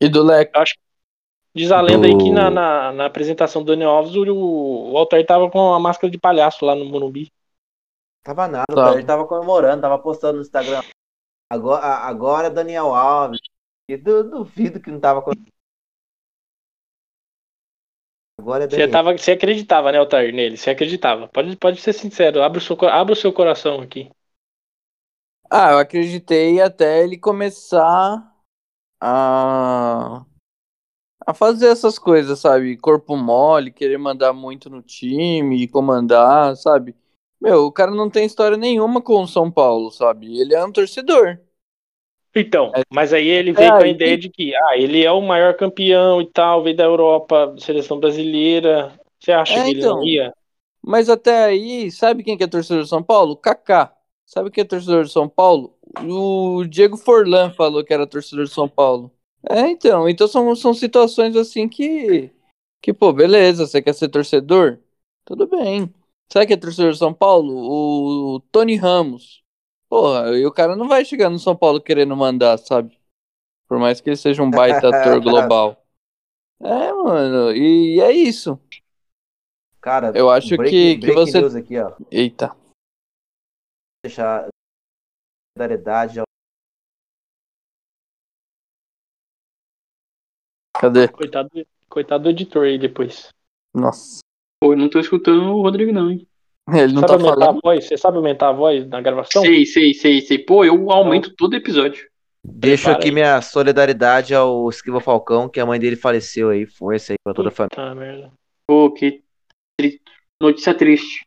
E 0.00 0.08
do 0.08 0.22
Leco. 0.22 0.52
Diz 1.54 1.70
a 1.72 1.80
lenda 1.80 2.06
aí 2.06 2.12
que 2.16 2.24
Do- 2.24 2.32
na, 2.32 2.50
na, 2.50 2.92
na 2.92 3.06
apresentação 3.06 3.62
do 3.62 3.72
Daniel 3.72 3.90
Alves, 3.90 4.14
o, 4.14 4.92
o 4.92 4.96
Altair 4.96 5.26
tava 5.26 5.50
com 5.50 5.74
a 5.74 5.80
máscara 5.80 6.10
de 6.10 6.18
palhaço 6.18 6.64
lá 6.64 6.74
no 6.74 6.84
Morumbi. 6.84 7.30
Tava 8.22 8.46
nada, 8.46 8.66
Tá. 8.72 8.92
ele 8.94 9.04
tava 9.04 9.26
comemorando, 9.26 9.82
tava 9.82 9.98
postando 9.98 10.36
no 10.36 10.42
Instagram. 10.42 10.82
Agora, 11.50 11.84
agora 11.84 12.46
é 12.46 12.50
Daniel 12.50 12.94
Alves. 12.94 13.40
E 13.88 13.96
du- 13.96 14.22
duvido 14.30 14.80
que 14.80 14.90
não 14.90 15.00
tava 15.00 15.20
com. 15.22 15.32
Agora 18.40 18.64
é 18.64 18.66
Você, 18.68 18.88
tava, 18.88 19.16
você 19.16 19.32
acreditava, 19.32 19.92
né, 19.92 19.98
Altair, 19.98 20.32
nele? 20.34 20.56
Você 20.56 20.70
acreditava. 20.70 21.28
Pode, 21.28 21.56
pode 21.56 21.80
ser 21.80 21.92
sincero, 21.92 22.42
abre 22.42 22.58
o, 22.58 22.60
seu, 22.60 22.76
abre 22.88 23.12
o 23.12 23.16
seu 23.16 23.32
coração 23.32 23.80
aqui. 23.80 24.10
Ah, 25.50 25.72
eu 25.72 25.78
acreditei 25.78 26.60
até 26.60 27.02
ele 27.02 27.18
começar 27.18 28.32
a 29.00 30.24
a 31.26 31.34
fazer 31.34 31.68
essas 31.68 31.98
coisas, 31.98 32.38
sabe? 32.40 32.76
Corpo 32.76 33.16
mole, 33.16 33.70
querer 33.72 33.98
mandar 33.98 34.32
muito 34.32 34.68
no 34.70 34.82
time, 34.82 35.68
comandar, 35.68 36.56
sabe? 36.56 36.94
Meu, 37.40 37.66
o 37.66 37.72
cara 37.72 37.90
não 37.90 38.10
tem 38.10 38.26
história 38.26 38.56
nenhuma 38.56 39.00
com 39.02 39.22
o 39.22 39.28
São 39.28 39.50
Paulo, 39.50 39.90
sabe? 39.90 40.38
Ele 40.40 40.54
é 40.54 40.64
um 40.64 40.72
torcedor. 40.72 41.38
Então, 42.34 42.70
É. 42.76 42.82
mas 42.90 43.12
aí 43.12 43.26
ele 43.26 43.52
veio 43.52 43.70
com 43.70 43.82
a 43.82 43.88
ideia 43.88 44.16
de 44.16 44.28
que 44.28 44.54
ah, 44.54 44.76
ele 44.76 45.04
é 45.04 45.10
o 45.10 45.20
maior 45.20 45.54
campeão 45.54 46.20
e 46.20 46.26
tal, 46.26 46.62
veio 46.62 46.76
da 46.76 46.84
Europa, 46.84 47.54
seleção 47.58 47.98
brasileira. 47.98 48.92
Você 49.18 49.32
acha 49.32 49.54
É, 49.58 49.64
que 49.64 49.70
ele 49.70 49.80
então. 49.80 49.96
não 49.96 50.04
ia? 50.04 50.32
Mas 50.82 51.08
até 51.10 51.44
aí, 51.44 51.90
sabe 51.90 52.22
quem 52.22 52.36
que 52.38 52.44
é 52.44 52.46
torcedor 52.46 52.82
do 52.82 52.88
São 52.88 53.02
Paulo? 53.02 53.36
Kaká. 53.36 53.94
Sabe 54.24 54.50
quem 54.50 54.62
é 54.62 54.64
torcedor 54.64 55.02
do 55.02 55.10
São 55.10 55.28
Paulo? 55.28 55.74
O 56.02 56.64
Diego 56.64 56.96
Forlan 56.96 57.50
falou 57.50 57.84
que 57.84 57.92
era 57.92 58.06
torcedor 58.06 58.44
do 58.44 58.50
São 58.50 58.68
Paulo. 58.68 59.10
É, 59.48 59.68
então. 59.68 60.08
Então 60.08 60.28
são, 60.28 60.54
são 60.54 60.72
situações 60.72 61.36
assim 61.36 61.68
que. 61.68 62.30
Que, 62.82 62.94
pô, 62.94 63.12
beleza, 63.12 63.66
você 63.66 63.82
quer 63.82 63.92
ser 63.92 64.08
torcedor? 64.08 64.78
Tudo 65.24 65.46
bem. 65.46 65.92
Sabe 66.32 66.46
quem 66.46 66.54
é 66.54 66.56
torcedor 66.56 66.92
do 66.92 66.96
São 66.96 67.12
Paulo? 67.12 67.52
O 68.36 68.40
Tony 68.52 68.76
Ramos. 68.76 69.39
Porra, 69.90 70.38
e 70.38 70.46
o 70.46 70.52
cara 70.52 70.76
não 70.76 70.86
vai 70.86 71.04
chegar 71.04 71.28
no 71.28 71.38
São 71.38 71.56
Paulo 71.56 71.82
querendo 71.82 72.16
mandar, 72.16 72.56
sabe? 72.58 72.96
Por 73.66 73.76
mais 73.80 74.00
que 74.00 74.08
ele 74.08 74.16
seja 74.16 74.40
um 74.40 74.48
baita 74.48 74.88
ator 74.88 75.18
global. 75.20 75.84
É, 76.60 76.92
mano, 76.92 77.52
e 77.52 78.00
é 78.00 78.12
isso. 78.12 78.56
Cara, 79.80 80.12
Eu 80.14 80.30
acho 80.30 80.56
breaking- 80.56 81.00
que- 81.00 81.06
que 81.08 81.12
você- 81.12 81.40
news 81.40 81.56
aqui, 81.56 81.76
ó. 81.78 81.96
Eita. 82.08 82.54
Deixar 84.04 84.48
solidariedade 85.58 86.20
ao 86.20 86.24
Cadê? 90.80 91.08
Coitado, 91.08 91.50
coitado 91.88 92.24
do 92.24 92.30
editor 92.30 92.64
aí 92.66 92.78
depois. 92.78 93.28
Nossa. 93.74 94.20
Pô, 94.62 94.72
eu 94.72 94.76
não 94.76 94.88
tô 94.88 94.98
escutando 95.00 95.42
o 95.52 95.62
Rodrigo, 95.62 95.92
não, 95.92 96.10
hein? 96.10 96.28
Ele 96.68 96.92
não 96.92 97.00
sabe 97.00 97.06
tá 97.06 97.12
aumentar 97.14 97.34
falando. 97.46 97.58
a 97.58 97.60
voz? 97.62 97.84
Você 97.84 97.96
sabe 97.96 98.16
aumentar 98.16 98.48
a 98.48 98.52
voz 98.52 98.86
na 98.88 99.00
gravação? 99.00 99.42
Sei, 99.42 99.64
sei, 99.66 99.92
sei, 99.94 100.20
sei. 100.20 100.38
Pô, 100.38 100.64
eu 100.64 100.90
aumento 100.90 101.34
todo 101.34 101.54
episódio. 101.56 102.08
Deixo 102.44 102.84
Prepara 102.84 102.98
aqui 102.98 103.08
aí. 103.08 103.14
minha 103.14 103.42
solidariedade 103.42 104.34
ao 104.34 104.68
Esquiva 104.68 105.00
Falcão, 105.00 105.48
que 105.48 105.60
a 105.60 105.66
mãe 105.66 105.78
dele 105.80 105.96
faleceu 105.96 106.50
aí. 106.50 106.64
Força 106.66 107.12
aí 107.12 107.16
pra 107.22 107.34
toda 107.34 107.48
a 107.48 107.52
família. 107.52 107.76
Tá, 107.76 107.94
merda. 107.94 108.32
Pô, 108.66 108.90
que 108.92 109.22
tri- 109.78 110.00
notícia 110.40 110.72
triste. 110.74 111.26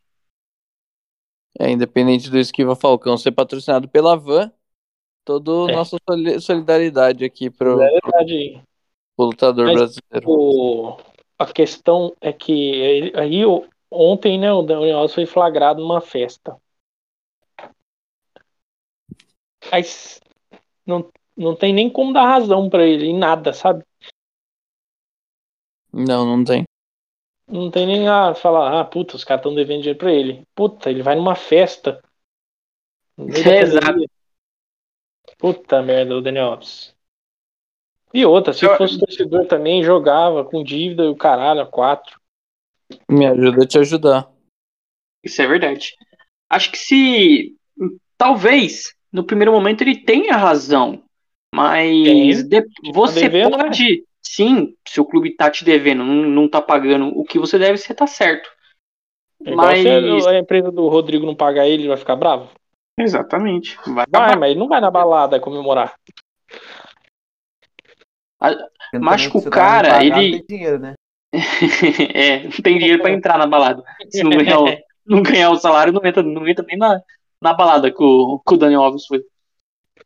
É, 1.60 1.70
independente 1.70 2.30
do 2.32 2.40
Esquiva 2.40 2.76
Falcão 2.76 3.16
ser 3.18 3.32
patrocinado 3.32 3.88
pela 3.88 4.16
Van, 4.16 4.52
toda 5.24 5.72
É. 5.72 5.76
nossa 5.76 5.98
soli- 6.10 6.40
solidariedade 6.40 7.24
aqui 7.24 7.50
pro, 7.50 7.80
É 7.82 7.90
verdade 8.02 8.34
aí. 8.34 8.62
pro 9.16 9.26
lutador 9.28 9.66
Mas- 9.68 9.76
brasileiro. 9.76 10.26
O, 10.26 10.98
a 11.38 11.46
questão 11.46 12.16
é 12.20 12.34
que 12.34 13.12
aí 13.16 13.46
o- 13.46 13.66
ontem, 13.94 14.40
né, 14.40 14.52
o 14.52 14.62
Daniel 14.64 14.98
Alves 15.00 15.14
foi 15.16 15.26
flagrado 15.26 15.82
numa 15.82 16.02
festa. 16.02 16.58
Mas 19.72 20.20
não, 20.86 21.10
não 21.38 21.56
tem 21.56 21.74
nem 21.74 21.90
como 21.90 22.14
dar 22.14 22.26
razão 22.26 22.70
pra 22.70 22.86
ele 22.86 23.06
em 23.08 23.18
nada, 23.18 23.54
sabe? 23.54 23.84
Não, 25.92 26.26
não 26.26 26.44
tem. 26.44 26.64
Não 27.48 27.70
tem 27.70 27.86
nem 27.86 28.08
a 28.08 28.34
falar, 28.34 28.80
ah, 28.80 28.86
puta, 28.86 29.16
os 29.16 29.24
caras 29.24 29.42
estão 29.42 29.54
devendo 29.54 29.82
dinheiro 29.82 30.00
pra 30.00 30.12
ele. 30.12 30.44
Puta, 30.56 30.90
ele 30.90 31.04
vai 31.04 31.16
numa 31.16 31.36
festa. 31.36 32.02
É, 33.20 33.66
pandemia. 33.66 34.08
Puta 35.38 35.82
merda, 35.82 36.16
o 36.16 36.22
Daniel 36.22 36.52
Alves. 36.52 36.96
E 38.14 38.26
outra, 38.26 38.54
se 38.54 38.66
Eu- 38.66 38.78
fosse 38.78 39.00
torcedor 39.00 39.46
também, 39.48 39.84
jogava 39.84 40.46
com 40.46 40.64
dívida 40.64 41.04
e 41.04 41.10
o 41.10 41.16
caralho, 41.16 41.62
a 41.62 41.66
quatro. 41.66 42.22
Me 43.10 43.26
ajuda 43.28 43.64
a 43.64 43.68
te 43.68 43.78
ajudar. 43.80 44.30
Isso 45.24 45.42
é 45.42 45.48
verdade. 45.48 45.94
Acho 46.50 46.72
que 46.72 46.78
se. 46.78 47.56
Talvez, 48.18 48.94
no 49.12 49.24
primeiro 49.24 49.52
momento, 49.52 49.82
ele 49.82 49.98
tenha 50.04 50.36
razão. 50.38 51.04
Mas 51.54 52.44
de- 52.48 52.66
você 52.94 53.22
devendo, 53.22 53.58
né? 53.58 53.64
pode. 53.66 54.04
Sim, 54.26 54.76
se 54.88 55.00
o 55.02 55.06
clube 55.06 55.36
tá 55.36 55.52
te 55.52 55.64
devendo, 55.66 56.04
não, 56.04 56.16
não 56.30 56.48
tá 56.50 56.62
pagando 56.62 57.08
o 57.08 57.24
que 57.24 57.38
você 57.38 57.60
deve, 57.60 57.78
você 57.78 57.94
tá 57.94 58.08
certo. 58.08 58.50
É 59.46 59.54
Mas. 59.54 59.82
se 59.84 60.28
a 60.30 60.40
empresa 60.40 60.72
do 60.72 60.88
Rodrigo 60.88 61.26
não 61.26 61.36
pagar 61.36 61.68
ele, 61.68 61.84
ele 61.84 61.90
vai 61.90 61.98
ficar 61.98 62.16
bravo? 62.16 62.50
Exatamente. 62.98 63.76
Vai 63.86 63.94
Vai, 63.96 64.22
acabar. 64.22 64.40
mas 64.40 64.52
ele 64.52 64.60
não 64.60 64.68
vai 64.68 64.80
na 64.80 64.90
balada 64.90 65.40
comemorar. 65.40 65.94
Mas 69.00 69.28
que 69.28 69.38
o 69.38 69.42
tá 69.44 69.50
cara, 69.50 70.04
ele- 70.06 70.44
dinheiro, 70.48 70.80
né? 70.80 70.94
é, 72.14 72.44
não 72.44 72.52
tem 72.52 72.78
dinheiro 72.78 73.02
pra 73.02 73.12
entrar 73.12 73.38
na 73.38 73.48
balada. 73.48 73.84
Se 74.10 74.24
não 74.24 74.32
ganhar 74.32 74.60
o, 74.60 74.66
não 75.06 75.24
ganhar 75.24 75.50
o 75.52 75.56
salário, 75.56 75.94
não 75.94 76.06
entra, 76.06 76.24
não 76.24 76.48
entra 76.48 76.66
nem 76.68 76.78
na, 76.78 77.02
na 77.42 77.54
balada 77.54 77.92
que 77.92 78.04
o, 78.04 78.40
que 78.40 78.54
o 78.54 78.58
Daniel 78.58 78.84
Alves 78.84 79.06
foi. 79.06 79.24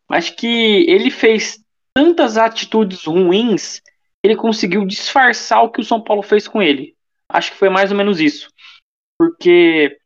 Mas 0.10 0.30
que 0.30 0.86
ele 0.90 1.12
fez 1.12 1.60
tantas 1.94 2.38
atitudes 2.38 3.06
ruins, 3.06 3.82
ele 4.24 4.36
conseguiu 4.36 4.86
disfarçar 4.86 5.64
o 5.64 5.70
que 5.70 5.82
o 5.82 5.86
São 5.86 6.02
Paulo 6.02 6.22
fez 6.22 6.48
com 6.48 6.62
ele. 6.62 6.96
Acho 7.30 7.52
que 7.52 7.58
foi 7.58 7.70
mais 7.70 7.92
ou 7.92 7.98
menos 7.98 8.20
isso. 8.20 8.50
Porque 9.18 9.98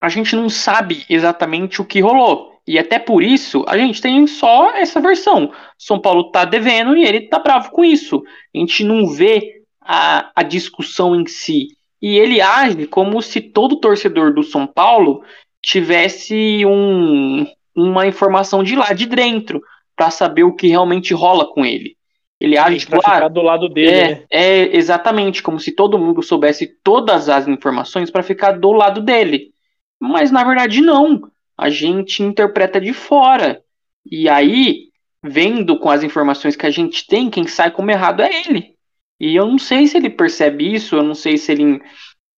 a 0.00 0.08
gente 0.08 0.36
não 0.36 0.48
sabe 0.48 1.04
exatamente 1.08 1.80
o 1.80 1.84
que 1.84 2.00
rolou. 2.00 2.60
E 2.66 2.78
até 2.78 2.98
por 2.98 3.22
isso, 3.22 3.64
a 3.68 3.78
gente 3.78 4.00
tem 4.00 4.26
só 4.26 4.74
essa 4.74 5.00
versão. 5.00 5.52
São 5.78 6.00
Paulo 6.00 6.30
tá 6.30 6.44
devendo 6.44 6.96
e 6.96 7.04
ele 7.04 7.28
tá 7.28 7.38
bravo 7.38 7.70
com 7.70 7.84
isso. 7.84 8.22
A 8.54 8.58
gente 8.58 8.82
não 8.82 9.06
vê 9.06 9.55
a, 9.86 10.30
a 10.34 10.42
discussão 10.42 11.14
em 11.14 11.26
si. 11.26 11.68
E 12.00 12.18
ele 12.18 12.40
age 12.40 12.86
como 12.86 13.22
se 13.22 13.40
todo 13.40 13.80
torcedor 13.80 14.34
do 14.34 14.42
São 14.42 14.66
Paulo 14.66 15.22
tivesse 15.62 16.64
um, 16.66 17.46
uma 17.74 18.06
informação 18.06 18.62
de 18.62 18.76
lá 18.76 18.92
de 18.92 19.06
dentro 19.06 19.62
para 19.96 20.10
saber 20.10 20.44
o 20.44 20.54
que 20.54 20.68
realmente 20.68 21.14
rola 21.14 21.46
com 21.46 21.64
ele. 21.64 21.96
Ele 22.38 22.58
age 22.58 22.80
tipo, 22.80 23.00
ah, 23.02 23.28
do 23.28 23.40
lado 23.40 23.68
dele, 23.68 23.90
é, 23.90 24.08
né? 24.10 24.24
é 24.30 24.76
exatamente 24.76 25.42
como 25.42 25.58
se 25.58 25.72
todo 25.72 25.98
mundo 25.98 26.22
soubesse 26.22 26.66
todas 26.84 27.30
as 27.30 27.48
informações 27.48 28.10
para 28.10 28.22
ficar 28.22 28.52
do 28.52 28.72
lado 28.72 29.00
dele. 29.00 29.52
Mas 29.98 30.30
na 30.30 30.44
verdade 30.44 30.82
não. 30.82 31.30
A 31.56 31.70
gente 31.70 32.22
interpreta 32.22 32.78
de 32.78 32.92
fora. 32.92 33.62
E 34.04 34.28
aí, 34.28 34.90
vendo 35.24 35.78
com 35.78 35.88
as 35.88 36.02
informações 36.02 36.54
que 36.54 36.66
a 36.66 36.70
gente 36.70 37.06
tem, 37.06 37.30
quem 37.30 37.46
sai 37.46 37.70
como 37.70 37.90
errado 37.90 38.20
é 38.20 38.42
ele. 38.42 38.75
E 39.18 39.34
eu 39.34 39.46
não 39.46 39.58
sei 39.58 39.86
se 39.86 39.96
ele 39.96 40.10
percebe 40.10 40.74
isso, 40.74 40.96
eu 40.96 41.02
não 41.02 41.14
sei 41.14 41.38
se 41.38 41.52
ele 41.52 41.80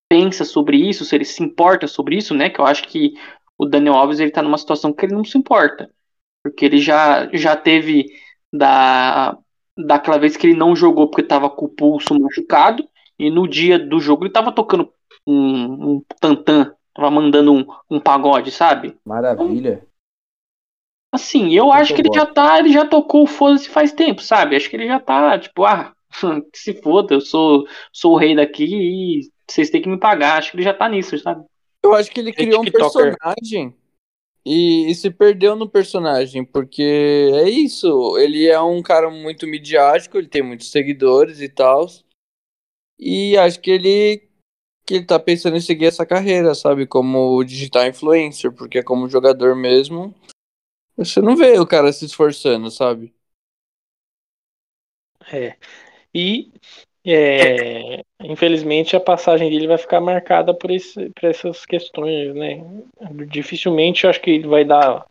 pensa 0.08 0.44
sobre 0.44 0.76
isso, 0.76 1.04
se 1.04 1.14
ele 1.14 1.24
se 1.24 1.42
importa 1.42 1.86
sobre 1.86 2.16
isso, 2.16 2.34
né? 2.34 2.48
Que 2.48 2.60
eu 2.60 2.66
acho 2.66 2.84
que 2.84 3.14
o 3.58 3.66
Daniel 3.66 3.94
Alves 3.94 4.20
ele 4.20 4.30
tá 4.30 4.42
numa 4.42 4.58
situação 4.58 4.92
que 4.92 5.04
ele 5.04 5.14
não 5.14 5.24
se 5.24 5.36
importa. 5.36 5.90
Porque 6.42 6.64
ele 6.64 6.78
já, 6.78 7.28
já 7.32 7.56
teve 7.56 8.06
da 8.52 9.36
daquela 9.76 10.18
vez 10.18 10.36
que 10.36 10.44
ele 10.44 10.58
não 10.58 10.74
jogou 10.74 11.08
porque 11.08 11.22
tava 11.22 11.48
com 11.48 11.66
o 11.66 11.68
pulso 11.68 12.18
machucado 12.18 12.88
e 13.16 13.30
no 13.30 13.46
dia 13.46 13.78
do 13.78 14.00
jogo 14.00 14.24
ele 14.24 14.32
tava 14.32 14.50
tocando 14.50 14.92
um, 15.24 15.92
um 15.92 16.04
tantã, 16.20 16.74
tava 16.92 17.10
mandando 17.12 17.52
um, 17.52 17.64
um 17.88 18.00
pagode, 18.00 18.50
sabe? 18.50 18.96
Maravilha. 19.04 19.86
Assim, 21.12 21.54
eu 21.54 21.72
acho 21.72 21.94
que 21.94 22.02
ele 22.02 22.10
já 22.12 22.26
tá, 22.26 22.58
ele 22.58 22.72
já 22.72 22.84
tocou 22.84 23.22
o 23.22 23.26
foda-se 23.26 23.68
faz 23.68 23.92
tempo, 23.92 24.20
sabe? 24.20 24.56
Acho 24.56 24.68
que 24.68 24.76
ele 24.76 24.88
já 24.88 24.98
tá, 25.00 25.38
tipo, 25.38 25.64
ah, 25.64 25.94
que 26.52 26.58
se 26.58 26.74
foda, 26.82 27.14
eu 27.14 27.20
sou, 27.20 27.66
sou 27.92 28.14
o 28.14 28.18
rei 28.18 28.34
daqui 28.34 28.64
e 28.64 29.30
vocês 29.48 29.70
têm 29.70 29.82
que 29.82 29.88
me 29.88 29.98
pagar. 29.98 30.38
Acho 30.38 30.50
que 30.50 30.56
ele 30.56 30.64
já 30.64 30.74
tá 30.74 30.88
nisso, 30.88 31.18
sabe? 31.18 31.44
Eu 31.82 31.94
acho 31.94 32.10
que 32.10 32.20
ele 32.20 32.32
criou 32.32 32.62
um 32.62 32.70
personagem 32.70 33.74
e, 34.44 34.90
e 34.90 34.94
se 34.94 35.10
perdeu 35.10 35.54
no 35.54 35.68
personagem, 35.68 36.44
porque 36.44 37.30
é 37.34 37.48
isso. 37.48 38.16
Ele 38.18 38.46
é 38.46 38.60
um 38.60 38.82
cara 38.82 39.10
muito 39.10 39.46
midiático, 39.46 40.16
ele 40.16 40.28
tem 40.28 40.42
muitos 40.42 40.70
seguidores 40.70 41.40
e 41.40 41.48
tal. 41.48 41.86
E 42.98 43.36
acho 43.36 43.60
que 43.60 43.70
ele 43.70 44.28
que 44.84 44.94
ele 44.94 45.04
tá 45.04 45.18
pensando 45.18 45.54
em 45.54 45.60
seguir 45.60 45.84
essa 45.84 46.06
carreira, 46.06 46.54
sabe? 46.54 46.86
Como 46.86 47.44
digital 47.44 47.86
influencer, 47.86 48.50
porque 48.50 48.82
como 48.82 49.06
jogador 49.06 49.54
mesmo, 49.54 50.14
você 50.96 51.20
não 51.20 51.36
vê 51.36 51.58
o 51.58 51.66
cara 51.66 51.92
se 51.92 52.06
esforçando, 52.06 52.70
sabe? 52.70 53.14
É. 55.30 55.58
E 56.18 56.50
é, 57.06 58.02
infelizmente 58.24 58.96
a 58.96 59.00
passagem 59.00 59.48
dele 59.48 59.68
vai 59.68 59.78
ficar 59.78 60.00
marcada 60.00 60.52
por, 60.52 60.68
esse, 60.68 61.10
por 61.10 61.28
essas 61.28 61.64
questões, 61.64 62.34
né? 62.34 62.60
Dificilmente 63.28 64.02
eu 64.02 64.10
acho 64.10 64.20
que 64.20 64.30
ele 64.30 64.48
vai 64.48 64.64
dar 64.64 65.06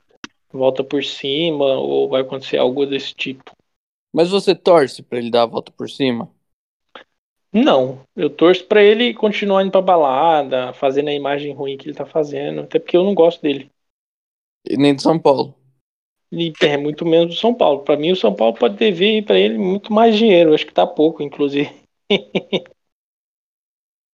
volta 0.52 0.84
por 0.84 1.02
cima 1.06 1.64
ou 1.64 2.10
vai 2.10 2.24
acontecer 2.24 2.58
algo 2.58 2.86
desse 2.86 3.16
tipo. 3.16 3.52
Mas 4.14 4.30
você 4.30 4.54
torce 4.54 5.02
pra 5.02 5.18
ele 5.18 5.32
dar 5.32 5.44
a 5.44 5.48
volta 5.48 5.72
por 5.72 5.90
cima? 5.90 6.30
Não, 7.54 8.02
eu 8.16 8.30
torço 8.30 8.66
pra 8.66 8.84
ele 8.84 9.14
continuar 9.14 9.64
indo 9.64 9.72
pra 9.72 9.82
balada, 9.82 10.74
fazendo 10.74 11.08
a 11.08 11.14
imagem 11.14 11.54
ruim 11.54 11.78
que 11.78 11.88
ele 11.88 11.96
tá 11.96 12.06
fazendo, 12.06 12.62
até 12.62 12.80
porque 12.80 12.98
eu 12.98 13.04
não 13.04 13.16
gosto 13.16 13.42
dele. 13.42 13.72
E 14.70 14.76
nem 14.76 14.94
de 14.94 15.02
São 15.02 15.18
Paulo. 15.18 15.56
E 16.32 16.52
é 16.62 16.78
muito 16.78 17.06
menos 17.06 17.36
do 17.36 17.40
São 17.40 17.54
Paulo. 17.54 17.84
Pra 17.84 17.96
mim, 17.98 18.12
o 18.12 18.16
São 18.16 18.34
Paulo 18.34 18.54
pode 18.56 18.76
dever 18.76 19.24
pra 19.24 19.38
ele 19.40 19.58
muito 19.58 19.94
mais 19.94 20.16
dinheiro. 20.16 20.54
Acho 20.54 20.66
que 20.66 20.74
tá 20.74 20.86
pouco, 20.86 21.24
inclusive. 21.24 21.70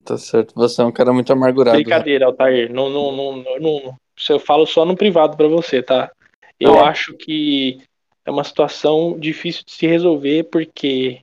Tá 0.05 0.17
certo. 0.17 0.53
Você 0.55 0.81
é 0.81 0.85
um 0.85 0.91
cara 0.91 1.13
muito 1.13 1.31
amargurado. 1.31 1.77
Brincadeira, 1.77 2.25
Altair. 2.25 2.71
Não, 2.71 2.89
não, 2.89 3.11
não, 3.11 3.43
não, 3.59 3.97
eu 4.29 4.39
falo 4.39 4.65
só 4.65 4.85
no 4.85 4.95
privado 4.95 5.35
pra 5.37 5.47
você, 5.47 5.81
tá? 5.81 6.11
Eu 6.59 6.75
É. 6.75 6.83
acho 6.83 7.15
que 7.17 7.81
é 8.25 8.31
uma 8.31 8.43
situação 8.43 9.17
difícil 9.19 9.63
de 9.65 9.71
se 9.71 9.87
resolver, 9.87 10.43
porque 10.45 11.21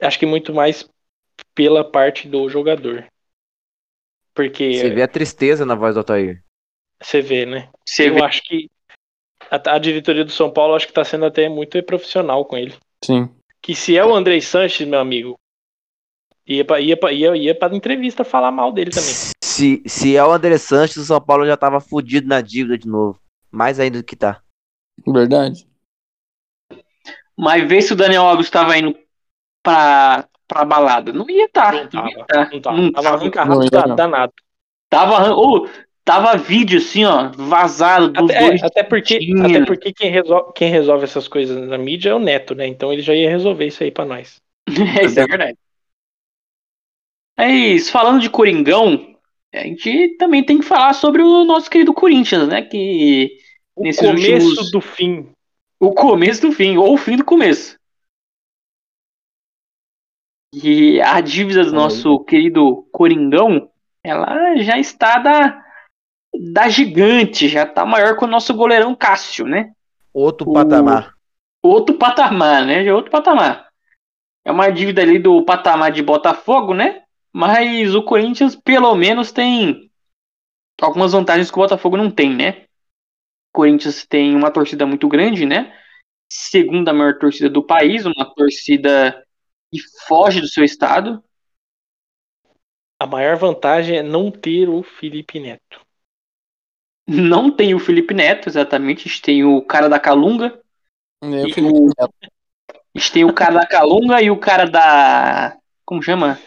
acho 0.00 0.18
que 0.18 0.26
muito 0.26 0.52
mais 0.52 0.88
pela 1.54 1.84
parte 1.84 2.28
do 2.28 2.48
jogador. 2.48 3.06
Porque 4.34 4.64
Você 4.74 4.90
vê 4.90 5.02
a 5.02 5.08
tristeza 5.08 5.64
na 5.64 5.74
voz 5.74 5.94
do 5.94 5.98
Altair. 6.00 6.42
você 7.02 7.20
vê, 7.20 7.46
né? 7.46 7.68
Você 7.86 8.08
eu 8.08 8.14
vê. 8.14 8.20
acho 8.22 8.42
que 8.42 8.68
a, 9.50 9.74
a 9.74 9.78
diretoria 9.78 10.24
do 10.24 10.30
São 10.30 10.50
Paulo 10.50 10.74
acho 10.74 10.86
que 10.86 10.92
tá 10.92 11.04
sendo 11.04 11.24
até 11.26 11.48
muito 11.48 11.80
profissional 11.82 12.44
com 12.44 12.56
ele. 12.56 12.74
Sim. 13.04 13.28
Que 13.62 13.74
se 13.74 13.96
é 13.96 14.04
o 14.04 14.14
Andrei 14.14 14.40
Sanches, 14.40 14.86
meu 14.86 15.00
amigo, 15.00 15.38
ia 16.46 16.64
pra, 16.64 16.80
ia 16.80 16.96
pra, 16.96 17.12
ia, 17.12 17.36
ia 17.36 17.54
pra 17.54 17.74
entrevista 17.74 18.24
falar 18.24 18.50
mal 18.50 18.72
dele 18.72 18.90
também. 18.90 19.12
Se, 19.42 19.82
se 19.86 20.16
é 20.16 20.24
o 20.24 20.30
André 20.32 20.58
Sanches, 20.58 20.96
o 20.98 21.04
São 21.04 21.20
Paulo 21.20 21.46
já 21.46 21.56
tava 21.56 21.80
fudido 21.80 22.28
na 22.28 22.40
dívida 22.40 22.76
de 22.78 22.86
novo. 22.86 23.18
Mais 23.50 23.80
ainda 23.80 23.98
do 23.98 24.04
que 24.04 24.14
tá. 24.16 24.40
Verdade. 25.06 25.66
Mas 27.36 27.66
vê 27.68 27.80
se 27.82 27.92
o 27.92 27.96
Daniel 27.96 28.22
Alves 28.22 28.50
tava 28.50 28.76
indo 28.78 28.96
pra, 29.62 30.26
pra 30.48 30.64
balada. 30.64 31.12
Não 31.12 31.28
ia 31.28 31.46
estar. 31.46 31.72
Não 31.72 31.82
Não, 31.82 31.88
tava, 31.90 32.08
ia 32.10 32.24
tá. 32.26 32.50
Não 32.50 32.60
tava, 32.60 32.76
Não 32.76 32.92
tava 32.92 33.04
tava. 33.08 33.16
arrancarrado 33.16 33.54
Não 33.58 33.64
ia, 33.64 33.70
da- 33.70 33.86
não. 33.86 33.96
danado. 33.96 34.32
Tava, 34.88 35.16
arran- 35.16 35.34
ô, 35.36 35.68
tava 36.06 36.36
vídeo 36.38 36.78
assim, 36.78 37.04
ó, 37.04 37.30
vazado 37.36 38.12
dos 38.12 38.30
Até, 38.30 38.38
dois. 38.48 38.62
é, 38.62 38.66
até 38.66 38.82
porque, 38.84 39.18
tinha. 39.18 39.44
até 39.44 39.64
porque 39.66 39.92
quem, 39.92 40.08
resolve, 40.08 40.52
quem 40.54 40.70
resolve 40.70 41.02
essas 41.04 41.26
coisas 41.26 41.68
na 41.68 41.76
mídia 41.76 42.10
é 42.10 42.14
o 42.14 42.18
Neto, 42.20 42.54
né? 42.54 42.64
Então 42.66 42.92
ele 42.92 43.02
já 43.02 43.12
ia 43.12 43.28
resolver 43.28 43.66
isso 43.66 43.82
aí 43.82 43.90
pra 43.90 44.04
nós. 44.04 44.40
Isso 45.04 45.18
é 45.20 45.26
verdade. 45.26 45.58
É 47.38 47.48
isso. 47.50 47.90
Falando 47.92 48.20
de 48.20 48.30
Coringão, 48.30 49.14
a 49.52 49.58
gente 49.58 50.16
também 50.16 50.42
tem 50.44 50.58
que 50.58 50.64
falar 50.64 50.94
sobre 50.94 51.22
o 51.22 51.44
nosso 51.44 51.68
querido 51.68 51.92
Corinthians, 51.92 52.48
né? 52.48 52.62
Que 52.62 53.36
O 53.74 53.82
começo 53.82 54.06
últimos- 54.06 54.70
do 54.70 54.80
fim. 54.80 55.28
o 55.78 55.92
começo 55.92 56.40
do 56.42 56.52
fim, 56.52 56.76
ou 56.78 56.94
o 56.94 56.96
fim 56.96 57.16
do 57.16 57.24
começo. 57.24 57.76
E 60.54 61.00
a 61.02 61.20
dívida 61.20 61.64
do 61.64 61.72
nosso 61.72 62.20
querido 62.24 62.86
Coringão, 62.92 63.68
ela 64.02 64.56
já 64.56 64.78
está 64.78 65.18
da, 65.18 65.65
da 66.52 66.68
gigante, 66.68 67.48
já 67.48 67.66
tá 67.66 67.84
maior 67.84 68.16
que 68.16 68.24
o 68.24 68.28
nosso 68.28 68.54
goleirão 68.54 68.94
Cássio, 68.94 69.46
né? 69.46 69.72
Outro 70.12 70.48
O- 70.48 70.52
patamar. 70.52 71.14
Outro 71.62 71.96
patamar, 71.96 72.64
né? 72.64 72.84
Já 72.84 72.90
é 72.90 72.94
outro 72.94 73.10
patamar. 73.10 73.68
É 74.44 74.52
uma 74.52 74.70
dívida 74.70 75.02
ali 75.02 75.18
do 75.18 75.44
patamar 75.44 75.90
de 75.90 76.02
Botafogo, 76.02 76.72
né? 76.72 77.02
Mas 77.32 77.94
o 77.94 78.02
Corinthians, 78.02 78.54
pelo 78.54 78.94
menos, 78.94 79.32
tem 79.32 79.90
algumas 80.80 81.12
vantagens 81.12 81.50
que 81.50 81.58
o 81.58 81.62
Botafogo 81.62 81.96
não 81.96 82.10
tem, 82.10 82.34
né? 82.34 82.64
O 83.52 83.56
Corinthians 83.58 84.06
tem 84.06 84.34
uma 84.36 84.50
torcida 84.50 84.86
muito 84.86 85.08
grande, 85.08 85.44
né? 85.44 85.76
Segunda 86.30 86.92
maior 86.92 87.18
torcida 87.18 87.50
do 87.50 87.64
país, 87.64 88.06
uma 88.06 88.32
torcida 88.34 89.24
que 89.72 89.80
foge 90.06 90.40
do 90.40 90.48
seu 90.48 90.64
estado. 90.64 91.22
A 93.00 93.06
maior 93.06 93.36
vantagem 93.36 93.98
é 93.98 94.02
não 94.02 94.30
ter 94.30 94.68
o 94.68 94.82
Felipe 94.82 95.38
Neto. 95.38 95.85
Não 97.08 97.50
tem 97.50 97.74
o 97.74 97.78
Felipe 97.78 98.12
Neto, 98.12 98.48
exatamente. 98.48 99.00
A 99.06 99.10
gente 99.10 99.22
tem 99.22 99.44
o 99.44 99.62
cara 99.62 99.88
da 99.88 99.98
Calunga. 99.98 100.60
O 101.22 101.26
E 101.26 101.52
Felipe 101.52 101.78
o- 101.78 101.86
Neto. 101.86 102.14
A 102.72 102.98
gente 102.98 103.12
tem 103.12 103.24
o 103.24 103.32
cara 103.32 103.54
da 103.60 103.66
Calunga 103.66 104.20
e 104.22 104.30
o 104.30 104.38
cara 104.38 104.64
da. 104.66 105.56
Como 105.84 106.02
chama? 106.02 106.38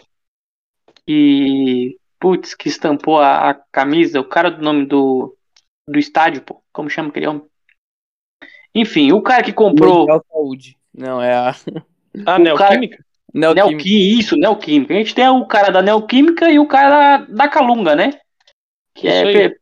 Que. 1.05 1.97
Putz, 2.19 2.53
que 2.53 2.67
estampou 2.67 3.19
a, 3.19 3.51
a 3.51 3.53
camisa. 3.71 4.19
O 4.19 4.25
cara 4.25 4.51
do 4.51 4.61
nome 4.61 4.85
do. 4.85 5.35
Do 5.87 5.97
estádio, 5.97 6.41
pô. 6.41 6.61
Como 6.73 6.89
chama 6.89 7.09
aquele 7.09 7.27
homem? 7.27 7.43
Enfim, 8.75 9.11
o 9.11 9.21
cara 9.21 9.43
que 9.43 9.53
comprou. 9.53 9.99
Mundial 9.99 10.25
Saúde. 10.29 10.77
Não, 10.93 11.21
é 11.21 11.33
a 11.33 11.55
Ah, 12.25 12.35
O 12.37 12.39
Neoquímica? 12.39 13.03
Neoquímica. 13.33 13.55
Neoquímica, 13.63 13.89
isso, 13.89 14.35
Neoquímica. 14.35 14.93
A 14.93 14.97
gente 14.97 15.15
tem 15.15 15.27
o 15.29 15.45
cara 15.45 15.71
da 15.71 15.81
Neoquímica 15.81 16.49
e 16.49 16.59
o 16.59 16.67
cara 16.67 17.17
da, 17.17 17.25
da 17.25 17.47
Calunga, 17.47 17.95
né? 17.95 18.19
Que 18.93 19.07
Isso 19.07 19.17
é, 19.17 19.45
aí. 19.45 19.55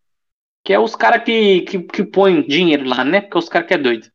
Que, 0.67 0.73
é 0.73 0.79
os 0.79 0.97
caras 0.97 1.23
que, 1.23 1.61
que, 1.61 1.79
que 1.81 2.03
põem 2.03 2.45
dinheiro 2.45 2.83
lá, 2.83 3.01
né? 3.01 3.21
Porque 3.21 3.37
os 3.37 3.47
caras 3.47 3.69
que 3.69 3.73
é 3.73 3.77
doido. 3.77 4.11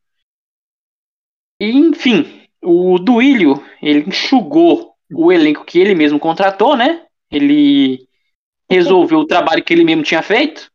E, 1.59 1.71
enfim, 1.71 2.47
o 2.63 2.99
Duílio, 2.99 3.65
ele 3.81 4.01
enxugou 4.01 4.93
o 5.11 5.33
elenco 5.33 5.65
que 5.65 5.79
ele 5.79 5.95
mesmo 5.95 6.21
contratou, 6.21 6.77
né? 6.77 7.07
Ele 7.31 8.07
resolveu 8.71 9.21
o 9.21 9.27
trabalho 9.27 9.65
que 9.65 9.73
ele 9.73 9.83
mesmo 9.83 10.03
tinha 10.03 10.21
feito. 10.21 10.71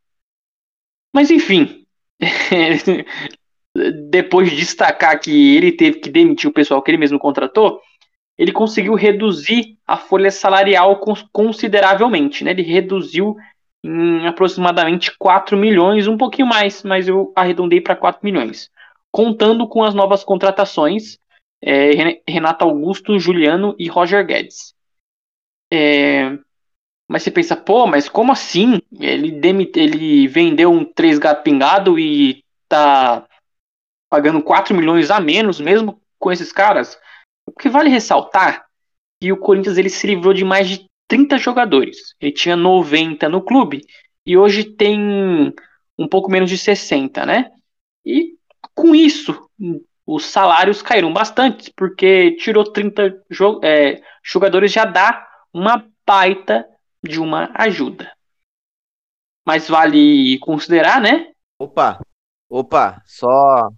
Mas, 1.14 1.30
enfim, 1.30 1.86
depois 4.10 4.50
de 4.50 4.56
destacar 4.56 5.20
que 5.20 5.56
ele 5.58 5.72
teve 5.74 6.00
que 6.00 6.10
demitir 6.10 6.50
o 6.50 6.54
pessoal 6.54 6.82
que 6.82 6.90
ele 6.90 6.98
mesmo 6.98 7.20
contratou, 7.20 7.80
ele 8.36 8.52
conseguiu 8.52 8.96
reduzir 8.96 9.78
a 9.86 9.96
folha 9.96 10.32
salarial 10.32 11.00
cons- 11.00 11.28
consideravelmente, 11.32 12.44
né? 12.44 12.50
Ele 12.50 12.64
reduziu 12.64 13.36
em 13.84 14.28
aproximadamente 14.28 15.16
4 15.18 15.58
milhões, 15.58 16.08
um 16.08 16.18
pouquinho 16.18 16.48
mais, 16.48 16.84
mas 16.84 17.08
eu 17.08 17.32
arredondei 17.36 17.80
para 17.82 17.96
4 17.96 18.22
milhões. 18.24 18.70
Contando 19.12 19.68
com 19.68 19.84
as 19.84 19.94
novas 19.94 20.24
contratações, 20.24 21.18
é, 21.62 21.92
Ren- 21.92 22.22
Renato 22.28 22.66
Augusto, 22.66 23.18
Juliano 23.20 23.76
e 23.80 23.88
Roger 23.88 24.26
Guedes. 24.26 24.74
É, 25.72 26.38
mas 27.10 27.24
você 27.24 27.32
pensa, 27.32 27.56
pô, 27.56 27.88
mas 27.88 28.10
como 28.10 28.32
assim? 28.32 28.82
Ele, 29.00 29.32
demite, 29.32 29.80
ele 29.80 30.28
vendeu 30.28 30.72
um 30.72 30.84
3 30.84 31.18
gato 31.18 31.44
pingado 31.44 31.98
e 31.98 32.44
tá 32.68 33.26
pagando 34.10 34.42
4 34.42 34.76
milhões 34.76 35.10
a 35.10 35.20
menos, 35.20 35.60
mesmo 35.60 36.02
com 36.20 36.32
esses 36.32 36.52
caras? 36.52 37.00
O 37.46 37.52
que 37.52 37.70
vale 37.70 37.90
ressaltar 37.90 38.66
que 39.22 39.32
o 39.32 39.38
Corinthians 39.38 39.78
ele 39.78 39.90
se 39.90 40.06
livrou 40.06 40.34
de 40.34 40.44
mais 40.44 40.68
de 40.68 40.86
30 41.08 41.38
jogadores. 41.38 42.16
Ele 42.20 42.32
tinha 42.32 42.56
90 42.56 43.30
no 43.30 43.42
clube 43.42 43.86
e 44.26 44.38
hoje 44.38 44.64
tem 44.64 45.54
um 45.98 46.08
pouco 46.08 46.30
menos 46.30 46.50
de 46.50 46.58
60, 46.58 47.26
né? 47.26 47.52
E 48.06 48.38
com 48.76 48.94
isso, 48.94 49.50
os 50.06 50.26
salários 50.26 50.82
caíram 50.82 51.12
bastante, 51.12 51.74
porque 51.76 52.36
tirou 52.36 52.72
30 52.72 53.24
jo 53.30 53.60
é, 53.64 54.02
jogadores 54.24 54.72
já 54.72 54.86
dá 54.86 55.28
uma 55.54 55.90
baita 56.06 56.68
de 57.04 57.20
uma 57.20 57.52
ajuda. 57.56 58.14
Mas 59.46 59.68
vale 59.68 60.38
considerar, 60.40 61.02
né? 61.02 61.32
Opa, 61.60 62.02
opa, 62.50 63.02
só. 63.06 63.70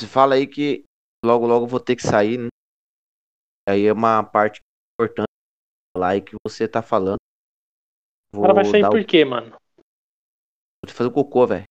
Você 0.00 0.06
fala 0.06 0.34
aí 0.34 0.46
que 0.46 0.84
logo 1.24 1.46
logo 1.46 1.66
vou 1.66 1.80
ter 1.80 1.96
que 1.96 2.02
sair, 2.02 2.38
né? 2.38 2.48
Aí 3.68 3.86
é 3.86 3.92
uma 3.92 4.24
parte 4.24 4.60
importante 4.98 5.29
lá 6.00 6.16
e 6.16 6.22
que 6.22 6.34
você 6.46 6.66
tá 6.66 6.82
falando. 6.82 7.18
O 8.32 8.36
Vou 8.36 8.42
cara 8.42 8.54
vai 8.54 8.64
sair 8.64 8.82
dar 8.82 8.88
o- 8.88 8.92
por 8.92 9.04
quê, 9.04 9.24
mano? 9.24 9.50
Vou 10.84 10.94
fazer 10.94 11.08
o 11.08 11.12
cocô, 11.12 11.46
velho. 11.46 11.64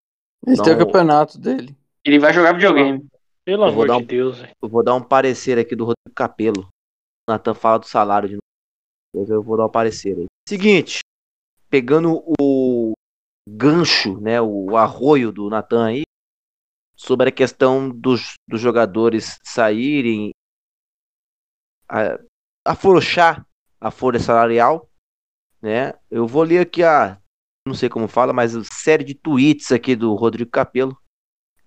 Esse 0.48 0.64
tem 0.64 0.74
o 0.74 0.78
Não. 0.78 0.86
campeonato 0.86 1.38
dele. 1.40 1.76
Ele 2.06 2.20
vai 2.20 2.34
jogar 2.34 2.54
videogame. 2.54 3.08
Pelo 3.44 3.66
Eu 3.66 3.72
vou 3.74 3.84
amor 3.84 3.88
dar 3.88 3.98
de 3.98 4.04
um- 4.04 4.06
Deus, 4.08 4.40
velho. 4.40 4.54
Eu 4.62 4.70
vou 4.70 4.84
dar 4.84 4.96
um 4.96 5.04
parecer 5.04 5.58
aqui 5.58 5.76
do 5.76 5.84
Rodrigo 5.86 6.14
Capelo. 6.16 6.68
O 7.28 7.32
Natan 7.32 7.54
fala 7.54 7.80
do 7.80 7.88
salário 7.88 8.30
de 8.30 8.36
novo. 8.36 9.32
Eu 9.34 9.42
vou 9.42 9.58
dar 9.58 9.66
um 9.66 9.72
parecer 9.72 10.18
aí. 10.18 10.26
Seguinte, 10.48 11.00
pegando 11.70 12.24
o 12.40 12.94
gancho, 13.48 14.20
né, 14.22 14.40
o 14.40 14.78
arroio 14.78 15.32
do 15.32 15.50
Natan 15.50 15.88
aí, 15.88 16.04
sobre 16.96 17.30
a 17.30 17.32
questão 17.32 17.90
dos, 17.90 18.34
dos 18.48 18.62
jogadores 18.62 19.40
saírem, 19.44 20.32
a, 21.90 22.20
afrouxar 22.66 23.44
a 23.80 23.92
folha 23.92 24.20
salarial, 24.20 24.90
né? 25.62 25.94
Eu 26.10 26.28
vou 26.28 26.44
ler 26.44 26.60
aqui 26.60 26.84
a, 26.84 27.22
não 27.68 27.74
sei 27.74 27.90
como 27.90 28.08
fala, 28.08 28.34
mas 28.34 28.56
a 28.56 28.64
série 28.64 29.04
de 29.04 29.14
tweets 29.16 29.72
aqui 29.72 29.96
do 29.96 30.14
Rodrigo 30.16 30.50
Capelo, 30.52 30.98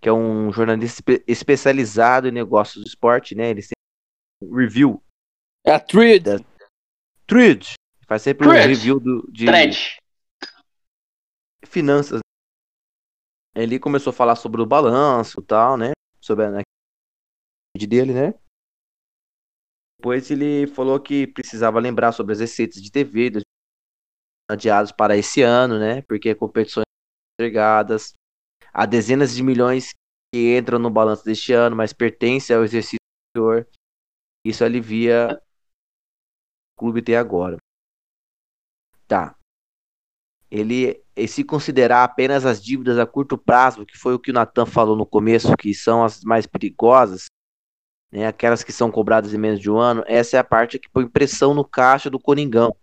que 0.00 0.08
é 0.08 0.12
um 0.12 0.52
jornalista 0.52 0.98
espe- 1.00 1.24
especializado 1.26 2.28
em 2.28 2.32
negócios 2.32 2.82
do 2.82 2.88
esporte, 2.88 3.34
né? 3.34 3.50
Ele 3.50 3.62
sempre 3.62 3.74
um 4.42 4.56
review, 4.56 5.02
É 5.64 5.72
a 5.72 5.80
Thread. 5.80 6.44
thread, 7.26 7.74
faz 8.06 8.22
sempre 8.22 8.46
um 8.46 8.50
Thread. 8.50 8.68
review 8.68 8.98
do, 9.00 9.30
de 9.30 9.46
Thread. 9.46 9.96
finanças. 11.66 12.20
Ele 13.54 13.78
começou 13.78 14.10
a 14.10 14.14
falar 14.14 14.34
sobre 14.36 14.60
o 14.62 14.66
balanço 14.66 15.40
e 15.40 15.44
tal, 15.44 15.76
né? 15.76 15.92
Sobre 16.20 16.46
a 16.46 16.50
né, 16.50 16.62
dele, 17.78 18.12
né? 18.12 18.34
Depois 20.02 20.28
ele 20.32 20.66
falou 20.66 20.98
que 20.98 21.28
precisava 21.28 21.78
lembrar 21.78 22.10
sobre 22.10 22.32
as 22.32 22.40
receitas 22.40 22.82
de 22.82 22.90
TV 22.90 23.30
dos- 23.30 23.44
adiados 24.50 24.90
para 24.90 25.16
esse 25.16 25.42
ano, 25.42 25.78
né? 25.78 26.02
Porque 26.02 26.34
competições 26.34 26.82
entregadas, 27.38 28.14
há 28.72 28.84
dezenas 28.84 29.32
de 29.32 29.44
milhões 29.44 29.92
que 30.34 30.58
entram 30.58 30.80
no 30.80 30.90
balanço 30.90 31.24
deste 31.24 31.52
ano, 31.52 31.76
mas 31.76 31.92
pertence 31.92 32.52
ao 32.52 32.64
exercício 32.64 32.98
anterior. 33.30 33.68
Isso 34.44 34.64
alivia 34.64 35.40
o 36.74 36.80
clube 36.80 37.00
ter 37.00 37.14
agora. 37.14 37.58
Tá. 39.06 39.38
Ele, 40.50 41.00
e 41.14 41.28
se 41.28 41.44
considerar 41.44 42.02
apenas 42.02 42.44
as 42.44 42.60
dívidas 42.60 42.98
a 42.98 43.06
curto 43.06 43.38
prazo, 43.38 43.86
que 43.86 43.96
foi 43.96 44.14
o 44.14 44.18
que 44.18 44.32
o 44.32 44.34
Natan 44.34 44.66
falou 44.66 44.96
no 44.96 45.06
começo, 45.06 45.56
que 45.56 45.72
são 45.72 46.04
as 46.04 46.24
mais 46.24 46.44
perigosas, 46.44 47.26
né, 48.12 48.26
aquelas 48.26 48.62
que 48.62 48.72
são 48.72 48.90
cobradas 48.90 49.32
em 49.32 49.38
menos 49.38 49.58
de 49.58 49.70
um 49.70 49.78
ano, 49.78 50.04
essa 50.06 50.36
é 50.36 50.40
a 50.40 50.44
parte 50.44 50.78
que 50.78 50.88
põe 50.88 51.08
pressão 51.08 51.54
no 51.54 51.64
caixa 51.64 52.10
do 52.10 52.20
Coringão. 52.20 52.76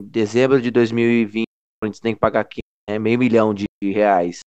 Em 0.00 0.06
dezembro 0.06 0.62
de 0.62 0.70
2020, 0.70 1.44
a 1.82 1.86
gente 1.86 2.00
tem 2.00 2.14
que 2.14 2.20
pagar 2.20 2.40
aqui, 2.40 2.60
né, 2.88 2.98
meio 2.98 3.18
milhão 3.18 3.52
de 3.52 3.66
reais. 3.82 4.40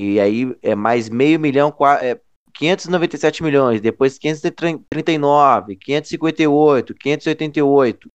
E 0.00 0.20
aí 0.20 0.56
é 0.62 0.74
mais 0.74 1.08
meio 1.08 1.40
milhão, 1.40 1.74
é 2.02 2.20
597 2.54 3.42
milhões, 3.42 3.80
depois 3.80 4.18
539, 4.18 5.76
558, 5.76 6.94
588. 6.94 8.08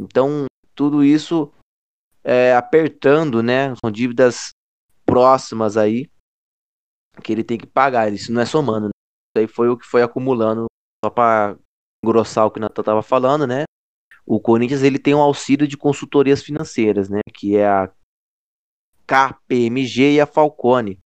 Então, 0.00 0.46
tudo 0.74 1.04
isso 1.04 1.52
é, 2.24 2.54
apertando, 2.54 3.42
né? 3.42 3.74
São 3.76 3.90
dívidas 3.90 4.50
próximas 5.04 5.76
aí 5.76 6.08
que 7.22 7.32
ele 7.32 7.44
tem 7.44 7.58
que 7.58 7.66
pagar. 7.66 8.12
Isso 8.12 8.32
não 8.32 8.40
é 8.40 8.46
somando. 8.46 8.86
Né? 8.86 8.90
Isso 9.36 9.42
aí 9.42 9.46
foi 9.46 9.68
o 9.68 9.76
que 9.76 9.86
foi 9.86 10.02
acumulando, 10.02 10.66
só 11.04 11.10
para 11.10 11.56
engrossar 12.04 12.46
o 12.46 12.50
que 12.50 12.58
o 12.58 12.62
Natan 12.62 12.82
estava 12.82 13.02
falando, 13.02 13.46
né? 13.46 13.64
O 14.26 14.40
Corinthians 14.40 14.82
ele 14.82 14.98
tem 14.98 15.14
um 15.14 15.20
auxílio 15.20 15.66
de 15.66 15.76
consultorias 15.76 16.42
financeiras, 16.42 17.08
né? 17.08 17.20
Que 17.32 17.56
é 17.56 17.66
a 17.66 17.90
KPMG 19.06 20.14
e 20.14 20.20
a 20.20 20.26
Falcone, 20.26 20.98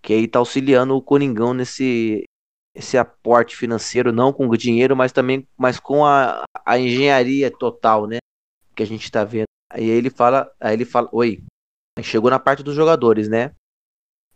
que 0.00 0.12
aí 0.12 0.24
está 0.24 0.38
auxiliando 0.38 0.96
o 0.96 1.02
Coringão 1.02 1.52
nesse 1.52 2.24
esse 2.74 2.96
aporte 2.96 3.54
financeiro, 3.54 4.12
não 4.12 4.32
com 4.32 4.48
o 4.48 4.56
dinheiro, 4.56 4.96
mas 4.96 5.12
também 5.12 5.46
mas 5.56 5.78
com 5.78 6.06
a, 6.06 6.44
a 6.64 6.78
engenharia 6.78 7.50
total, 7.50 8.06
né? 8.06 8.18
Que 8.74 8.82
a 8.82 8.86
gente 8.86 9.04
está 9.04 9.24
vendo. 9.24 9.46
Aí 9.70 9.84
ele 9.84 10.08
fala, 10.08 10.50
aí 10.60 10.74
ele 10.74 10.84
fala, 10.84 11.08
oi, 11.12 11.42
chegou 12.02 12.30
na 12.30 12.38
parte 12.38 12.62
dos 12.62 12.74
jogadores, 12.74 13.28
né? 13.28 13.54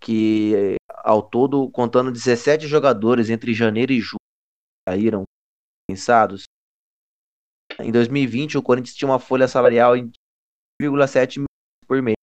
Que 0.01 0.77
ao 1.07 1.23
todo, 1.23 1.71
contando 1.71 2.11
17 2.11 2.67
jogadores 2.67 3.31
entre 3.31 3.55
janeiro 3.55 3.93
e 3.93 4.01
julho, 4.01 4.19
saíram 4.89 5.23
pensados. 5.89 6.43
Em 7.79 7.93
2020, 7.93 8.59
o 8.59 8.63
Corinthians 8.63 8.97
tinha 8.97 9.09
uma 9.09 9.21
folha 9.21 9.47
salarial 9.47 9.97
de 9.97 10.11
1,7 10.83 11.37
milhões 11.37 11.47
por 11.87 12.03
mês. 12.03 12.17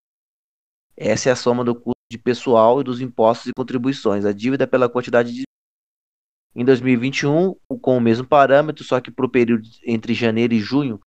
Essa 0.97 1.29
é 1.29 1.33
a 1.33 1.37
soma 1.37 1.65
do 1.65 1.77
custo 1.77 2.01
de 2.11 2.19
pessoal 2.19 2.81
e 2.81 2.85
dos 2.85 3.01
impostos 3.01 3.47
e 3.47 3.53
contribuições. 3.57 4.25
A 4.25 4.33
dívida 4.33 4.67
pela 4.67 4.89
quantidade 4.89 5.33
de. 5.33 5.45
Em 6.55 6.65
2021, 6.65 7.55
com 7.81 7.97
o 7.97 8.01
mesmo 8.01 8.27
parâmetro, 8.27 8.83
só 8.85 9.01
que 9.01 9.13
para 9.13 9.25
o 9.25 9.31
período 9.31 9.67
entre 9.87 10.13
janeiro 10.13 10.53
e 10.55 10.59
junho, 10.59 11.01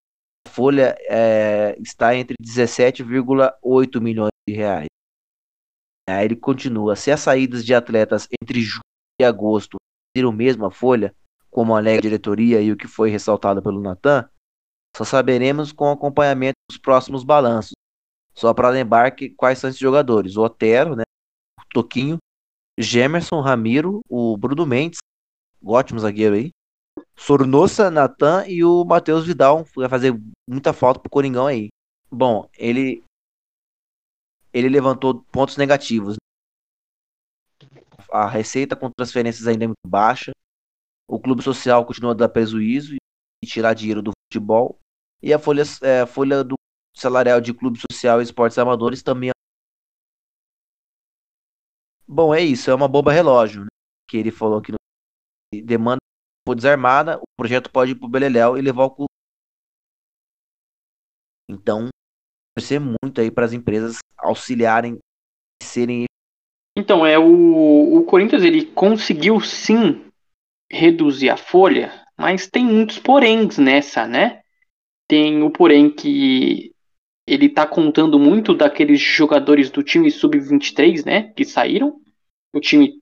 a 0.48 0.50
folha 0.50 0.96
é, 1.02 1.78
está 1.80 2.16
entre 2.16 2.36
17,8 2.42 4.02
milhões 4.02 4.32
de 4.48 4.56
reais. 4.56 4.88
Aí 6.08 6.26
ele 6.26 6.36
continua: 6.36 6.96
se 6.96 7.12
as 7.12 7.20
saídas 7.20 7.66
de 7.66 7.74
atletas 7.74 8.28
entre 8.42 8.62
julho 8.62 8.82
e 9.20 9.24
agosto 9.24 9.78
serem 10.16 10.34
mesmo 10.34 10.66
a 10.66 10.72
folha, 10.72 11.16
como 11.50 11.76
alega 11.76 12.00
a 12.00 12.02
diretoria 12.02 12.62
e 12.62 12.72
o 12.72 12.78
que 12.78 12.88
foi 12.88 13.10
ressaltado 13.10 13.62
pelo 13.62 13.82
Natan, 13.82 14.30
só 14.96 15.04
saberemos 15.04 15.72
com 15.72 15.92
acompanhamento 15.92 16.56
dos 16.70 16.78
próximos 16.78 17.24
balanços. 17.24 17.74
Só 18.34 18.54
para 18.54 18.70
lembrar 18.70 19.12
que 19.12 19.30
quais 19.30 19.60
são 19.60 19.70
esses 19.70 19.80
jogadores: 19.80 20.36
o 20.36 20.44
Otero, 20.44 20.96
né, 20.96 21.04
o 21.60 21.64
Toquinho, 21.74 22.18
Gemerson, 22.78 23.42
Ramiro, 23.42 24.02
o 24.10 24.38
Bruno 24.38 24.66
Mendes, 24.66 25.00
ótimo 25.64 26.00
zagueiro 26.00 26.36
aí, 26.36 26.52
Sornosa, 27.16 27.90
Natan 27.90 28.46
e 28.48 28.64
o 28.64 28.84
Matheus 28.84 29.26
Vidal, 29.26 29.66
vai 29.76 29.88
fazer 29.88 30.14
muita 30.48 30.74
falta 30.74 31.00
pro 31.00 31.10
Coringão 31.10 31.48
aí. 31.48 31.70
Bom, 32.12 32.50
ele 32.58 33.04
ele 34.56 34.70
levantou 34.70 35.22
pontos 35.26 35.58
negativos. 35.58 36.16
A 38.10 38.30
receita 38.30 38.74
com 38.74 38.90
transferências 38.90 39.46
ainda 39.48 39.66
é 39.66 39.68
muito 39.68 39.86
baixa. 39.86 40.32
O 41.06 41.20
clube 41.20 41.44
social 41.44 41.86
continua 41.86 42.12
a 42.12 42.16
dar 42.16 42.30
prejuízo 42.30 42.96
e 42.96 43.46
tirar 43.46 43.74
dinheiro 43.74 44.02
do 44.02 44.12
futebol. 44.26 44.80
E 45.22 45.34
a 45.34 45.38
folha, 45.38 45.64
é, 45.82 46.06
folha 46.06 46.42
do 46.42 46.56
salarial 46.96 47.42
de 47.42 47.54
clube 47.54 47.78
social 47.80 48.22
e 48.22 48.24
esportes 48.24 48.58
amadores 48.58 49.04
também. 49.04 49.32
É 49.32 49.34
Bom, 52.08 52.34
é 52.34 52.40
isso. 52.40 52.72
É 52.72 52.76
uma 52.76 52.88
bomba 52.88 53.12
relógio. 53.12 53.64
Né? 53.64 53.68
Que 54.10 54.16
ele 54.16 54.32
falou 54.32 54.62
que 54.62 54.72
demanda 55.54 56.00
for 56.48 56.56
desarmada, 56.56 57.18
o 57.18 57.26
projeto 57.38 57.72
pode 57.72 57.92
ir 57.92 57.96
pro 57.96 58.08
Beleléu 58.08 58.58
e 58.58 58.62
levar 58.62 58.86
o 58.86 58.92
clube. 58.92 59.10
Então, 61.50 61.90
ser 62.60 62.80
muito 62.80 63.20
aí 63.20 63.30
para 63.30 63.46
as 63.46 63.54
empresas 63.54 63.98
auxiliarem 64.18 64.98
serem 65.62 66.06
então 66.78 67.06
é 67.06 67.18
o, 67.18 67.98
o 67.98 68.04
Corinthians 68.04 68.44
ele 68.44 68.66
conseguiu 68.66 69.40
sim 69.40 70.06
reduzir 70.70 71.30
a 71.30 71.38
folha 71.38 72.06
mas 72.18 72.48
tem 72.48 72.66
muitos 72.66 72.98
poréns 73.00 73.58
nessa 73.58 74.08
né? 74.08 74.42
Tem 75.08 75.44
o 75.44 75.52
porém 75.52 75.94
que 75.94 76.74
ele 77.28 77.50
tá 77.50 77.66
contando 77.66 78.18
muito 78.20 78.54
daqueles 78.54 79.00
jogadores 79.00 79.70
do 79.70 79.84
time 79.84 80.10
sub-23 80.10 81.06
né 81.06 81.34
que 81.36 81.44
saíram. 81.44 82.00
O 82.54 82.60
time 82.60 83.00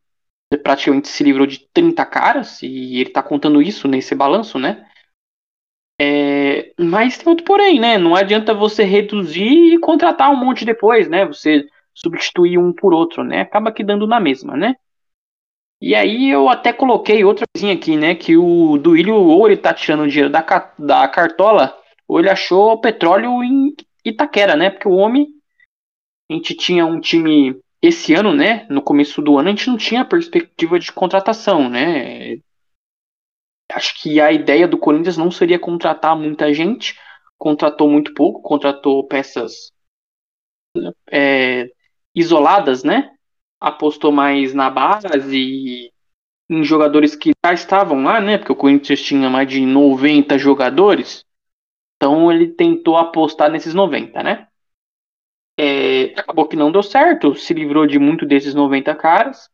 praticamente 0.64 1.08
se 1.08 1.24
livrou 1.24 1.48
de 1.48 1.68
30 1.74 2.06
caras 2.06 2.62
e 2.62 3.00
ele 3.00 3.10
tá 3.10 3.24
contando 3.24 3.62
isso 3.62 3.88
nesse 3.88 4.14
balanço 4.14 4.60
né 4.60 4.88
é, 6.00 6.74
mas 6.80 7.18
tem 7.18 7.30
outro 7.30 7.46
porém, 7.46 7.80
né? 7.80 7.98
Não 7.98 8.16
adianta 8.16 8.54
você 8.54 8.84
reduzir 8.84 9.74
e 9.74 9.80
contratar 9.80 10.32
um 10.32 10.36
monte 10.36 10.66
depois, 10.66 11.08
né? 11.08 11.26
Você 11.26 11.66
substituir 11.94 12.58
um 12.58 12.74
por 12.74 12.94
outro, 12.94 13.24
né? 13.24 13.42
Acaba 13.42 13.72
que 13.72 13.84
dando 13.84 14.08
na 14.08 14.20
mesma, 14.20 14.58
né? 14.58 14.76
E 15.82 15.94
aí 15.94 16.30
eu 16.30 16.50
até 16.50 16.72
coloquei 16.72 17.24
outra 17.24 17.46
coisinha 17.54 17.74
aqui, 17.74 17.98
né? 17.98 18.16
Que 18.16 18.38
o 18.38 18.78
Duílio 18.78 19.16
ou 19.16 19.48
ele 19.48 19.58
tá 19.58 19.74
tirando 19.74 20.08
dinheiro 20.08 20.32
da, 20.32 20.42
da 20.80 21.08
cartola, 21.08 21.78
ou 22.08 22.20
ele 22.20 22.30
achou 22.30 22.80
petróleo 22.80 23.44
em 23.44 23.76
Itaquera, 24.04 24.56
né? 24.56 24.70
Porque 24.70 24.88
o 24.88 24.94
homem, 24.94 25.28
a 26.30 26.34
gente 26.34 26.56
tinha 26.56 26.86
um 26.86 27.00
time 27.00 27.60
esse 27.82 28.14
ano, 28.14 28.34
né? 28.34 28.66
No 28.70 28.82
começo 28.82 29.22
do 29.22 29.38
ano, 29.38 29.50
a 29.50 29.52
gente 29.52 29.68
não 29.68 29.78
tinha 29.78 30.06
perspectiva 30.06 30.80
de 30.80 30.92
contratação, 30.92 31.70
né? 31.70 32.38
Acho 33.76 34.02
que 34.02 34.20
a 34.20 34.32
ideia 34.32 34.68
do 34.68 34.78
Corinthians 34.78 35.18
não 35.18 35.32
seria 35.32 35.60
contratar 35.60 36.16
muita 36.16 36.54
gente, 36.54 37.00
contratou 37.38 37.90
muito 37.90 38.14
pouco, 38.14 38.42
contratou 38.42 39.08
peças 39.08 39.72
é, 41.12 41.70
isoladas, 42.16 42.84
né? 42.84 43.12
Apostou 43.60 44.12
mais 44.12 44.54
na 44.54 44.70
base 44.70 45.38
e 45.38 45.92
em 46.50 46.64
jogadores 46.64 47.16
que 47.16 47.32
já 47.46 47.54
estavam 47.54 48.04
lá, 48.04 48.20
né? 48.20 48.38
Porque 48.38 48.52
o 48.52 48.56
Corinthians 48.56 49.02
tinha 49.02 49.30
mais 49.30 49.48
de 49.48 49.66
90 49.66 50.38
jogadores. 50.38 51.26
Então 51.96 52.32
ele 52.32 52.48
tentou 52.50 52.98
apostar 52.98 53.50
nesses 53.50 53.74
90, 53.74 54.22
né? 54.22 54.48
É, 55.58 56.06
acabou 56.20 56.48
que 56.48 56.56
não 56.56 56.72
deu 56.72 56.82
certo, 56.82 57.36
se 57.36 57.54
livrou 57.54 57.86
de 57.86 58.00
muito 58.00 58.26
desses 58.26 58.56
90 58.56 58.96
caras 58.96 59.53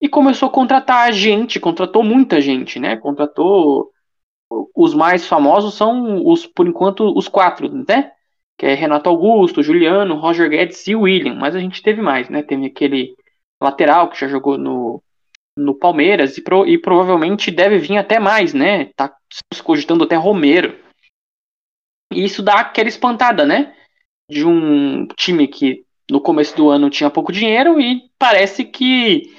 e 0.00 0.08
começou 0.08 0.48
a 0.48 0.52
contratar 0.52 1.12
gente, 1.12 1.60
contratou 1.60 2.02
muita 2.02 2.40
gente, 2.40 2.78
né? 2.78 2.96
Contratou 2.96 3.90
os 4.74 4.94
mais 4.94 5.26
famosos 5.26 5.74
são 5.74 6.26
os 6.26 6.46
por 6.46 6.66
enquanto 6.66 7.16
os 7.16 7.28
quatro, 7.28 7.68
né? 7.88 8.12
Que 8.58 8.66
é 8.66 8.74
Renato 8.74 9.08
Augusto, 9.08 9.62
Juliano, 9.62 10.16
Roger 10.16 10.48
Guedes 10.48 10.86
e 10.86 10.96
William, 10.96 11.34
mas 11.34 11.54
a 11.54 11.60
gente 11.60 11.82
teve 11.82 12.02
mais, 12.02 12.28
né? 12.28 12.42
Teve 12.42 12.66
aquele 12.66 13.14
lateral 13.60 14.08
que 14.08 14.18
já 14.18 14.26
jogou 14.26 14.58
no, 14.58 15.02
no 15.56 15.74
Palmeiras 15.74 16.36
e, 16.38 16.42
pro, 16.42 16.66
e 16.66 16.78
provavelmente 16.78 17.50
deve 17.50 17.78
vir 17.78 17.98
até 17.98 18.18
mais, 18.18 18.54
né? 18.54 18.86
Tá 18.96 19.14
se 19.52 19.62
cogitando 19.62 20.04
até 20.04 20.16
Romero. 20.16 20.76
E 22.12 22.24
isso 22.24 22.42
dá 22.42 22.54
aquela 22.54 22.88
espantada, 22.88 23.46
né? 23.46 23.74
De 24.28 24.44
um 24.46 25.06
time 25.08 25.46
que 25.46 25.84
no 26.10 26.20
começo 26.20 26.56
do 26.56 26.70
ano 26.70 26.90
tinha 26.90 27.10
pouco 27.10 27.30
dinheiro 27.30 27.80
e 27.80 28.10
parece 28.18 28.64
que 28.64 29.32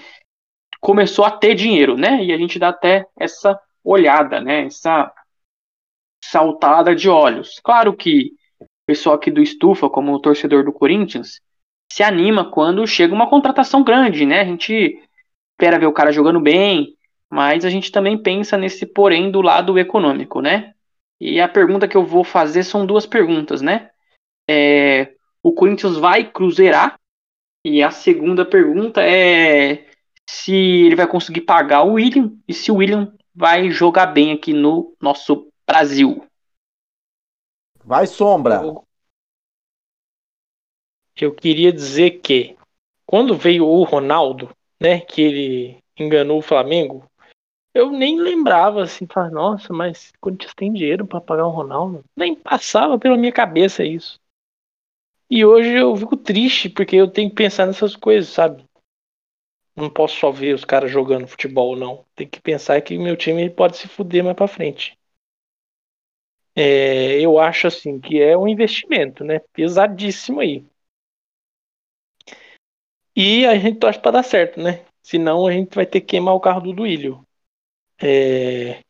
começou 0.81 1.23
a 1.23 1.31
ter 1.31 1.53
dinheiro, 1.53 1.95
né? 1.95 2.23
E 2.23 2.33
a 2.33 2.37
gente 2.37 2.57
dá 2.57 2.69
até 2.69 3.05
essa 3.17 3.57
olhada, 3.83 4.41
né? 4.41 4.65
Essa 4.65 5.13
saltada 6.23 6.95
de 6.95 7.07
olhos. 7.07 7.59
Claro 7.63 7.95
que 7.95 8.33
o 8.59 8.65
pessoal 8.87 9.15
aqui 9.15 9.29
do 9.29 9.41
Estufa, 9.41 9.89
como 9.89 10.11
o 10.11 10.19
torcedor 10.19 10.65
do 10.65 10.73
Corinthians, 10.73 11.39
se 11.91 12.03
anima 12.03 12.49
quando 12.49 12.85
chega 12.87 13.13
uma 13.13 13.29
contratação 13.29 13.83
grande, 13.83 14.25
né? 14.25 14.41
A 14.41 14.45
gente 14.45 14.99
espera 15.53 15.79
ver 15.79 15.85
o 15.85 15.93
cara 15.93 16.11
jogando 16.11 16.39
bem, 16.39 16.95
mas 17.29 17.63
a 17.63 17.69
gente 17.69 17.91
também 17.91 18.17
pensa 18.17 18.57
nesse 18.57 18.85
porém 18.85 19.29
do 19.29 19.41
lado 19.41 19.77
econômico, 19.77 20.41
né? 20.41 20.73
E 21.19 21.39
a 21.39 21.47
pergunta 21.47 21.87
que 21.87 21.95
eu 21.95 22.03
vou 22.03 22.23
fazer 22.23 22.63
são 22.63 22.85
duas 22.85 23.05
perguntas, 23.05 23.61
né? 23.61 23.91
É, 24.49 25.13
o 25.43 25.53
Corinthians 25.53 25.97
vai 25.97 26.23
cruzeirar? 26.23 26.99
E 27.63 27.83
a 27.83 27.91
segunda 27.91 28.43
pergunta 28.43 29.03
é 29.03 29.90
se 30.31 30.55
ele 30.55 30.95
vai 30.95 31.05
conseguir 31.05 31.41
pagar 31.41 31.83
o 31.83 31.93
William 31.93 32.31
e 32.47 32.53
se 32.53 32.71
o 32.71 32.75
William 32.75 33.13
vai 33.35 33.69
jogar 33.69 34.07
bem 34.07 34.31
aqui 34.31 34.53
no 34.53 34.95
nosso 34.99 35.51
Brasil. 35.67 36.25
Vai, 37.83 38.07
Sombra. 38.07 38.61
Eu, 38.63 38.87
eu 41.17 41.35
queria 41.35 41.71
dizer 41.71 42.21
que 42.21 42.55
quando 43.05 43.35
veio 43.35 43.67
o 43.67 43.83
Ronaldo, 43.83 44.49
né, 44.79 45.01
que 45.01 45.21
ele 45.21 45.77
enganou 45.99 46.39
o 46.39 46.41
Flamengo, 46.41 47.05
eu 47.73 47.91
nem 47.91 48.17
lembrava 48.17 48.83
assim, 48.83 49.05
falar, 49.05 49.31
nossa, 49.31 49.73
mas 49.73 50.13
Corinthians 50.21 50.53
tem 50.53 50.71
dinheiro 50.71 51.05
para 51.05 51.19
pagar 51.19 51.45
o 51.45 51.51
Ronaldo? 51.51 52.05
Nem 52.15 52.35
passava 52.35 52.97
pela 52.97 53.17
minha 53.17 53.33
cabeça 53.33 53.83
isso. 53.83 54.17
E 55.29 55.43
hoje 55.43 55.73
eu 55.73 55.93
fico 55.95 56.15
triste 56.15 56.69
porque 56.69 56.95
eu 56.95 57.09
tenho 57.09 57.29
que 57.29 57.35
pensar 57.35 57.65
nessas 57.65 57.97
coisas, 57.97 58.29
sabe? 58.29 58.63
Não 59.75 59.89
posso 59.89 60.17
só 60.17 60.31
ver 60.31 60.53
os 60.53 60.65
caras 60.65 60.91
jogando 60.91 61.27
futebol, 61.27 61.75
não. 61.75 62.05
Tem 62.15 62.27
que 62.27 62.41
pensar 62.41 62.81
que 62.81 62.97
meu 62.97 63.15
time 63.15 63.49
pode 63.49 63.77
se 63.77 63.87
fuder 63.87 64.23
mais 64.23 64.35
para 64.35 64.47
frente. 64.47 64.97
É, 66.55 67.19
eu 67.21 67.39
acho 67.39 67.67
assim 67.67 67.99
que 67.99 68.21
é 68.21 68.37
um 68.37 68.47
investimento, 68.47 69.23
né? 69.23 69.39
Pesadíssimo 69.53 70.41
aí. 70.41 70.65
E 73.15 73.45
a 73.45 73.57
gente 73.57 73.79
torce 73.79 73.99
para 73.99 74.11
dar 74.11 74.23
certo, 74.23 74.59
né? 74.61 74.85
Senão 75.01 75.47
a 75.47 75.51
gente 75.51 75.73
vai 75.75 75.85
ter 75.85 76.01
que 76.01 76.07
queimar 76.07 76.35
o 76.35 76.39
carro 76.39 76.61
do 76.61 76.73
Duílio. 76.73 77.25
É... 78.01 78.81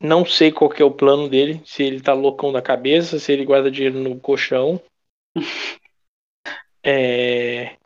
Não 0.00 0.24
sei 0.24 0.52
qual 0.52 0.70
que 0.70 0.82
é 0.82 0.84
o 0.84 0.90
plano 0.90 1.28
dele, 1.28 1.62
se 1.64 1.82
ele 1.82 2.00
tá 2.00 2.12
loucão 2.12 2.52
da 2.52 2.62
cabeça, 2.62 3.18
se 3.18 3.32
ele 3.32 3.44
guarda 3.44 3.70
dinheiro 3.70 3.98
no 3.98 4.18
colchão. 4.20 4.80
É... 6.86 7.78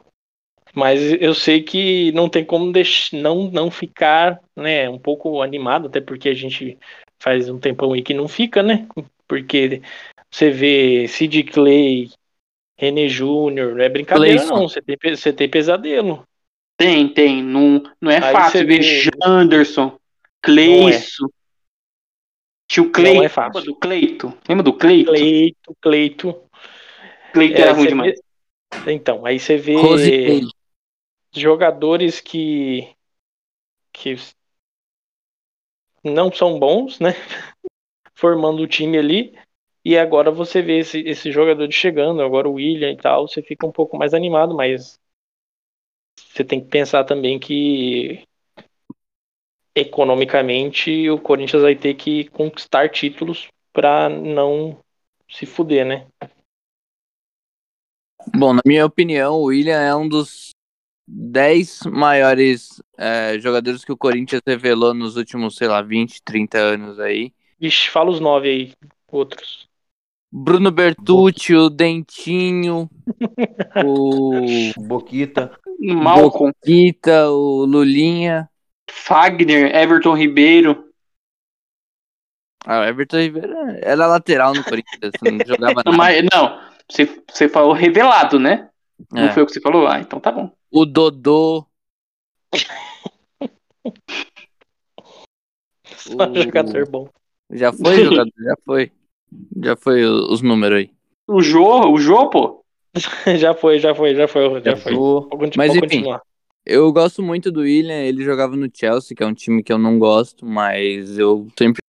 Mas 0.75 1.01
eu 1.21 1.35
sei 1.35 1.63
que 1.63 2.13
não 2.13 2.29
tem 2.29 2.45
como 2.45 2.73
deixar, 2.73 3.17
não, 3.17 3.51
não 3.51 3.71
ficar 3.71 4.39
né, 4.55 4.89
um 4.89 4.99
pouco 4.99 5.43
animado, 5.43 5.89
até 5.89 6.01
porque 6.01 6.29
a 6.29 6.35
gente 6.35 6.79
faz 7.19 7.49
um 7.49 7.59
tempão 7.59 7.93
aí 7.93 8.03
que 8.03 8.15
não 8.15 8.29
fica, 8.29 8.63
né? 8.63 8.87
Porque 9.27 9.83
você 10.31 10.51
vê 10.51 11.07
Sid 11.09 11.45
Clay, 11.45 12.11
René 12.79 13.09
Júnior, 13.09 13.75
não 13.75 13.83
é 13.85 13.89
brincadeira 13.89 14.39
Clayson. 14.39 14.55
não, 14.55 14.69
você 14.69 14.81
tem, 14.81 14.97
você 15.17 15.33
tem 15.33 15.49
pesadelo. 15.49 16.25
Tem, 16.77 17.09
tem. 17.09 17.43
Não, 17.43 17.83
não 18.01 18.11
é 18.11 18.19
Aí 18.23 18.33
fácil 18.33 18.61
você 18.61 18.65
ver 18.65 18.83
vê- 18.83 19.11
Janderson, 19.25 19.99
Cleison. 20.41 21.29
Tio 22.69 22.91
Cleito. 22.91 23.41
É. 23.41 23.45
Lembra 23.45 23.63
do 23.63 23.75
Cleito? 23.75 24.39
Lembra 24.49 24.63
do 24.63 24.73
Cleito? 24.75 25.11
Cleito, 25.11 25.77
Cleito. 25.81 26.43
Cleito 27.33 27.57
É, 27.57 27.61
era 27.63 27.73
ruim 27.73 27.89
demais. 27.89 28.21
vê- 28.85 28.93
Então, 28.93 29.25
aí 29.27 29.41
você 29.41 29.57
vê 29.57 29.75
Rosicei. 29.75 30.43
Jogadores 31.33 32.21
que 32.21 32.95
que 33.93 34.17
não 36.03 36.33
são 36.33 36.59
bons, 36.59 36.99
né? 37.01 37.11
Formando 38.15 38.63
o 38.63 38.67
time 38.67 38.99
ali. 38.99 39.39
E 39.85 39.97
agora 39.97 40.31
você 40.31 40.61
vê 40.61 40.81
esse, 40.81 41.01
esse 41.01 41.33
jogador 41.33 41.71
chegando, 41.73 42.23
agora 42.23 42.49
o 42.49 42.55
William 42.55 42.91
e 42.91 42.97
tal, 42.97 43.27
você 43.27 43.43
fica 43.43 43.67
um 43.67 43.73
pouco 43.73 43.97
mais 43.97 44.13
animado, 44.13 44.55
mas 44.55 44.99
você 46.19 46.45
tem 46.45 46.61
que 46.61 46.69
pensar 46.69 47.05
também 47.05 47.39
que 47.39 48.27
economicamente 49.75 51.09
o 51.09 51.19
Corinthians 51.19 51.63
vai 51.63 51.75
ter 51.75 51.95
que 51.95 52.29
conquistar 52.31 52.91
títulos 52.91 53.49
para 53.73 54.09
não 54.09 54.79
se 55.31 55.47
fuder, 55.47 55.87
né? 55.87 56.07
Bom, 58.37 58.53
na 58.53 58.61
minha 58.67 58.85
opinião, 58.85 59.37
o 59.37 59.45
William 59.45 59.81
é 59.81 59.95
um 59.95 60.09
dos 60.09 60.51
10 61.11 61.81
maiores 61.87 62.83
é, 62.99 63.39
jogadores 63.39 63.83
que 63.85 63.93
o 63.93 63.97
Corinthians 63.97 64.43
revelou 64.47 64.93
nos 64.93 65.17
últimos, 65.17 65.57
sei 65.57 65.67
lá, 65.67 65.81
20, 65.81 66.23
30 66.23 66.59
anos 66.59 67.01
aí. 67.01 67.33
Vixe, 67.59 67.89
fala 67.89 68.11
os 68.11 68.21
nove 68.21 68.49
aí, 68.49 68.73
outros. 69.11 69.67
Bruno 70.31 70.71
Bertucci, 70.71 71.55
o 71.55 71.71
Dentinho, 71.71 72.91
o 73.87 74.73
Boquita. 74.77 75.59
Malcolm, 75.81 76.53
Guita, 76.65 77.31
o 77.31 77.65
Lulinha. 77.65 78.49
Fagner, 78.91 79.75
Everton 79.75 80.15
Ribeiro. 80.15 80.85
Ah, 82.67 82.81
o 82.81 82.85
Everton 82.85 83.19
Ribeiro 83.19 83.55
era 83.81 84.07
lateral 84.07 84.53
no 84.53 84.63
Corinthians, 84.63 85.13
não 85.23 85.39
jogava 85.47 85.83
nada. 85.87 85.93
Mas, 85.97 86.23
não, 86.31 86.61
você, 86.91 87.07
você 87.31 87.49
falou 87.49 87.73
revelado, 87.73 88.39
né? 88.39 88.69
Não 89.11 89.23
É. 89.23 89.33
foi 89.33 89.43
o 89.43 89.47
que 89.47 89.53
você 89.53 89.61
falou? 89.61 89.87
Ah, 89.87 90.01
então 90.01 90.21
tá 90.21 90.31
bom. 90.31 90.58
O 90.71 90.85
Dodô, 90.85 91.67
Só 95.97 96.31
O- 96.31 96.43
jogador 96.43 96.89
bom. 96.89 97.09
já 97.51 97.73
foi 97.73 97.97
jogador, 98.05 98.33
já 98.39 98.55
foi. 98.65 98.93
Já 99.63 99.77
foi 99.77 100.05
os 100.05 100.43
números 100.43 100.79
aí. 100.79 100.91
O 101.27 101.43
Jô, 101.43 101.91
o 101.93 101.99
Jô, 101.99 102.29
pô. 102.31 102.65
já 103.39 103.55
foi, 103.55 103.79
já 103.79 103.95
foi, 103.95 104.15
já 104.15 104.27
foi, 104.27 104.61
já 104.63 104.77
foi. 104.77 104.93
Jô. 104.93 105.29
Pode 105.31 105.57
Mas, 105.57 105.71
enfim. 105.75 105.81
continuar. 105.81 106.23
Eu 106.65 106.93
gosto 106.93 107.23
muito 107.23 107.51
do 107.51 107.61
William, 107.61 108.03
ele 108.03 108.23
jogava 108.23 108.55
no 108.55 108.69
Chelsea, 108.73 109.17
que 109.17 109.23
é 109.23 109.27
um 109.27 109.33
time 109.33 109.63
que 109.63 109.73
eu 109.73 109.79
não 109.79 109.99
gosto, 109.99 110.45
mas 110.45 111.19
eu 111.19 111.49
sempre 111.59 111.81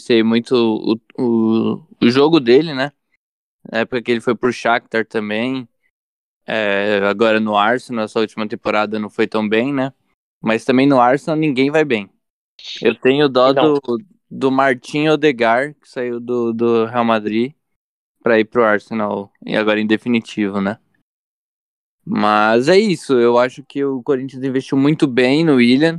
sei 0.00 0.22
muito 0.22 0.54
o, 0.54 0.98
o, 1.18 1.82
o 2.02 2.10
jogo 2.10 2.38
dele, 2.38 2.74
né? 2.74 2.92
Na 3.70 3.80
época 3.80 4.02
que 4.02 4.10
ele 4.10 4.20
foi 4.20 4.34
pro 4.34 4.52
Shakhtar 4.52 5.06
também. 5.06 5.66
É, 6.46 7.00
agora 7.08 7.40
no 7.40 7.56
Arsenal, 7.56 8.04
essa 8.04 8.20
última 8.20 8.46
temporada 8.46 8.98
não 8.98 9.10
foi 9.10 9.26
tão 9.26 9.48
bem, 9.48 9.72
né? 9.72 9.92
Mas 10.40 10.64
também 10.64 10.86
no 10.86 11.00
Arsenal 11.00 11.36
ninguém 11.36 11.70
vai 11.70 11.84
bem. 11.84 12.08
Eu 12.80 12.94
tenho 12.94 13.28
dó 13.28 13.52
Não. 13.52 13.74
do, 13.74 13.80
do 14.30 14.50
Martin 14.50 15.08
Odegar, 15.08 15.74
que 15.74 15.88
saiu 15.88 16.20
do, 16.20 16.52
do 16.52 16.84
Real 16.84 17.04
Madrid, 17.04 17.52
pra 18.22 18.38
ir 18.38 18.44
pro 18.44 18.64
Arsenal, 18.64 19.32
e 19.44 19.56
agora 19.56 19.80
em 19.80 19.86
definitivo, 19.86 20.60
né? 20.60 20.78
Mas 22.04 22.68
é 22.68 22.78
isso, 22.78 23.14
eu 23.14 23.36
acho 23.36 23.64
que 23.64 23.84
o 23.84 24.00
Corinthians 24.02 24.44
investiu 24.44 24.78
muito 24.78 25.08
bem 25.08 25.44
no 25.44 25.56
William. 25.56 25.98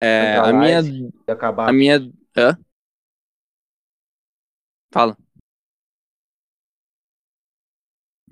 É, 0.00 0.36
a 0.36 0.52
minha. 0.52 0.80
Acabar. 1.26 1.68
A 1.70 1.72
minha. 1.72 2.12
Hã? 2.36 2.58
Fala. 4.92 5.16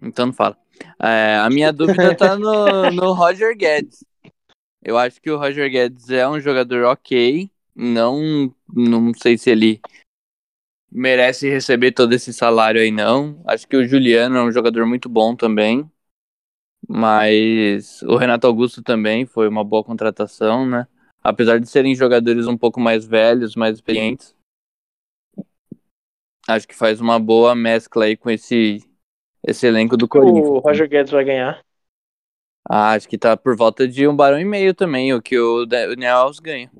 Então 0.02 0.26
não 0.26 0.32
fala. 0.32 0.58
É, 1.00 1.36
a 1.36 1.48
minha 1.50 1.72
dúvida 1.72 2.14
tá 2.14 2.36
no, 2.36 2.90
no 2.90 3.12
Roger 3.12 3.56
Guedes. 3.56 4.04
Eu 4.82 4.96
acho 4.96 5.20
que 5.20 5.30
o 5.30 5.38
Roger 5.38 5.70
Guedes 5.70 6.10
é 6.10 6.28
um 6.28 6.40
jogador 6.40 6.84
ok. 6.84 7.50
Não, 7.74 8.54
não 8.72 9.12
sei 9.14 9.36
se 9.36 9.50
ele 9.50 9.80
merece 10.90 11.50
receber 11.50 11.92
todo 11.92 12.12
esse 12.12 12.32
salário 12.32 12.80
aí, 12.80 12.90
não. 12.90 13.42
Acho 13.46 13.66
que 13.66 13.76
o 13.76 13.86
Juliano 13.86 14.36
é 14.36 14.42
um 14.42 14.52
jogador 14.52 14.86
muito 14.86 15.08
bom 15.08 15.34
também. 15.34 15.90
Mas 16.88 18.02
o 18.02 18.16
Renato 18.16 18.46
Augusto 18.46 18.82
também 18.82 19.26
foi 19.26 19.48
uma 19.48 19.64
boa 19.64 19.82
contratação, 19.82 20.66
né? 20.66 20.86
Apesar 21.22 21.58
de 21.58 21.68
serem 21.68 21.94
jogadores 21.94 22.46
um 22.46 22.56
pouco 22.56 22.80
mais 22.80 23.04
velhos, 23.04 23.56
mais 23.56 23.74
experientes. 23.74 24.34
Acho 26.46 26.68
que 26.68 26.76
faz 26.76 27.00
uma 27.00 27.18
boa 27.18 27.56
mescla 27.56 28.04
aí 28.04 28.16
com 28.16 28.30
esse, 28.30 28.78
esse 29.46 29.66
elenco 29.66 29.96
do 29.96 30.08
Corinthians. 30.08 30.48
O 30.48 30.58
Roger 30.58 30.88
Guedes 30.88 31.12
vai 31.12 31.24
ganhar. 31.24 31.62
Ah, 32.68 32.92
acho 32.92 33.08
que 33.08 33.16
tá 33.16 33.36
por 33.36 33.56
volta 33.56 33.86
de 33.86 34.08
um 34.08 34.16
barão 34.16 34.40
e 34.40 34.44
meio 34.44 34.74
também, 34.74 35.14
o 35.14 35.22
que 35.22 35.38
o 35.38 35.64
Daniel 35.64 36.16
Alves 36.16 36.40
ganha. 36.40 36.70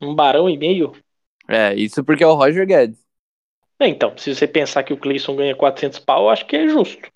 Um 0.00 0.14
barão 0.14 0.48
e 0.48 0.58
meio? 0.58 0.92
É, 1.48 1.74
isso 1.74 2.04
porque 2.04 2.22
é 2.22 2.26
o 2.26 2.34
Roger 2.34 2.66
Guedes. 2.66 2.98
É, 3.78 3.88
Então, 3.88 4.16
se 4.16 4.34
você 4.34 4.46
pensar 4.46 4.82
que 4.82 4.92
o 4.92 4.96
Cleison 4.96 5.34
ganha 5.36 5.56
400 5.56 5.98
pau, 5.98 6.24
eu 6.24 6.30
acho 6.30 6.46
que 6.46 6.56
é 6.56 6.68
justo. 6.68 7.08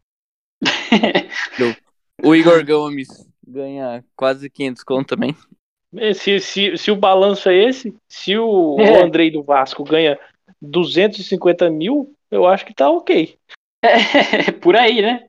O 2.23 2.35
Igor 2.35 2.65
Gomes 2.65 3.09
ganha 3.47 4.03
quase 4.17 4.49
500 4.49 4.83
conto 4.83 5.09
também. 5.09 5.37
É, 5.97 6.15
Se, 6.15 6.41
se, 6.41 6.77
se 6.77 6.91
o 6.91 6.97
balanço 6.97 7.49
é 7.49 7.55
esse, 7.69 7.95
se 8.09 8.37
o, 8.37 8.77
É. 8.79 9.01
o 9.01 9.05
Andrei 9.05 9.31
do 9.31 9.43
Vasco 9.43 9.85
ganha 9.85 10.19
250 10.61 11.71
mil, 11.71 12.14
eu 12.35 12.47
acho 12.47 12.67
que 12.67 12.75
tá 12.75 12.91
ok. 12.91 13.39
É, 13.83 14.51
por 14.61 14.77
aí, 14.77 15.01
né? 15.01 15.29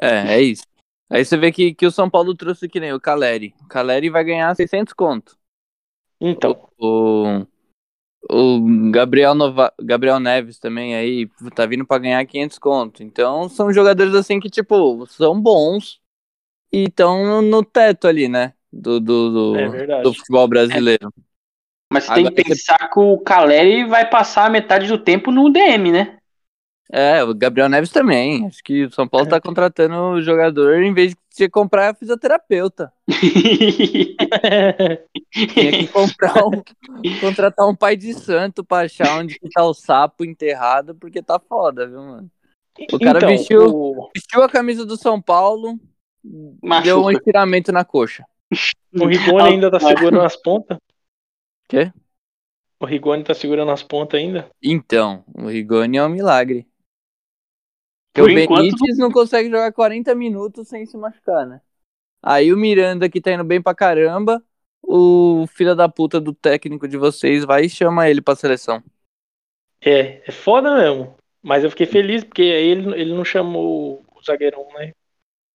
É, 0.00 0.34
é 0.34 0.40
isso. 0.40 0.64
Aí 1.10 1.24
você 1.24 1.36
vê 1.36 1.52
que, 1.52 1.74
que 1.74 1.86
o 1.86 1.90
São 1.90 2.10
Paulo 2.10 2.34
trouxe 2.34 2.68
que 2.68 2.80
nem 2.80 2.92
o 2.92 3.00
Caleri. 3.00 3.54
O 3.62 3.68
Caleri 3.68 4.10
vai 4.10 4.24
ganhar 4.24 4.54
600 4.54 4.92
conto. 4.92 5.36
Então, 6.20 6.68
O, 6.78 7.46
o 8.30 8.90
Gabriel, 8.90 9.34
Nova, 9.34 9.72
Gabriel 9.80 10.18
Neves 10.18 10.58
também 10.58 10.96
aí 10.96 11.28
tá 11.54 11.66
vindo 11.66 11.86
pra 11.86 11.98
ganhar 11.98 12.24
500 12.26 12.58
conto. 12.58 13.02
Então 13.02 13.48
são 13.48 13.72
jogadores 13.72 14.14
assim 14.14 14.40
que, 14.40 14.50
tipo, 14.50 15.06
são 15.06 15.40
bons 15.40 16.00
e 16.72 16.84
estão 16.84 17.42
no 17.42 17.64
teto 17.64 18.08
ali, 18.08 18.28
né? 18.28 18.54
Do, 18.72 18.98
do, 18.98 19.30
do, 19.30 19.56
é 19.58 19.68
verdade. 19.68 20.02
do 20.02 20.14
futebol 20.14 20.48
brasileiro. 20.48 21.12
Mas 21.92 22.04
você 22.04 22.14
tem 22.14 22.26
Agora 22.26 22.42
que 22.42 22.48
pensar 22.48 22.90
que 22.90 22.98
o 22.98 23.18
Caleri 23.18 23.84
vai 23.84 24.08
passar 24.08 24.46
a 24.46 24.50
metade 24.50 24.88
do 24.88 24.98
tempo 24.98 25.30
no 25.30 25.50
DM, 25.50 25.92
né? 25.92 26.18
É, 26.90 27.22
o 27.24 27.34
Gabriel 27.34 27.68
Neves 27.68 27.90
também. 27.90 28.46
Acho 28.46 28.62
que 28.62 28.84
o 28.84 28.92
São 28.92 29.08
Paulo 29.08 29.28
tá 29.28 29.40
contratando 29.40 29.94
o 29.96 30.22
jogador 30.22 30.82
em 30.82 30.94
vez 30.94 31.14
de 31.36 31.48
comprar 31.48 31.90
a 31.90 31.94
fisioterapeuta. 31.94 32.92
Tinha 35.32 35.72
que 35.72 35.88
comprar 35.88 36.46
um, 36.46 36.62
contratar 37.20 37.68
um 37.68 37.74
pai 37.74 37.96
de 37.96 38.14
santo 38.14 38.64
pra 38.64 38.82
achar 38.82 39.18
onde 39.18 39.38
que 39.38 39.50
tá 39.50 39.64
o 39.64 39.74
sapo 39.74 40.24
enterrado, 40.24 40.94
porque 40.94 41.20
tá 41.20 41.40
foda, 41.40 41.88
viu, 41.88 42.00
mano? 42.00 42.30
O 42.92 42.98
cara 42.98 43.18
Então, 43.18 43.30
vestiu, 43.30 43.64
o, 43.64 44.10
vestiu 44.14 44.42
a 44.42 44.48
camisa 44.48 44.84
do 44.86 44.96
São 44.96 45.20
Paulo, 45.20 45.78
deu 46.82 47.02
um 47.02 47.10
estiramento 47.10 47.72
na 47.72 47.84
coxa. 47.84 48.24
o 48.94 49.06
Rigoni 49.06 49.48
ainda 49.48 49.70
tá 49.70 49.80
segurando 49.80 50.22
as 50.22 50.36
pontas. 50.36 50.78
Quê? 51.68 51.92
O 52.78 52.86
Rigoni 52.86 53.24
tá 53.24 53.34
segurando 53.34 53.70
as 53.70 53.82
pontas 53.82 54.20
ainda. 54.20 54.50
Então, 54.62 55.24
o 55.34 55.48
Rigoni 55.48 55.96
é 55.96 56.04
um 56.04 56.08
milagre. 56.08 56.66
Por 58.12 58.24
o 58.24 58.30
enquanto, 58.30 58.62
Benítez 58.62 58.98
não 58.98 59.10
consegue 59.10 59.50
jogar 59.50 59.72
40 59.72 60.14
minutos 60.14 60.68
sem 60.68 60.86
se 60.86 60.96
machucar, 60.96 61.46
né? 61.46 61.60
Aí 62.22 62.52
o 62.52 62.56
Miranda, 62.56 63.08
que 63.08 63.20
tá 63.20 63.32
indo 63.32 63.44
bem 63.44 63.62
pra 63.62 63.74
caramba, 63.74 64.42
o 64.82 65.46
filho 65.48 65.74
da 65.74 65.88
puta 65.88 66.20
do 66.20 66.32
técnico 66.32 66.88
de 66.88 66.96
vocês 66.96 67.44
vai 67.44 67.64
e 67.64 67.70
chama 67.70 68.08
ele 68.08 68.22
pra 68.22 68.34
seleção. 68.34 68.82
É, 69.80 70.22
é 70.26 70.32
foda 70.32 70.74
mesmo. 70.74 71.14
Mas 71.42 71.62
eu 71.62 71.70
fiquei 71.70 71.86
feliz 71.86 72.24
porque 72.24 72.42
aí 72.42 72.66
ele, 72.68 73.00
ele 73.00 73.14
não 73.14 73.24
chamou 73.24 74.02
o 74.14 74.22
zagueirão, 74.22 74.66
né? 74.74 74.92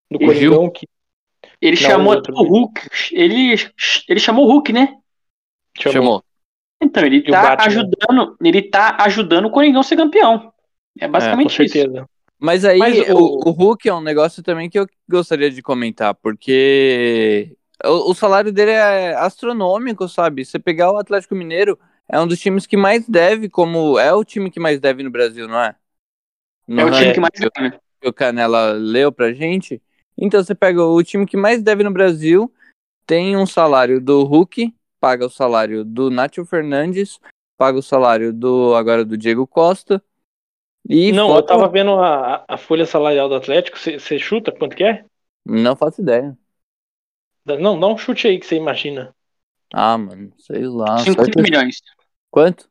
Do 0.10 0.20
Coringão, 0.20 0.70
que 0.70 0.88
Ele 1.62 1.76
Não, 1.76 1.90
chamou 1.90 2.14
o 2.16 2.44
Hulk. 2.44 2.90
Ele, 3.12 3.56
ele 4.08 4.20
chamou 4.20 4.46
o 4.46 4.52
Hulk, 4.52 4.72
né? 4.72 5.01
Chamou. 5.80 6.24
Então, 6.82 7.06
ele 7.06 7.20
o 7.20 7.32
tá 7.32 7.58
ajudando. 7.60 8.38
Ele 8.42 8.62
tá 8.62 8.98
ajudando 9.02 9.46
o 9.46 9.52
Coringão 9.52 9.82
a 9.82 9.84
ser 9.84 9.96
campeão. 9.96 10.52
É 11.00 11.06
Com 11.06 11.12
basicamente 11.12 11.64
isso. 11.64 11.74
certeza. 11.74 12.06
Mas 12.40 12.66
aí 12.66 12.80
Mas 12.80 12.98
o... 13.10 13.14
o- 13.14 13.50
o 13.50 13.52
Hulk 13.52 13.88
é 13.88 13.94
um 13.94 14.02
negócio 14.02 14.42
também 14.42 14.68
que 14.70 14.80
eu 14.80 14.88
gostaria 15.08 15.52
de 15.52 15.62
comentar, 15.62 16.16
porque 16.16 17.56
o, 17.86 18.12
o 18.12 18.16
salário 18.16 18.52
dele 18.52 18.72
é 18.72 19.14
astronômico, 19.16 20.08
sabe? 20.10 20.44
Você 20.44 20.58
pegar 20.58 20.92
o 20.92 20.98
Atlético 20.98 21.36
Mineiro, 21.36 21.78
é 22.10 22.20
um 22.20 22.26
dos 22.28 22.40
times 22.40 22.66
que 22.66 22.76
mais 22.76 23.08
deve, 23.08 23.48
como 23.48 24.00
é 24.00 24.12
o 24.12 24.24
time 24.24 24.50
que 24.50 24.60
mais 24.60 24.80
deve 24.80 25.04
no 25.04 25.12
Brasil, 25.12 25.48
não 25.48 25.60
é? 25.60 25.68
É 25.68 25.76
Não 26.68 26.88
o 26.88 26.92
time 26.92 27.14
que 27.14 27.20
mais 27.20 27.32
que 27.40 27.46
o- 27.46 27.52
ganha. 27.56 27.80
que 28.02 28.08
o 28.10 28.14
Canela 28.14 28.72
leu 28.72 29.12
pra 29.12 29.34
gente. 29.34 29.80
Então 30.18 30.44
você 30.44 30.56
pega 30.56 30.84
o 30.84 31.04
time 31.04 31.28
que 31.28 31.38
mais 31.38 31.62
deve 31.62 31.84
no 31.84 31.92
Brasil, 31.92 32.52
tem 33.06 33.38
um 33.38 33.46
salário 33.46 34.02
do 34.02 34.24
Hulk, 34.24 34.74
paga 35.02 35.26
o 35.26 35.30
salário 35.30 35.84
do 35.84 36.12
Nacho 36.12 36.46
Fernandes, 36.46 37.20
paga 37.58 37.80
o 37.80 37.84
salário 37.84 38.32
do 38.32 38.76
agora 38.76 39.04
do 39.04 39.18
Diego 39.18 39.48
Costa. 39.48 40.02
E 40.88 41.12
não, 41.12 41.36
eu 41.36 41.44
tava 41.44 41.68
vendo 41.68 41.92
a, 41.96 42.46
a 42.48 42.58
folha 42.58 42.86
salarial 42.86 43.28
do 43.28 43.36
Atlético. 43.36 43.78
Você 43.78 44.18
chuta 44.20 44.52
quanto 44.52 44.76
que 44.76 44.84
é? 44.84 45.04
Não 45.46 45.76
faço 45.76 46.02
ideia. 46.02 46.38
Não, 47.46 47.80
dá 47.80 47.88
um 47.88 47.98
chute 47.98 48.28
aí 48.28 48.40
que 48.40 48.46
você 48.46 48.56
imagina. 48.56 49.14
Ah, 49.74 49.98
mano, 49.98 50.32
sei 50.38 50.66
lá. 50.68 51.00
só 51.00 51.06
50 51.06 51.32
que- 51.32 51.42
milhões. 51.42 51.82
Quanto? 52.30 52.70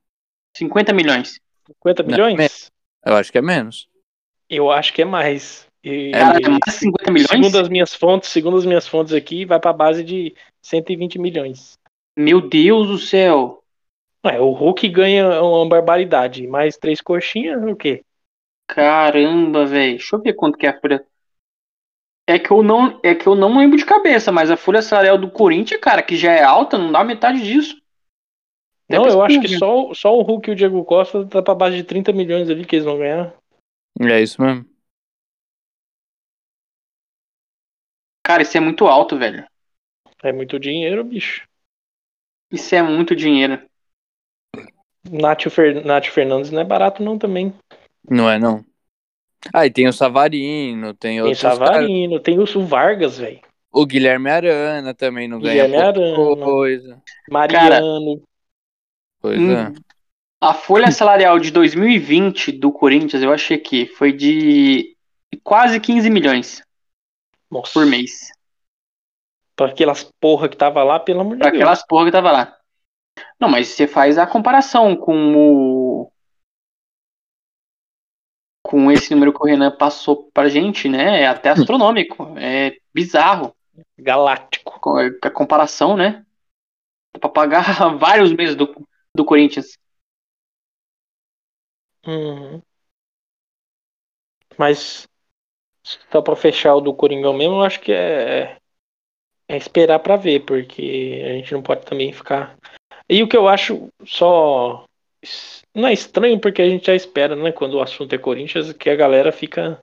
50 0.56 0.92
milhões. 0.92 1.40
50 1.66 2.02
Não, 2.02 2.10
milhões? 2.10 2.70
Eu 3.04 3.16
acho 3.16 3.32
que 3.32 3.38
é 3.38 3.42
menos. 3.42 3.88
Eu 4.48 4.70
acho 4.70 4.92
que 4.92 5.02
é 5.02 5.04
mais. 5.04 5.66
E, 5.82 6.10
Cara, 6.12 6.38
é 6.38 6.48
mais 6.48 6.74
50 6.78 7.10
milhões? 7.10 7.30
Segundo 7.30 7.58
as 7.58 7.68
minhas 7.68 7.94
fontes, 7.94 8.28
segundo 8.28 8.56
as 8.58 8.66
minhas 8.66 8.86
fontes 8.86 9.12
aqui, 9.14 9.44
vai 9.44 9.58
pra 9.58 9.72
base 9.72 10.04
de 10.04 10.34
120 10.62 11.18
milhões. 11.18 11.78
Meu 12.20 12.40
Deus 12.40 12.86
do 12.88 12.98
céu. 12.98 13.64
Ué, 14.24 14.38
o 14.38 14.50
Hulk 14.52 14.88
ganha 14.90 15.42
uma 15.42 15.66
barbaridade. 15.66 16.46
Mais 16.46 16.76
três 16.76 17.00
coxinhas, 17.00 17.62
o 17.64 17.74
quê? 17.74 18.04
Caramba, 18.68 19.64
velho. 19.64 19.96
Deixa 19.96 20.16
eu 20.16 20.20
ver 20.20 20.34
quanto 20.34 20.58
que 20.58 20.66
é 20.66 20.70
a 20.70 20.78
folha. 20.78 21.04
É 22.28 22.38
que 22.38 22.50
eu 22.50 22.62
não, 22.62 23.00
é 23.02 23.14
que 23.14 23.26
eu 23.26 23.34
não 23.34 23.56
lembro 23.58 23.76
de 23.76 23.84
cabeça, 23.84 24.30
mas 24.30 24.50
a 24.50 24.56
folha 24.56 24.82
salarial 24.82 25.18
do 25.18 25.30
Corinthians, 25.30 25.80
cara, 25.80 26.02
que 26.02 26.14
já 26.14 26.32
é 26.32 26.42
alta, 26.44 26.78
não 26.78 26.92
dá 26.92 27.02
metade 27.02 27.42
disso. 27.42 27.80
Não, 28.88 29.02
Deve 29.02 29.14
eu 29.14 29.22
acho 29.22 29.40
que 29.40 29.48
só, 29.56 29.88
o- 29.88 29.94
só 29.94 30.14
o 30.14 30.22
Hulk 30.22 30.50
e 30.50 30.52
o 30.52 30.56
Diego 30.56 30.84
Costa 30.84 31.26
tá 31.26 31.42
pra 31.42 31.54
base 31.54 31.76
de 31.76 31.84
30 31.84 32.12
milhões 32.12 32.50
ali 32.50 32.64
que 32.64 32.76
eles 32.76 32.84
vão 32.84 32.98
ganhar. 32.98 33.34
É 34.00 34.20
isso 34.20 34.40
mesmo. 34.42 34.64
Cara, 38.24 38.42
isso 38.42 38.56
é 38.56 38.60
muito 38.60 38.86
alto, 38.86 39.18
velho. 39.18 39.44
É 40.22 40.32
muito 40.32 40.58
dinheiro, 40.58 41.02
bicho. 41.02 41.49
Isso 42.50 42.74
é 42.74 42.82
muito 42.82 43.14
dinheiro. 43.14 43.60
Nacho, 45.08 45.50
Fer... 45.50 45.84
Nacho 45.84 46.10
Fernandes 46.12 46.50
não 46.50 46.60
é 46.60 46.64
barato 46.64 47.02
não 47.02 47.18
também. 47.18 47.54
Não 48.08 48.28
é, 48.28 48.38
não. 48.38 48.64
Ah, 49.52 49.64
e 49.64 49.70
tem 49.70 49.88
o 49.88 49.92
Savarino, 49.92 50.92
tem 50.92 51.12
Tem 51.12 51.20
outros. 51.22 51.38
Savarino, 51.38 52.20
tem 52.20 52.38
o 52.38 52.66
Vargas, 52.66 53.18
velho. 53.18 53.40
O 53.72 53.86
Guilherme 53.86 54.28
Arana 54.28 54.92
também 54.92 55.28
não 55.28 55.40
ganha 55.40 55.64
Guilherme 55.64 56.14
pouca 56.14 56.42
Arana. 56.42 56.44
coisa. 56.44 57.02
Mariano. 57.30 58.22
Pois 59.20 59.40
Hum. 59.40 59.52
é. 59.52 59.72
A 60.42 60.54
folha 60.54 60.90
salarial 60.90 61.38
de 61.38 61.50
2020 61.50 62.52
do 62.52 62.72
Corinthians, 62.72 63.22
eu 63.22 63.32
achei 63.32 63.58
que 63.58 63.86
foi 63.86 64.12
de 64.12 64.96
quase 65.44 65.78
15 65.78 66.08
milhões 66.08 66.62
Nossa. 67.50 67.72
por 67.74 67.84
mês. 67.86 68.32
Pra 69.60 69.66
aquelas 69.72 70.02
porra 70.18 70.48
que 70.48 70.56
tava 70.56 70.82
lá, 70.82 70.98
pelo 70.98 71.20
amor 71.20 71.34
de 71.34 71.40
Pra 71.40 71.50
Deus. 71.50 71.60
aquelas 71.60 71.86
porra 71.86 72.06
que 72.06 72.12
tava 72.12 72.32
lá. 72.32 72.56
Não, 73.40 73.48
mas 73.50 73.68
você 73.68 73.86
faz 73.86 74.16
a 74.18 74.26
comparação 74.26 74.96
com 74.96 75.34
o. 75.36 76.12
Com 78.62 78.90
esse 78.90 79.12
número 79.14 79.32
que 79.34 79.42
o 79.42 79.46
Renan 79.46 79.70
passou 79.76 80.30
pra 80.32 80.48
gente, 80.48 80.88
né? 80.88 81.22
É 81.22 81.26
até 81.26 81.50
astronômico. 81.50 82.34
É 82.38 82.76
bizarro. 82.94 83.54
Galáctico. 83.98 84.78
Co- 84.80 84.98
A 85.22 85.30
comparação, 85.30 85.96
né? 85.96 86.24
Dá 87.14 87.20
pra 87.20 87.30
pagar 87.30 87.64
vários 87.98 88.32
meses 88.32 88.56
do, 88.56 88.74
do 89.14 89.24
Corinthians. 89.24 89.78
Uhum. 92.06 92.62
Mas 94.58 95.08
só 95.84 96.22
pra 96.22 96.36
fechar 96.36 96.76
o 96.76 96.82
do 96.82 96.94
Coringão 96.94 97.34
mesmo, 97.34 97.56
eu 97.56 97.62
acho 97.62 97.80
que 97.80 97.92
é, 97.92 98.59
é 99.50 99.56
esperar 99.56 99.98
pra 99.98 100.14
ver, 100.14 100.44
porque 100.44 101.22
a 101.24 101.32
gente 101.32 101.52
não 101.52 101.60
pode 101.60 101.84
também 101.84 102.12
ficar. 102.12 102.56
E 103.08 103.20
o 103.20 103.28
que 103.28 103.36
eu 103.36 103.48
acho 103.48 103.88
só 104.06 104.84
não 105.74 105.88
é 105.88 105.92
estranho 105.92 106.38
porque 106.38 106.62
a 106.62 106.68
gente 106.68 106.86
já 106.86 106.94
espera, 106.94 107.34
né, 107.34 107.50
quando 107.50 107.74
o 107.74 107.82
assunto 107.82 108.14
é 108.14 108.18
Corinthians, 108.18 108.72
que 108.72 108.88
a 108.88 108.94
galera 108.94 109.32
fica 109.32 109.82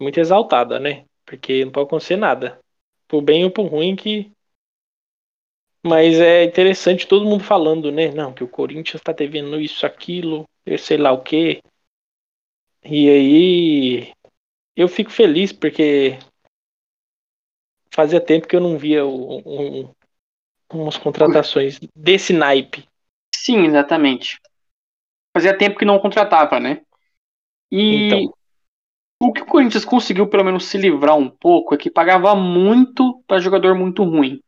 muito 0.00 0.18
exaltada, 0.18 0.80
né? 0.80 1.04
Porque 1.26 1.66
não 1.66 1.70
pode 1.70 1.86
acontecer 1.86 2.16
nada. 2.16 2.58
Por 3.06 3.20
bem 3.20 3.44
ou 3.44 3.50
por 3.50 3.66
ruim 3.66 3.94
que 3.94 4.32
mas 5.86 6.18
é 6.18 6.44
interessante 6.44 7.06
todo 7.06 7.26
mundo 7.26 7.44
falando, 7.44 7.92
né? 7.92 8.10
Não, 8.10 8.32
que 8.32 8.42
o 8.42 8.48
Corinthians 8.48 9.02
tá 9.02 9.12
devendo 9.12 9.60
isso, 9.60 9.84
aquilo, 9.84 10.48
sei 10.78 10.96
lá 10.96 11.12
o 11.12 11.20
quê. 11.20 11.60
E 12.82 13.10
aí 13.10 14.12
eu 14.74 14.88
fico 14.88 15.10
feliz 15.10 15.52
porque 15.52 16.18
fazia 17.94 18.20
tempo 18.20 18.46
que 18.46 18.56
eu 18.56 18.60
não 18.60 18.76
via 18.76 19.04
um, 19.06 19.42
um- 19.46 19.94
umas 20.72 20.96
contratações 20.96 21.78
desse 21.94 22.32
naipe. 22.32 22.86
Sim, 23.34 23.64
exatamente. 23.64 24.40
Fazia 25.36 25.56
tempo 25.56 25.78
que 25.78 25.84
não 25.84 25.98
contratava, 25.98 26.58
né? 26.60 26.82
E 27.70 28.06
Então. 28.06 28.34
o 29.20 29.32
que 29.32 29.42
o 29.42 29.46
Corinthians 29.46 29.84
conseguiu 29.84 30.28
pelo 30.28 30.44
menos 30.44 30.64
se 30.66 30.78
livrar 30.78 31.16
um 31.16 31.28
pouco 31.28 31.74
é 31.74 31.78
que 31.78 31.90
pagava 31.90 32.34
muito 32.34 33.22
para 33.26 33.40
jogador 33.40 33.74
muito 33.74 34.02
ruim. 34.04 34.40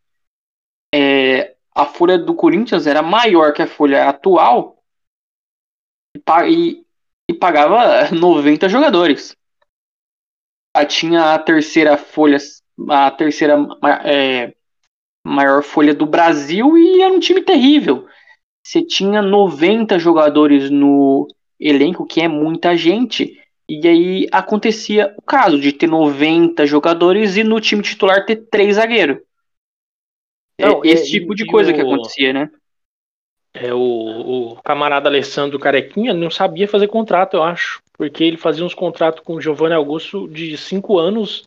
É, 0.95 1.55
a 1.75 1.85
folha 1.87 2.19
do 2.19 2.35
Corinthians 2.35 2.87
era 2.87 3.03
maior 3.03 3.53
que 3.53 3.63
a 3.63 3.67
folha 3.67 4.09
atual 4.09 4.83
e, 6.49 6.85
e- 7.29 7.35
pagava 7.35 8.11
90 8.15 8.69
jogadores. 8.69 9.37
Ah, 10.75 10.85
Tinha 10.85 11.35
a 11.35 11.39
terceira 11.39 11.97
folha, 11.97 12.39
a 12.91 13.11
terceira 13.11 13.57
é, 14.05 14.53
maior 15.25 15.63
folha 15.63 15.95
do 15.95 16.07
Brasil 16.07 16.77
e 16.77 17.03
era 17.03 17.13
um 17.13 17.21
time 17.21 17.43
terrível. 17.43 18.07
Você 18.65 18.83
tinha 18.83 19.23
90 19.23 19.99
jogadores 19.99 20.71
no 20.71 21.29
elenco, 21.59 22.07
que 22.07 22.21
é 22.21 22.29
muita 22.29 22.77
gente. 22.77 23.39
E 23.69 23.87
aí 23.87 24.29
acontecia 24.31 25.15
o 25.17 25.23
caso 25.23 25.59
de 25.59 25.73
ter 25.73 25.87
90 25.87 26.67
jogadores 26.67 27.37
e 27.37 27.45
no 27.45 27.61
time 27.61 27.83
titular 27.83 28.25
ter 28.25 28.37
três 28.51 28.77
zagueiros. 28.77 29.19
É 30.59 30.69
esse 30.85 31.17
e- 31.17 31.21
tipo 31.21 31.35
de 31.35 31.47
coisa 31.47 31.73
que 31.73 31.83
o- 31.83 31.93
acontecia, 31.93 32.33
né? 32.33 32.51
É, 33.55 33.73
o, 33.73 33.79
o 33.81 34.57
camarada 34.63 35.09
Alessandro 35.09 35.59
Carequinha 35.59 36.13
não 36.13 36.31
sabia 36.31 36.69
fazer 36.69 36.89
contrato, 36.89 37.37
eu 37.39 37.43
acho. 37.43 37.81
Porque 37.97 38.23
ele 38.23 38.37
fazia 38.37 38.65
uns 38.65 38.75
contratos 38.75 39.23
com 39.25 39.35
o 39.35 39.41
Giovanni 39.41 39.75
Augusto 39.75 40.29
de 40.29 40.59
cinco 40.59 40.99
anos, 40.99 41.45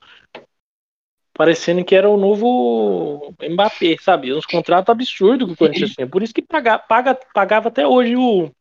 parecendo 1.39 1.85
que 1.85 1.95
era 1.95 2.09
o 2.09 2.17
novo 2.17 3.33
Mbappé, 3.41 3.95
sabe? 4.01 4.33
Uns 4.33 4.45
contratos 4.45 4.91
absurdos 4.91 5.47
que 5.47 5.53
o 5.53 5.55
Corinthians 5.55 5.93
tinha. 5.93 6.05
Por 6.05 6.21
isso 6.21 6.33
que 6.33 6.41
paga, 6.41 6.77
paga, 6.77 7.17
pagava 7.33 7.69
até 7.69 7.87
hoje 7.87 8.13
o. 8.17 8.51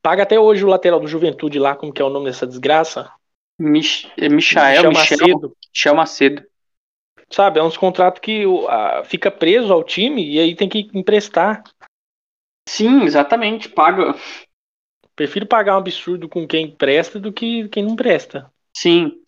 Paga 0.00 0.22
até 0.22 0.40
hoje 0.40 0.64
o 0.64 0.68
lateral 0.68 0.98
do 0.98 1.06
Juventude 1.06 1.58
lá, 1.58 1.76
como 1.76 1.92
que 1.92 2.00
é 2.00 2.04
o 2.06 2.08
nome 2.08 2.24
dessa 2.24 2.46
desgraça? 2.46 3.12
Mich 3.60 4.10
é 4.16 4.30
Michael, 4.30 4.34
Michel 4.34 4.64
Michel, 4.64 4.92
Macedo. 4.92 5.56
Michel 5.70 5.94
Macedo. 5.94 6.44
Sabe, 7.30 7.60
é 7.60 7.62
uns 7.62 7.76
contratos 7.76 8.20
que 8.22 8.44
a- 8.66 9.04
fica 9.04 9.30
preso 9.30 9.74
ao 9.74 9.84
time 9.84 10.26
e 10.26 10.38
aí 10.38 10.54
tem 10.56 10.70
que 10.70 10.88
emprestar. 10.94 11.62
Sim, 12.66 13.02
exatamente. 13.02 13.68
Paga. 13.68 14.14
Prefiro 15.14 15.44
pagar 15.44 15.74
um 15.74 15.80
absurdo 15.80 16.30
com 16.30 16.46
quem 16.48 16.74
presta 16.74 17.20
do 17.20 17.30
que 17.30 17.68
quem 17.68 17.84
não 17.84 17.94
presta. 17.94 18.50
Sim. 18.74 19.20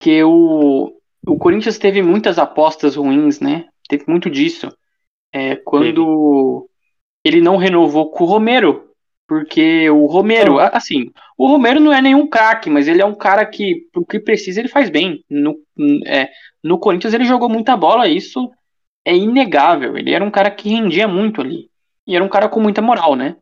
Que 0.00 0.24
o, 0.24 1.00
o 1.26 1.38
Corinthians 1.38 1.78
teve 1.78 2.02
muitas 2.02 2.38
apostas 2.38 2.96
ruins, 2.96 3.40
né? 3.40 3.66
Teve 3.88 4.04
muito 4.08 4.30
disso. 4.30 4.68
É, 5.32 5.56
quando 5.56 6.68
ele 7.24 7.40
não 7.40 7.56
renovou 7.56 8.10
com 8.10 8.24
o 8.24 8.26
Romero. 8.26 8.90
Porque 9.26 9.88
o 9.88 10.04
Romero, 10.04 10.58
a- 10.58 10.68
assim, 10.68 11.10
o 11.38 11.46
Romero 11.48 11.80
não 11.80 11.90
é 11.92 12.02
nenhum 12.02 12.26
craque, 12.26 12.68
mas 12.68 12.86
ele 12.86 13.00
é 13.00 13.06
um 13.06 13.14
cara 13.14 13.46
que, 13.46 13.86
pro 13.90 14.04
que 14.04 14.20
precisa, 14.20 14.60
ele 14.60 14.68
faz 14.68 14.90
bem. 14.90 15.24
No, 15.30 15.56
é, 16.06 16.28
no 16.62 16.78
Corinthians 16.78 17.14
ele 17.14 17.24
jogou 17.24 17.48
muita 17.48 17.74
bola, 17.74 18.06
isso 18.06 18.50
é 19.02 19.16
inegável. 19.16 19.96
Ele 19.96 20.12
era 20.12 20.22
um 20.22 20.30
cara 20.30 20.50
que 20.50 20.68
rendia 20.68 21.08
muito 21.08 21.40
ali. 21.40 21.70
E 22.06 22.14
era 22.14 22.22
um 22.22 22.28
cara 22.28 22.50
com 22.50 22.60
muita 22.60 22.82
moral, 22.82 23.16
né? 23.16 23.36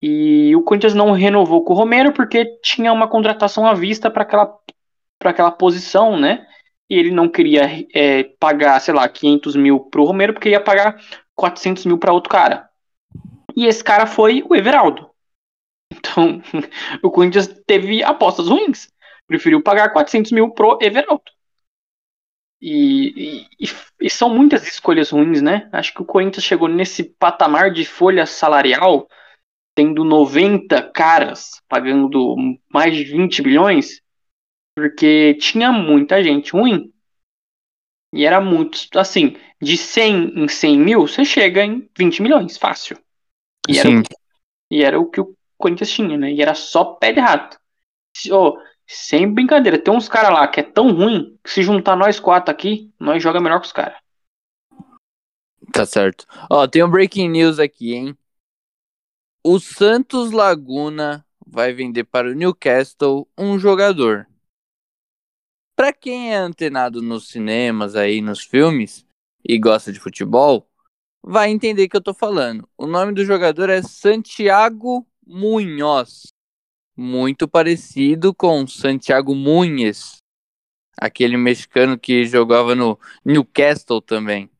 E 0.00 0.54
o 0.54 0.62
Corinthians 0.62 0.94
não 0.94 1.12
renovou 1.12 1.64
com 1.64 1.72
o 1.72 1.76
Romero 1.76 2.12
porque 2.12 2.44
tinha 2.62 2.92
uma 2.92 3.08
contratação 3.08 3.66
à 3.66 3.72
vista 3.72 4.10
para 4.10 4.22
aquela, 4.22 4.54
pra 5.18 5.30
aquela 5.30 5.50
posição, 5.50 6.20
né? 6.20 6.46
E 6.90 6.94
ele 6.96 7.10
não 7.10 7.28
queria 7.28 7.86
é, 7.94 8.24
pagar, 8.40 8.80
sei 8.80 8.94
lá, 8.94 9.08
500 9.08 9.54
mil 9.56 9.80
pro 9.80 10.04
Romero 10.04 10.32
porque 10.32 10.50
ia 10.50 10.60
pagar 10.60 11.00
400 11.34 11.84
mil 11.86 11.98
para 11.98 12.12
outro 12.12 12.30
cara. 12.30 12.68
E 13.56 13.66
esse 13.66 13.84
cara 13.84 14.06
foi 14.06 14.44
o 14.48 14.54
Everaldo. 14.54 15.10
Então, 15.92 16.42
o 17.02 17.10
Corinthians 17.10 17.48
teve 17.66 18.02
apostas 18.04 18.48
ruins. 18.48 18.88
Preferiu 19.26 19.62
pagar 19.62 19.90
400 19.92 20.32
mil 20.32 20.50
pro 20.52 20.78
Everaldo. 20.82 21.22
E, 22.60 23.44
e- 23.60 23.66
e- 24.00 24.10
são 24.10 24.28
muitas 24.34 24.66
escolhas 24.66 25.10
ruins, 25.10 25.40
né? 25.40 25.68
Acho 25.72 25.94
que 25.94 26.02
o 26.02 26.04
Corinthians 26.04 26.44
chegou 26.44 26.68
nesse 26.68 27.04
patamar 27.04 27.70
de 27.72 27.84
folha 27.84 28.26
salarial, 28.26 29.08
tendo 29.74 30.04
90 30.04 30.82
caras 30.82 31.62
pagando 31.68 32.36
mais 32.72 32.94
de 32.96 33.04
20 33.04 33.42
bilhões, 33.42 34.02
porque 34.78 35.34
tinha 35.34 35.72
muita 35.72 36.22
gente 36.22 36.52
ruim. 36.52 36.92
E 38.14 38.24
era 38.24 38.40
muito, 38.40 38.96
assim, 38.98 39.36
de 39.60 39.76
100 39.76 40.44
em 40.44 40.48
100 40.48 40.78
mil, 40.78 41.00
você 41.06 41.24
chega 41.24 41.64
em 41.64 41.90
20 41.96 42.22
milhões, 42.22 42.56
fácil. 42.56 42.96
E 43.68 43.78
era, 43.78 43.88
Sim. 43.88 44.02
e 44.70 44.82
era 44.82 44.98
o 44.98 45.10
que 45.10 45.20
o 45.20 45.34
Corinthians 45.58 45.90
tinha, 45.90 46.16
né? 46.16 46.32
E 46.32 46.40
era 46.40 46.54
só 46.54 46.84
pé 46.84 47.12
de 47.12 47.20
rato. 47.20 47.58
Ô, 48.30 48.58
sem 48.86 49.30
brincadeira, 49.30 49.78
tem 49.78 49.92
uns 49.92 50.08
caras 50.08 50.30
lá 50.30 50.46
que 50.48 50.60
é 50.60 50.62
tão 50.62 50.92
ruim 50.92 51.36
que 51.42 51.50
se 51.50 51.62
juntar 51.62 51.96
nós 51.96 52.18
quatro 52.20 52.50
aqui, 52.50 52.90
nós 52.98 53.22
joga 53.22 53.40
melhor 53.40 53.60
que 53.60 53.66
os 53.66 53.72
caras. 53.72 53.98
Tá 55.72 55.84
certo. 55.84 56.24
Ó, 56.48 56.66
tem 56.66 56.82
um 56.82 56.90
breaking 56.90 57.28
news 57.28 57.58
aqui, 57.58 57.94
hein? 57.94 58.16
O 59.44 59.58
Santos 59.58 60.30
Laguna 60.30 61.26
vai 61.50 61.72
vender 61.72 62.04
para 62.04 62.28
o 62.28 62.34
Newcastle 62.34 63.28
um 63.36 63.58
jogador. 63.58 64.27
Pra 65.78 65.92
quem 65.92 66.34
é 66.34 66.36
antenado 66.36 67.00
nos 67.00 67.28
cinemas 67.28 67.94
aí, 67.94 68.20
nos 68.20 68.40
filmes 68.40 69.06
e 69.48 69.56
gosta 69.56 69.92
de 69.92 70.00
futebol, 70.00 70.68
vai 71.22 71.50
entender 71.50 71.88
que 71.88 71.96
eu 71.96 72.00
tô 72.00 72.12
falando. 72.12 72.68
O 72.76 72.84
nome 72.84 73.12
do 73.12 73.24
jogador 73.24 73.70
é 73.70 73.80
Santiago 73.80 75.06
Munhoz. 75.24 76.32
Muito 76.96 77.46
parecido 77.46 78.34
com 78.34 78.66
Santiago 78.66 79.36
Munhes, 79.36 80.16
aquele 81.00 81.36
mexicano 81.36 81.96
que 81.96 82.24
jogava 82.24 82.74
no 82.74 82.98
Newcastle 83.24 84.02
também 84.02 84.50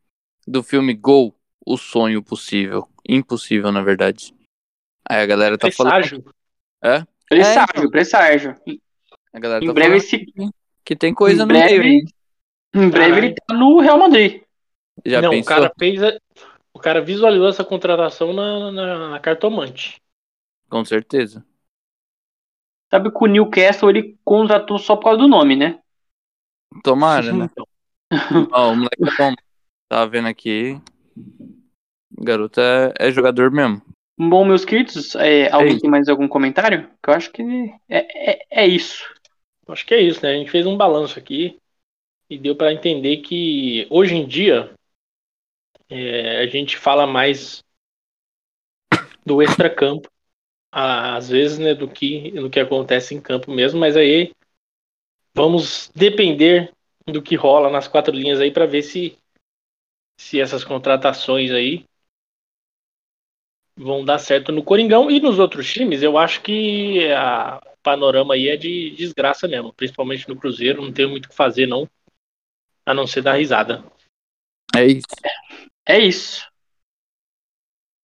do 0.47 0.63
filme 0.63 0.95
Gol, 0.95 1.35
O 1.67 1.77
Sonho 1.77 2.23
Possível. 2.23 2.89
Impossível, 3.09 3.73
na 3.73 3.83
verdade. 3.83 4.33
Aí 5.05 5.21
a 5.21 5.27
galera 5.27 5.59
tá 5.59 5.69
falando. 5.73 5.95
Presságio. 5.95 6.35
É? 6.81 7.05
Presságio, 7.29 7.79
então. 7.79 7.91
presságio. 7.91 8.57
A 9.33 9.41
galera 9.41 9.65
Em 9.65 9.67
tá 9.67 9.73
breve, 9.73 10.01
falando 10.01 10.05
esse, 10.05 10.53
que 10.85 10.97
tem 10.97 11.15
coisa 11.15 11.43
em 11.43 11.47
no 11.47 11.53
meio 11.53 11.65
breve- 11.65 11.89
aí. 11.89 12.05
em 12.75 12.91
breve 12.91 13.09
Caralho. 13.11 13.25
ele 13.27 13.35
tá 13.35 13.55
no 13.55 13.81
Real 13.81 13.99
Madrid. 13.99 14.43
Já 15.05 15.23
não, 15.23 15.31
pensou? 15.31 15.43
o 15.43 15.57
cara 15.61 15.73
fez. 15.79 16.03
a- 16.03 16.19
O 16.75 16.79
cara 16.79 17.01
visualizou 17.01 17.49
essa 17.49 17.65
contratação 17.65 18.33
na, 18.33 18.71
na, 18.71 19.09
na 19.11 19.21
cartomante. 19.21 20.01
Com 20.69 20.85
certeza. 20.85 21.45
Sabe 22.91 23.11
que 23.11 23.19
o 23.21 23.27
Newcastle 23.27 23.91
ele 23.91 24.17
contratou 24.25 24.79
só 24.79 24.97
por 24.97 25.05
causa 25.05 25.19
do 25.19 25.29
nome, 25.29 25.57
né? 25.57 25.81
Tomara, 26.83 27.33
né? 27.33 27.49
Então, 27.51 27.67
Ó, 28.53 28.73
o 28.73 28.77
moleque 28.77 29.03
é 29.03 29.17
bom. 29.17 29.35
Tava 29.91 30.09
vendo 30.11 30.29
aqui. 30.29 30.81
O 32.17 32.25
garoto 32.25 32.61
é, 32.61 32.93
é 32.99 33.11
jogador 33.11 33.51
mesmo. 33.51 33.83
Bom, 34.19 34.45
meus 34.45 34.65
queridos, 34.65 35.15
é, 35.17 35.51
alguém 35.53 35.79
tem 35.79 35.91
mais 35.91 36.09
algum 36.09 36.27
comentário? 36.27 36.89
Que 37.03 37.11
eu 37.11 37.15
acho 37.15 37.31
que 37.31 37.43
é, 37.89 38.33
é, 38.33 38.63
é 38.63 38.67
isso. 38.67 39.05
Acho 39.69 39.87
que 39.87 39.95
é 39.95 40.01
isso, 40.01 40.23
né? 40.23 40.33
A 40.33 40.35
gente 40.35 40.51
fez 40.51 40.67
um 40.67 40.77
balanço 40.77 41.19
aqui 41.19 41.59
e 42.29 42.39
deu 42.39 42.57
para 42.57 42.73
entender 42.73 43.19
que 43.19 43.87
hoje 43.91 44.15
em 44.15 44.27
dia 44.27 44.75
é, 45.89 46.41
a 46.43 46.47
gente 46.47 46.77
fala 46.77 47.07
mais 47.07 47.65
do 49.25 49.43
extracampo, 49.43 50.09
às 50.71 51.29
vezes, 51.29 51.59
né, 51.59 51.75
do 51.75 51.89
que 51.89 52.31
do 52.33 52.51
que 52.51 52.61
acontece 52.61 53.15
em 53.15 53.21
campo 53.21 53.51
mesmo, 53.51 53.81
mas 53.81 53.97
aí 53.97 54.33
vamos 55.35 55.91
depender 55.95 56.73
do 57.07 57.23
que 57.23 57.35
rola 57.35 57.71
nas 57.71 57.89
quatro 57.89 58.15
linhas 58.15 58.41
aí 58.41 58.51
para 58.51 58.67
ver 58.67 58.83
se 58.83 59.17
se 60.19 60.41
essas 60.41 60.65
contratações 60.65 61.51
aí 61.51 61.88
vão 63.79 64.05
dar 64.05 64.19
certo 64.19 64.51
no 64.51 64.63
Coringão 64.63 65.11
e 65.11 65.21
nos 65.21 65.39
outros 65.39 65.73
times. 65.73 66.03
Eu 66.03 66.19
acho 66.19 66.43
que 66.43 67.11
a 67.13 67.61
o 67.65 67.83
panorama 67.83 68.35
aí 68.35 68.49
é 68.49 68.57
de 68.57 68.91
desgraça 68.91 69.47
mesmo, 69.47 69.73
principalmente 69.73 70.29
no 70.29 70.37
Cruzeiro, 70.37 70.83
não 70.83 70.93
tem 70.93 71.07
muito 71.07 71.27
o 71.27 71.29
que 71.29 71.35
fazer 71.35 71.67
não, 71.67 71.89
a 72.85 72.93
não 72.93 73.07
ser 73.07 73.23
dar 73.23 73.35
risada. 73.35 73.85
É 74.75 74.85
isso. 74.85 75.07
É 75.87 75.99
isso. 75.99 76.47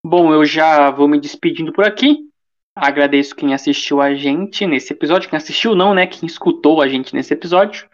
Bom, 0.07 0.33
eu 0.33 0.45
já 0.45 0.91
vou 0.91 1.09
me 1.09 1.21
despedindo 1.21 1.73
por 1.73 1.85
aqui. 1.85 2.31
Agradeço 2.77 3.35
quem 3.35 3.53
assistiu 3.53 4.01
a 4.01 4.15
gente 4.15 4.67
nesse 4.67 4.93
episódio. 4.93 5.29
Quem 5.29 5.37
assistiu, 5.37 5.75
não, 5.75 5.93
né? 5.93 6.07
Quem 6.07 6.27
escutou 6.27 6.81
a 6.81 6.89
gente 6.89 7.15
nesse 7.15 7.35
episódio. 7.35 7.89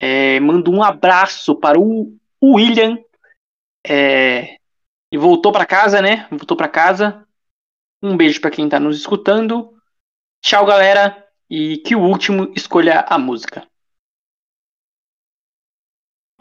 É, 0.00 0.38
mando 0.40 0.70
um 0.70 0.82
abraço 0.82 1.54
para 1.56 1.78
o 1.78 2.16
o 2.40 2.54
William. 2.54 2.98
É, 3.86 4.56
e 5.10 5.18
voltou 5.18 5.52
para 5.52 5.66
casa, 5.66 6.02
né? 6.02 6.26
Voltou 6.30 6.56
para 6.56 6.68
casa. 6.68 7.26
Um 8.02 8.16
beijo 8.16 8.40
para 8.40 8.50
quem 8.50 8.68
tá 8.68 8.78
nos 8.78 8.96
escutando. 8.96 9.76
Tchau, 10.42 10.66
galera. 10.66 11.26
E 11.48 11.78
que 11.78 11.94
o 11.94 12.00
último 12.00 12.52
escolha 12.56 13.00
a 13.08 13.18
música. 13.18 13.66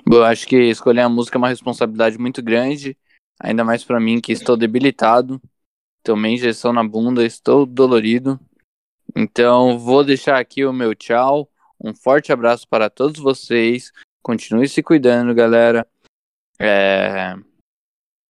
Eu 0.05 0.23
acho 0.23 0.47
que 0.47 0.55
escolher 0.55 1.01
a 1.01 1.09
música 1.09 1.37
é 1.37 1.39
uma 1.39 1.49
responsabilidade 1.49 2.17
muito 2.17 2.41
grande. 2.41 2.97
Ainda 3.39 3.63
mais 3.63 3.83
pra 3.83 3.99
mim, 3.99 4.21
que 4.21 4.31
estou 4.31 4.55
debilitado. 4.55 5.41
Tomei 6.03 6.33
injeção 6.33 6.71
na 6.71 6.83
bunda, 6.83 7.25
estou 7.25 7.65
dolorido. 7.65 8.39
Então, 9.15 9.79
vou 9.79 10.03
deixar 10.03 10.39
aqui 10.39 10.65
o 10.65 10.73
meu 10.73 10.93
tchau. 10.93 11.49
Um 11.83 11.93
forte 11.93 12.31
abraço 12.31 12.67
para 12.67 12.89
todos 12.89 13.19
vocês. 13.19 13.91
Continue 14.21 14.67
se 14.67 14.81
cuidando, 14.81 15.33
galera. 15.33 15.87
É... 16.59 17.35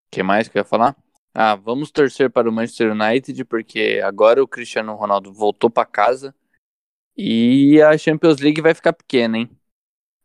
que 0.10 0.24
mais 0.24 0.48
que 0.48 0.58
eu 0.58 0.62
ia 0.62 0.66
falar? 0.66 0.96
Ah, 1.34 1.56
vamos 1.56 1.92
torcer 1.92 2.30
para 2.30 2.50
o 2.50 2.52
Manchester 2.52 2.94
United, 2.94 3.44
porque 3.46 4.02
agora 4.04 4.42
o 4.42 4.48
Cristiano 4.48 4.96
Ronaldo 4.96 5.34
voltou 5.34 5.70
para 5.70 5.86
casa. 5.86 6.34
E 7.18 7.82
a 7.82 7.98
Champions 7.98 8.40
League 8.40 8.62
vai 8.62 8.74
ficar 8.74 8.94
pequena, 8.94 9.38
hein? 9.38 9.50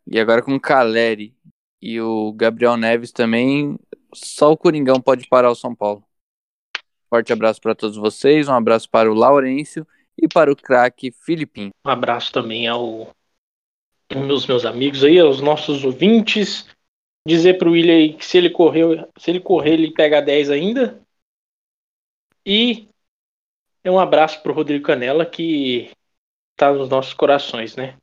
E 0.07 0.19
agora 0.19 0.43
com 0.43 0.55
o 0.55 0.61
Caleri 0.61 1.35
e 1.81 2.01
o 2.01 2.33
Gabriel 2.33 2.77
Neves 2.77 3.13
também, 3.13 3.79
só 4.15 4.53
o 4.53 4.57
Coringão 4.57 5.01
pode 5.01 5.27
parar 5.29 5.51
o 5.51 5.55
São 5.55 5.75
Paulo. 5.75 6.05
Forte 7.09 7.33
abraço 7.33 7.61
para 7.61 7.75
todos 7.75 7.97
vocês, 7.97 8.49
um 8.49 8.55
abraço 8.55 8.89
para 8.89 9.11
o 9.11 9.15
Laurêncio 9.15 9.87
e 10.17 10.29
para 10.29 10.53
o 10.53 10.57
craque 10.57 11.11
Filipinho. 11.11 11.71
Um 11.85 11.91
abraço 11.91 12.33
também 12.33 12.69
ao 12.69 13.11
meus 14.47 14.65
amigos 14.65 15.05
aí, 15.05 15.19
aos 15.19 15.41
nossos 15.41 15.85
ouvintes. 15.85 16.67
Dizer 17.27 17.59
pro 17.59 17.73
William 17.73 17.95
aí 17.95 18.15
que 18.15 18.25
se 18.25 18.39
ele 18.39 18.51
correu, 18.51 19.09
se 19.19 19.31
ele 19.31 19.41
correr, 19.41 19.75
ele 19.75 19.93
pega 19.93 20.23
10 20.23 20.51
ainda. 20.51 21.01
E 22.45 22.89
um 23.85 23.99
abraço 23.99 24.43
pro 24.43 24.53
Rodrigo 24.53 24.85
Canela 24.85 25.25
que 25.27 25.91
tá 26.57 26.73
nos 26.73 26.89
nossos 26.89 27.15
corações, 27.15 27.77
né? 27.77 27.97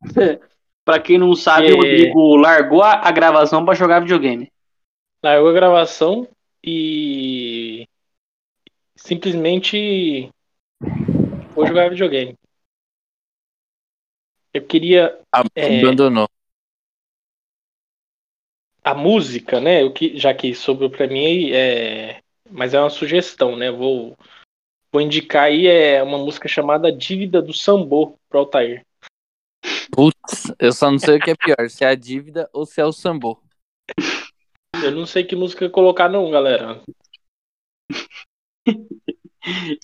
Para 0.84 1.02
quem 1.02 1.18
não 1.18 1.34
sabe, 1.34 1.68
É. 1.68 1.72
o 1.72 1.76
Rodrigo 1.76 2.36
largou 2.36 2.82
a, 2.82 3.10
gravação 3.10 3.62
para 3.64 3.74
jogar 3.74 4.00
videogame. 4.00 4.50
Largou 5.22 5.50
a 5.50 5.52
gravação 5.52 6.26
e 6.64 7.86
simplesmente 8.96 10.30
vou 11.54 11.66
jogar 11.66 11.90
videogame. 11.90 12.34
Eu 14.54 14.64
queria 14.66 15.20
É. 15.54 15.78
Abandonou. 15.78 16.26
A 18.88 18.94
música, 18.94 19.60
né? 19.60 19.84
O 19.84 19.92
que, 19.92 20.16
já 20.16 20.32
que 20.32 20.54
sobrou 20.54 20.88
pra 20.88 21.06
mim 21.06 21.50
é. 21.52 22.20
Mas 22.50 22.72
é 22.72 22.80
uma 22.80 22.88
sugestão, 22.88 23.54
né? 23.54 23.70
Vou, 23.70 24.16
vou 24.90 25.02
indicar 25.02 25.44
aí 25.44 25.66
é 25.66 26.02
uma 26.02 26.16
música 26.16 26.48
chamada 26.48 26.90
Dívida 26.90 27.42
do 27.42 27.52
Sambô 27.52 28.18
pro 28.28 28.40
Altair. 28.40 28.86
Putz, 29.92 30.54
eu 30.58 30.72
só 30.72 30.90
não 30.90 30.98
sei 30.98 31.16
o 31.16 31.20
que 31.20 31.30
é 31.30 31.34
pior, 31.34 31.68
se 31.68 31.84
é 31.84 31.88
a 31.88 31.94
dívida 31.94 32.48
ou 32.52 32.64
se 32.64 32.80
é 32.80 32.84
o 32.84 32.92
sambô. 32.92 33.38
Eu 34.82 34.92
não 34.92 35.04
sei 35.04 35.24
que 35.24 35.34
música 35.34 35.68
colocar, 35.68 36.08
não, 36.08 36.30
galera. 36.30 36.80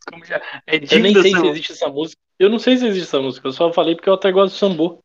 Como 0.09 0.24
já... 0.24 0.40
É 0.66 0.76
Eu 0.76 1.01
nem 1.01 1.12
sei 1.20 1.32
se 1.32 1.47
existe 1.47 1.72
essa 1.72 1.89
música. 1.89 2.22
Eu 2.39 2.48
não 2.48 2.59
sei 2.59 2.76
se 2.76 2.86
existe 2.86 3.09
essa 3.09 3.20
música, 3.20 3.48
eu 3.48 3.52
só 3.52 3.72
falei 3.72 3.94
porque 3.94 4.09
o 4.09 4.12
Altair 4.12 4.32
gosta 4.32 4.55
do 4.55 4.59
Sambô. 4.59 5.02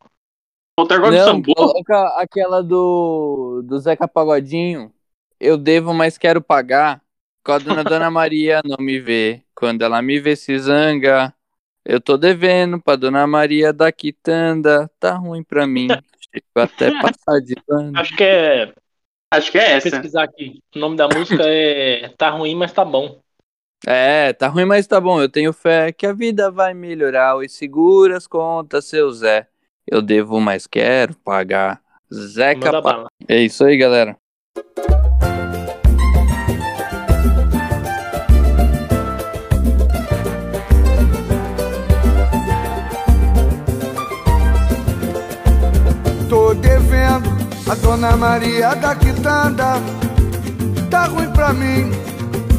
Do 0.84 1.10
Não, 1.10 1.24
sambô. 1.26 1.54
coloca 1.54 2.06
aquela 2.20 2.62
do, 2.62 3.62
do 3.64 3.78
Zeca 3.78 4.06
Pagodinho. 4.08 4.92
Eu 5.38 5.56
devo, 5.56 5.92
mas 5.94 6.18
quero 6.18 6.40
pagar. 6.40 7.02
Quando 7.44 7.70
a 7.72 7.82
Dona 7.82 8.10
Maria 8.10 8.60
não 8.64 8.76
me 8.84 9.00
vê. 9.00 9.42
Quando 9.54 9.82
ela 9.82 10.02
me 10.02 10.20
vê 10.20 10.36
se 10.36 10.58
zanga. 10.58 11.34
Eu 11.84 12.00
tô 12.00 12.16
devendo 12.18 12.80
pra 12.80 12.96
Dona 12.96 13.26
Maria 13.26 13.72
da 13.72 13.90
quitanda. 13.90 14.90
Tá 15.00 15.14
ruim 15.14 15.42
pra 15.42 15.66
mim. 15.66 15.88
Chego 15.88 16.44
até 16.56 16.90
passar 17.00 17.40
de 17.40 17.54
pano. 17.66 17.98
Acho 17.98 18.14
que 18.16 18.24
é. 18.24 18.74
Acho 19.32 19.50
que 19.52 19.58
é 19.58 19.68
Vou 19.68 19.76
essa. 19.76 19.90
pesquisar 19.90 20.24
aqui. 20.24 20.60
O 20.74 20.78
nome 20.78 20.96
da 20.96 21.08
música 21.08 21.42
é 21.46 22.08
Tá 22.18 22.30
Ruim, 22.30 22.54
mas 22.54 22.72
tá 22.72 22.84
bom. 22.84 23.20
É, 23.86 24.34
tá 24.34 24.48
ruim, 24.48 24.66
mas 24.66 24.86
tá 24.86 25.00
bom. 25.00 25.20
Eu 25.22 25.28
tenho 25.28 25.52
fé 25.52 25.90
que 25.92 26.04
a 26.06 26.12
vida 26.12 26.50
vai 26.50 26.74
melhorar. 26.74 27.36
Oi, 27.36 27.48
segura 27.48 28.16
as 28.18 28.26
contas, 28.26 28.84
seu 28.84 29.10
Zé. 29.10 29.48
Eu 29.86 30.00
devo, 30.02 30.40
mas 30.40 30.66
quero 30.66 31.14
pagar. 31.24 31.80
Zeca 32.12 32.82
Pa-. 32.82 33.06
É 33.28 33.38
isso 33.40 33.64
aí, 33.64 33.76
galera. 33.76 34.16
Tô 46.28 46.54
devendo 46.54 47.28
a 47.68 47.74
Dona 47.74 48.16
Maria 48.16 48.74
da 48.74 48.94
Quitanda. 48.94 49.74
Tá 50.90 51.04
ruim 51.04 51.30
pra 51.32 51.52
mim. 51.52 51.90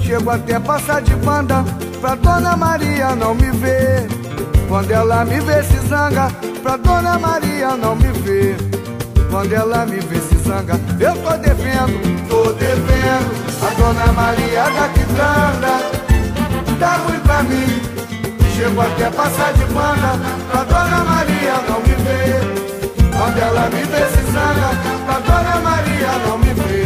Chego 0.02 0.30
até 0.30 0.60
passar 0.60 1.02
de 1.02 1.16
banda 1.16 1.64
pra 2.02 2.16
Dona 2.16 2.58
Maria 2.58 3.16
não 3.16 3.36
me 3.36 3.52
ver. 3.52 4.08
Quando 4.68 4.92
ela 4.92 5.24
me 5.24 5.40
vê 5.40 5.64
se 5.64 5.78
zanga, 5.88 6.28
pra 6.62 6.78
Dona 6.78 7.18
Maria 7.18 7.76
não 7.76 7.96
me 7.96 8.12
ver. 8.20 8.56
Quando 9.30 9.54
ela 9.54 9.86
me 9.86 10.00
vê 10.00 10.20
se 10.20 10.38
zanga, 10.48 10.80
eu 11.00 11.14
tô 11.14 11.38
devendo, 11.38 12.28
tô 12.28 12.52
devendo 12.54 13.32
a 13.62 13.70
Dona 13.76 14.12
Maria 14.12 14.64
da 14.64 14.90
Quitanda. 14.90 15.74
Tá 16.80 16.98
ruim 16.98 17.20
pra 17.20 17.44
mim. 17.44 17.82
Chego 18.56 18.82
até 18.82 19.10
passar 19.10 19.54
de 19.54 19.66
banda 19.66 20.20
pra 20.52 20.64
Dona 20.64 21.04
Maria 21.04 21.54
não 21.68 21.80
me 21.80 21.96
ver. 22.04 22.42
Quando 23.18 23.38
ela 23.38 23.70
me 23.70 23.84
vê 23.84 24.06
se 24.08 24.32
zanga, 24.32 24.70
pra 25.06 25.20
Dona 25.20 25.60
Maria 25.62 26.12
não 26.28 26.38
me 26.38 26.54
vê. 26.54 26.86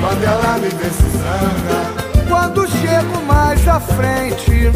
Quando 0.00 0.24
ela 0.24 0.58
me 0.58 0.68
vê 0.68 0.90
se 0.90 1.08
zanga. 1.18 2.28
Quando 2.28 2.68
chego 2.68 3.22
mais 3.26 3.66
à 3.66 3.80
frente, 3.80 4.70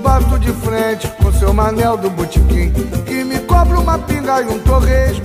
bato 0.00 0.38
de 0.38 0.52
frente 0.52 1.08
com 1.22 1.32
seu 1.32 1.52
manel 1.52 1.96
do 1.96 2.10
botequim. 2.10 2.72
Que 3.06 3.24
me 3.24 3.38
cobra 3.40 3.78
uma 3.78 3.98
pinga 3.98 4.42
e 4.42 4.46
um 4.46 4.58
torresmo. 4.60 5.24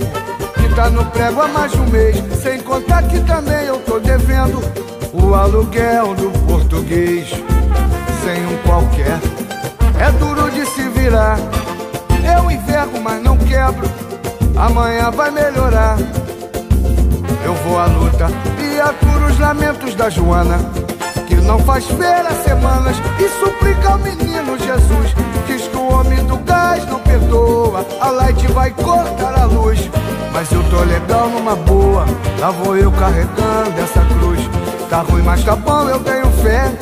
Que 0.54 0.74
tá 0.74 0.88
no 0.90 1.04
prego 1.06 1.40
há 1.40 1.48
mais 1.48 1.72
de 1.72 1.80
um 1.80 1.88
mês. 1.88 2.16
Sem 2.42 2.60
contar 2.60 3.02
que 3.04 3.20
também 3.20 3.66
eu 3.66 3.78
tô 3.80 3.98
devendo 3.98 4.60
o 5.12 5.34
aluguel 5.34 6.14
do 6.14 6.30
português. 6.46 7.28
Sem 8.24 8.46
um 8.46 8.56
qualquer, 8.66 9.18
é 10.00 10.10
duro 10.12 10.50
de 10.50 10.66
se 10.66 10.82
virar. 10.88 11.38
Eu 12.36 12.50
envergo, 12.50 13.00
mas 13.00 13.22
não 13.22 13.36
quebro. 13.36 13.88
Amanhã 14.56 15.10
vai 15.10 15.30
melhorar. 15.30 15.96
Eu 17.44 17.54
vou 17.54 17.78
à 17.78 17.86
luta 17.86 18.28
e 18.60 18.80
aturo 18.80 19.26
os 19.26 19.38
lamentos 19.38 19.94
da 19.94 20.10
Joana, 20.10 20.58
que 21.36 21.42
não 21.42 21.58
faz 21.58 21.84
feira 21.86 22.30
semanas 22.42 22.96
e 23.18 23.28
suplica 23.38 23.90
ao 23.90 23.98
menino 23.98 24.58
Jesus. 24.58 25.14
Diz 25.46 25.68
que 25.68 25.76
o 25.76 25.92
homem 25.92 26.24
do 26.24 26.38
gás 26.38 26.84
não 26.86 26.98
perdoa, 27.00 27.86
a 28.00 28.10
light 28.10 28.46
vai 28.52 28.70
cortar 28.70 29.38
a 29.38 29.44
luz. 29.44 29.90
Mas 30.32 30.50
eu 30.50 30.62
tô 30.70 30.82
legal 30.84 31.28
numa 31.28 31.54
boa, 31.54 32.06
lá 32.40 32.50
vou 32.50 32.76
eu 32.76 32.90
carregando 32.92 33.80
essa 33.80 34.00
cruz. 34.18 34.40
Tá 34.88 35.00
ruim, 35.00 35.22
mas 35.22 35.44
tá 35.44 35.54
bom, 35.56 35.88
eu 35.88 36.00
tenho 36.00 36.30
fé. 36.42 36.72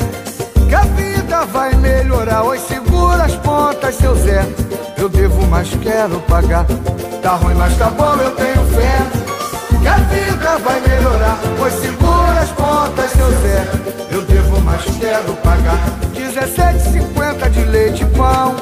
Que 0.68 0.74
a 0.74 0.82
vida 0.82 1.44
vai 1.46 1.74
melhorar. 1.74 2.42
Oi, 2.44 2.58
segura 2.58 3.24
as 3.24 3.34
pontas, 3.36 3.94
seu 3.96 4.14
Zé. 4.14 4.46
Eu 4.96 5.08
devo, 5.08 5.46
mas 5.48 5.70
quero 5.82 6.20
pagar. 6.20 6.66
Tá 7.22 7.34
ruim, 7.34 7.54
mas 7.54 7.76
tá 7.76 7.90
bom, 7.90 8.14
eu 8.16 8.30
tenho 8.32 8.64
fé. 8.66 9.80
Que 9.80 9.88
a 9.88 9.96
vida 9.96 10.58
vai 10.58 10.80
melhorar. 10.80 11.33
Oi, 11.60 11.70
segura 11.70 12.40
as 12.40 12.50
pontas, 12.50 13.10
seu 13.12 13.30
Zé. 13.40 13.66
Eu 14.10 14.22
devo, 14.22 14.60
mas 14.60 14.82
quero 14.98 15.34
pagar. 15.36 15.78
17,50 16.14 17.50
de 17.50 17.64
leite 17.64 18.02
e 18.02 18.06
pão. 18.06 18.54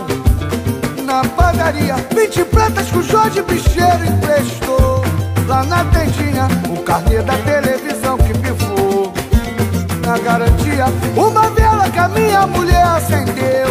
Na 1.04 1.24
padaria, 1.24 1.96
20 2.14 2.44
pratas 2.44 2.90
que 2.90 2.98
o 2.98 3.02
Jorge 3.02 3.42
Bicheiro 3.42 4.04
emprestou. 4.04 5.02
Lá 5.46 5.64
na 5.64 5.84
tendinha, 5.86 6.48
o 6.70 6.82
carnê 6.82 7.20
da 7.22 7.36
televisão 7.38 8.16
que 8.18 8.32
pifou 8.38 9.12
na 10.06 10.18
garantia. 10.18 10.86
Uma 11.16 11.50
vela 11.50 11.88
que 11.90 11.98
a 11.98 12.08
minha 12.08 12.46
mulher 12.46 12.84
acendeu. 12.84 13.68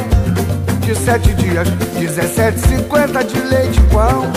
De 0.82 0.96
sete 0.96 1.34
dias, 1.36 1.68
17,50 2.00 3.24
de 3.26 3.40
leite 3.42 3.80
e 3.80 3.84
pão. 3.94 4.32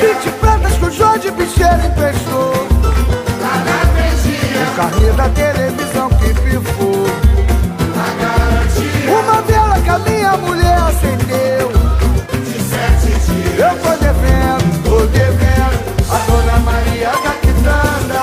20 0.00 0.30
pratas 0.38 0.49
o 1.00 1.02
Jorge 1.02 1.30
Bicheiro 1.30 1.86
emprestou. 1.86 2.52
O 4.52 4.76
carnê 4.76 5.12
da 5.12 5.28
televisão 5.30 6.10
que 6.10 6.34
pifou. 6.34 7.06
Uma 9.08 9.42
vela 9.42 9.80
que 9.80 9.88
a 9.88 9.98
minha 9.98 10.36
mulher 10.36 10.78
acendeu. 10.78 11.70
Eu 13.56 13.78
tô 13.82 13.90
devendo, 13.96 14.82
tô 14.84 15.06
devendo. 15.06 15.80
A 16.10 16.18
dona 16.26 16.58
Maria 16.58 17.10
da 17.10 17.32
Quitanda 17.40 18.20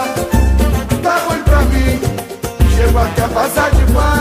tá 1.01 1.17
ruim 1.27 1.43
pra 1.43 1.61
mim. 1.63 1.99
Chego 2.75 2.99
até 2.99 3.27
passar 3.27 3.71
de 3.71 3.85
banda 3.85 4.16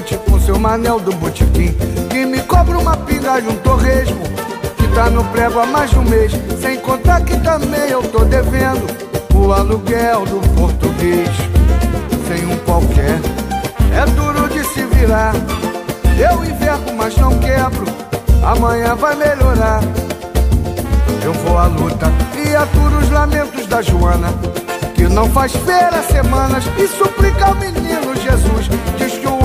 de 0.00 0.16
frente 0.16 0.18
com 0.30 0.38
seu 0.40 0.58
manel 0.58 1.00
do 1.00 1.12
botequim. 1.12 1.74
Que 2.08 2.24
me 2.24 2.40
cobra 2.42 2.78
uma 2.78 2.96
pinga 2.96 3.40
e 3.40 3.48
um 3.48 3.56
torresmo. 3.56 4.20
Que 4.76 4.86
tá 4.94 5.10
no 5.10 5.24
prego 5.24 5.58
há 5.58 5.66
mais 5.66 5.90
de 5.90 5.98
um 5.98 6.02
mês. 6.02 6.32
Sem 6.60 6.78
contar 6.78 7.22
que 7.22 7.36
também 7.40 7.90
eu 7.90 8.02
tô 8.02 8.24
devendo 8.24 8.86
o 9.34 9.52
aluguel 9.52 10.24
do 10.26 10.40
português. 10.54 11.28
Sem 12.28 12.46
um 12.46 12.56
qualquer, 12.58 13.18
é 13.92 14.04
duro 14.12 14.48
de 14.48 14.64
se 14.64 14.82
virar. 14.82 15.32
Eu 16.18 16.44
envergo, 16.44 16.94
mas 16.96 17.16
não 17.16 17.38
quebro. 17.38 17.86
Amanhã 18.42 18.94
vai 18.94 19.16
melhorar. 19.16 19.80
Eu 21.24 21.32
vou 21.32 21.58
à 21.58 21.66
luta 21.66 22.06
e 22.36 22.54
aturo 22.54 22.98
os 22.98 23.10
lamentos 23.10 23.66
da 23.66 23.82
Joana, 23.82 24.28
que 24.94 25.08
não 25.08 25.28
faz 25.30 25.52
feira 25.52 26.02
semanas 26.02 26.64
e 26.78 26.86
suplica 26.86 27.46
ao 27.46 27.54
menino 27.56 28.14
Jesus. 28.16 28.77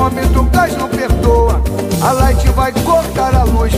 Homem 0.03 0.27
do 0.33 0.43
gás 0.43 0.75
não 0.75 0.89
perdoa, 0.89 1.61
a 2.01 2.11
light 2.11 2.45
vai 2.49 2.73
cortar 2.73 3.33
a 3.33 3.43
luz. 3.43 3.71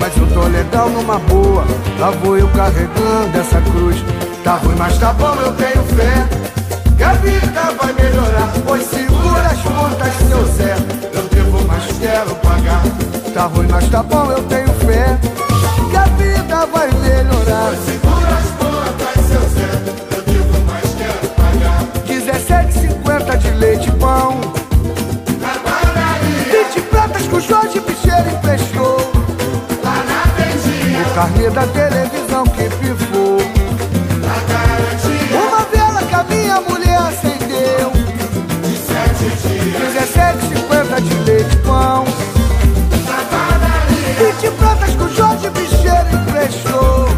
Mas 0.00 0.16
eu 0.16 0.26
tô 0.28 0.48
legal 0.48 0.88
numa 0.88 1.18
boa, 1.18 1.66
lá 1.98 2.10
vou 2.12 2.38
eu 2.38 2.48
carregando 2.48 3.38
essa 3.38 3.60
cruz. 3.60 3.96
Tá 4.42 4.54
ruim, 4.54 4.74
mas 4.78 4.96
tá 4.96 5.12
bom, 5.12 5.34
eu 5.34 5.52
tenho 5.52 5.84
fé. 5.94 6.26
Que 6.96 7.02
a 7.02 7.12
vida 7.12 7.74
vai 7.78 7.92
melhorar, 7.92 8.52
pois 8.66 8.86
segura 8.86 9.48
as 9.48 9.60
pontas, 9.60 10.14
seu 10.26 10.46
Zé. 10.54 10.76
Eu 11.12 11.28
devo, 11.28 11.62
mas 11.66 11.84
quero 11.98 12.34
pagar. 12.36 12.82
Tá 13.34 13.42
ruim, 13.44 13.68
mas 13.70 13.86
tá 13.90 14.02
bom, 14.02 14.32
eu 14.32 14.42
tenho 14.44 14.72
fé. 14.86 15.18
Que 15.90 15.96
a 15.96 16.04
vida 16.04 16.66
vai 16.72 16.90
melhorar. 16.90 18.15
carne 31.16 31.48
da 31.48 31.66
televisão 31.68 32.44
que 32.44 32.68
pifou. 32.76 33.38
Uma 35.32 35.64
vela 35.72 36.02
que 36.02 36.14
a 36.14 36.22
minha 36.24 36.60
mulher 36.60 36.98
acendeu. 36.98 37.90
De 38.62 38.76
sete 38.76 39.24
dias. 39.48 39.94
17, 39.94 41.00
de 41.00 41.14
leite 41.24 41.56
pão. 41.64 42.04
Vinte 44.18 44.50
pratas 44.58 44.90
que 44.90 45.02
o 45.04 45.08
Jorge 45.08 45.48
Bicheiro 45.48 46.06
emprestou. 46.12 47.08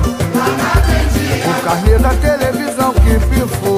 O 1.49 1.63
carne 1.65 1.99
da 1.99 2.11
televisão 2.11 2.95
que 2.95 3.19
pifou. 3.27 3.78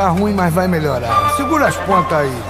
Tá 0.00 0.08
ruim, 0.08 0.32
mas 0.32 0.54
vai 0.54 0.66
melhorar. 0.66 1.36
Segura 1.36 1.66
as 1.66 1.76
pontas 1.76 2.18
aí. 2.18 2.42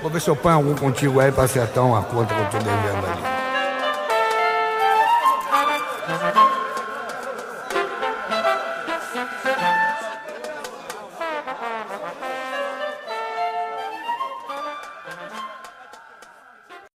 Vou 0.00 0.10
ver 0.10 0.20
se 0.20 0.28
eu 0.28 0.36
ponho 0.36 0.56
algum 0.56 0.74
contigo 0.74 1.20
aí 1.20 1.30
pra 1.30 1.44
acertar 1.44 1.84
uma 1.84 2.02
conta 2.02 2.34
que 2.34 2.40
eu 2.40 2.46
tô 2.46 2.58
devendo 2.58 2.83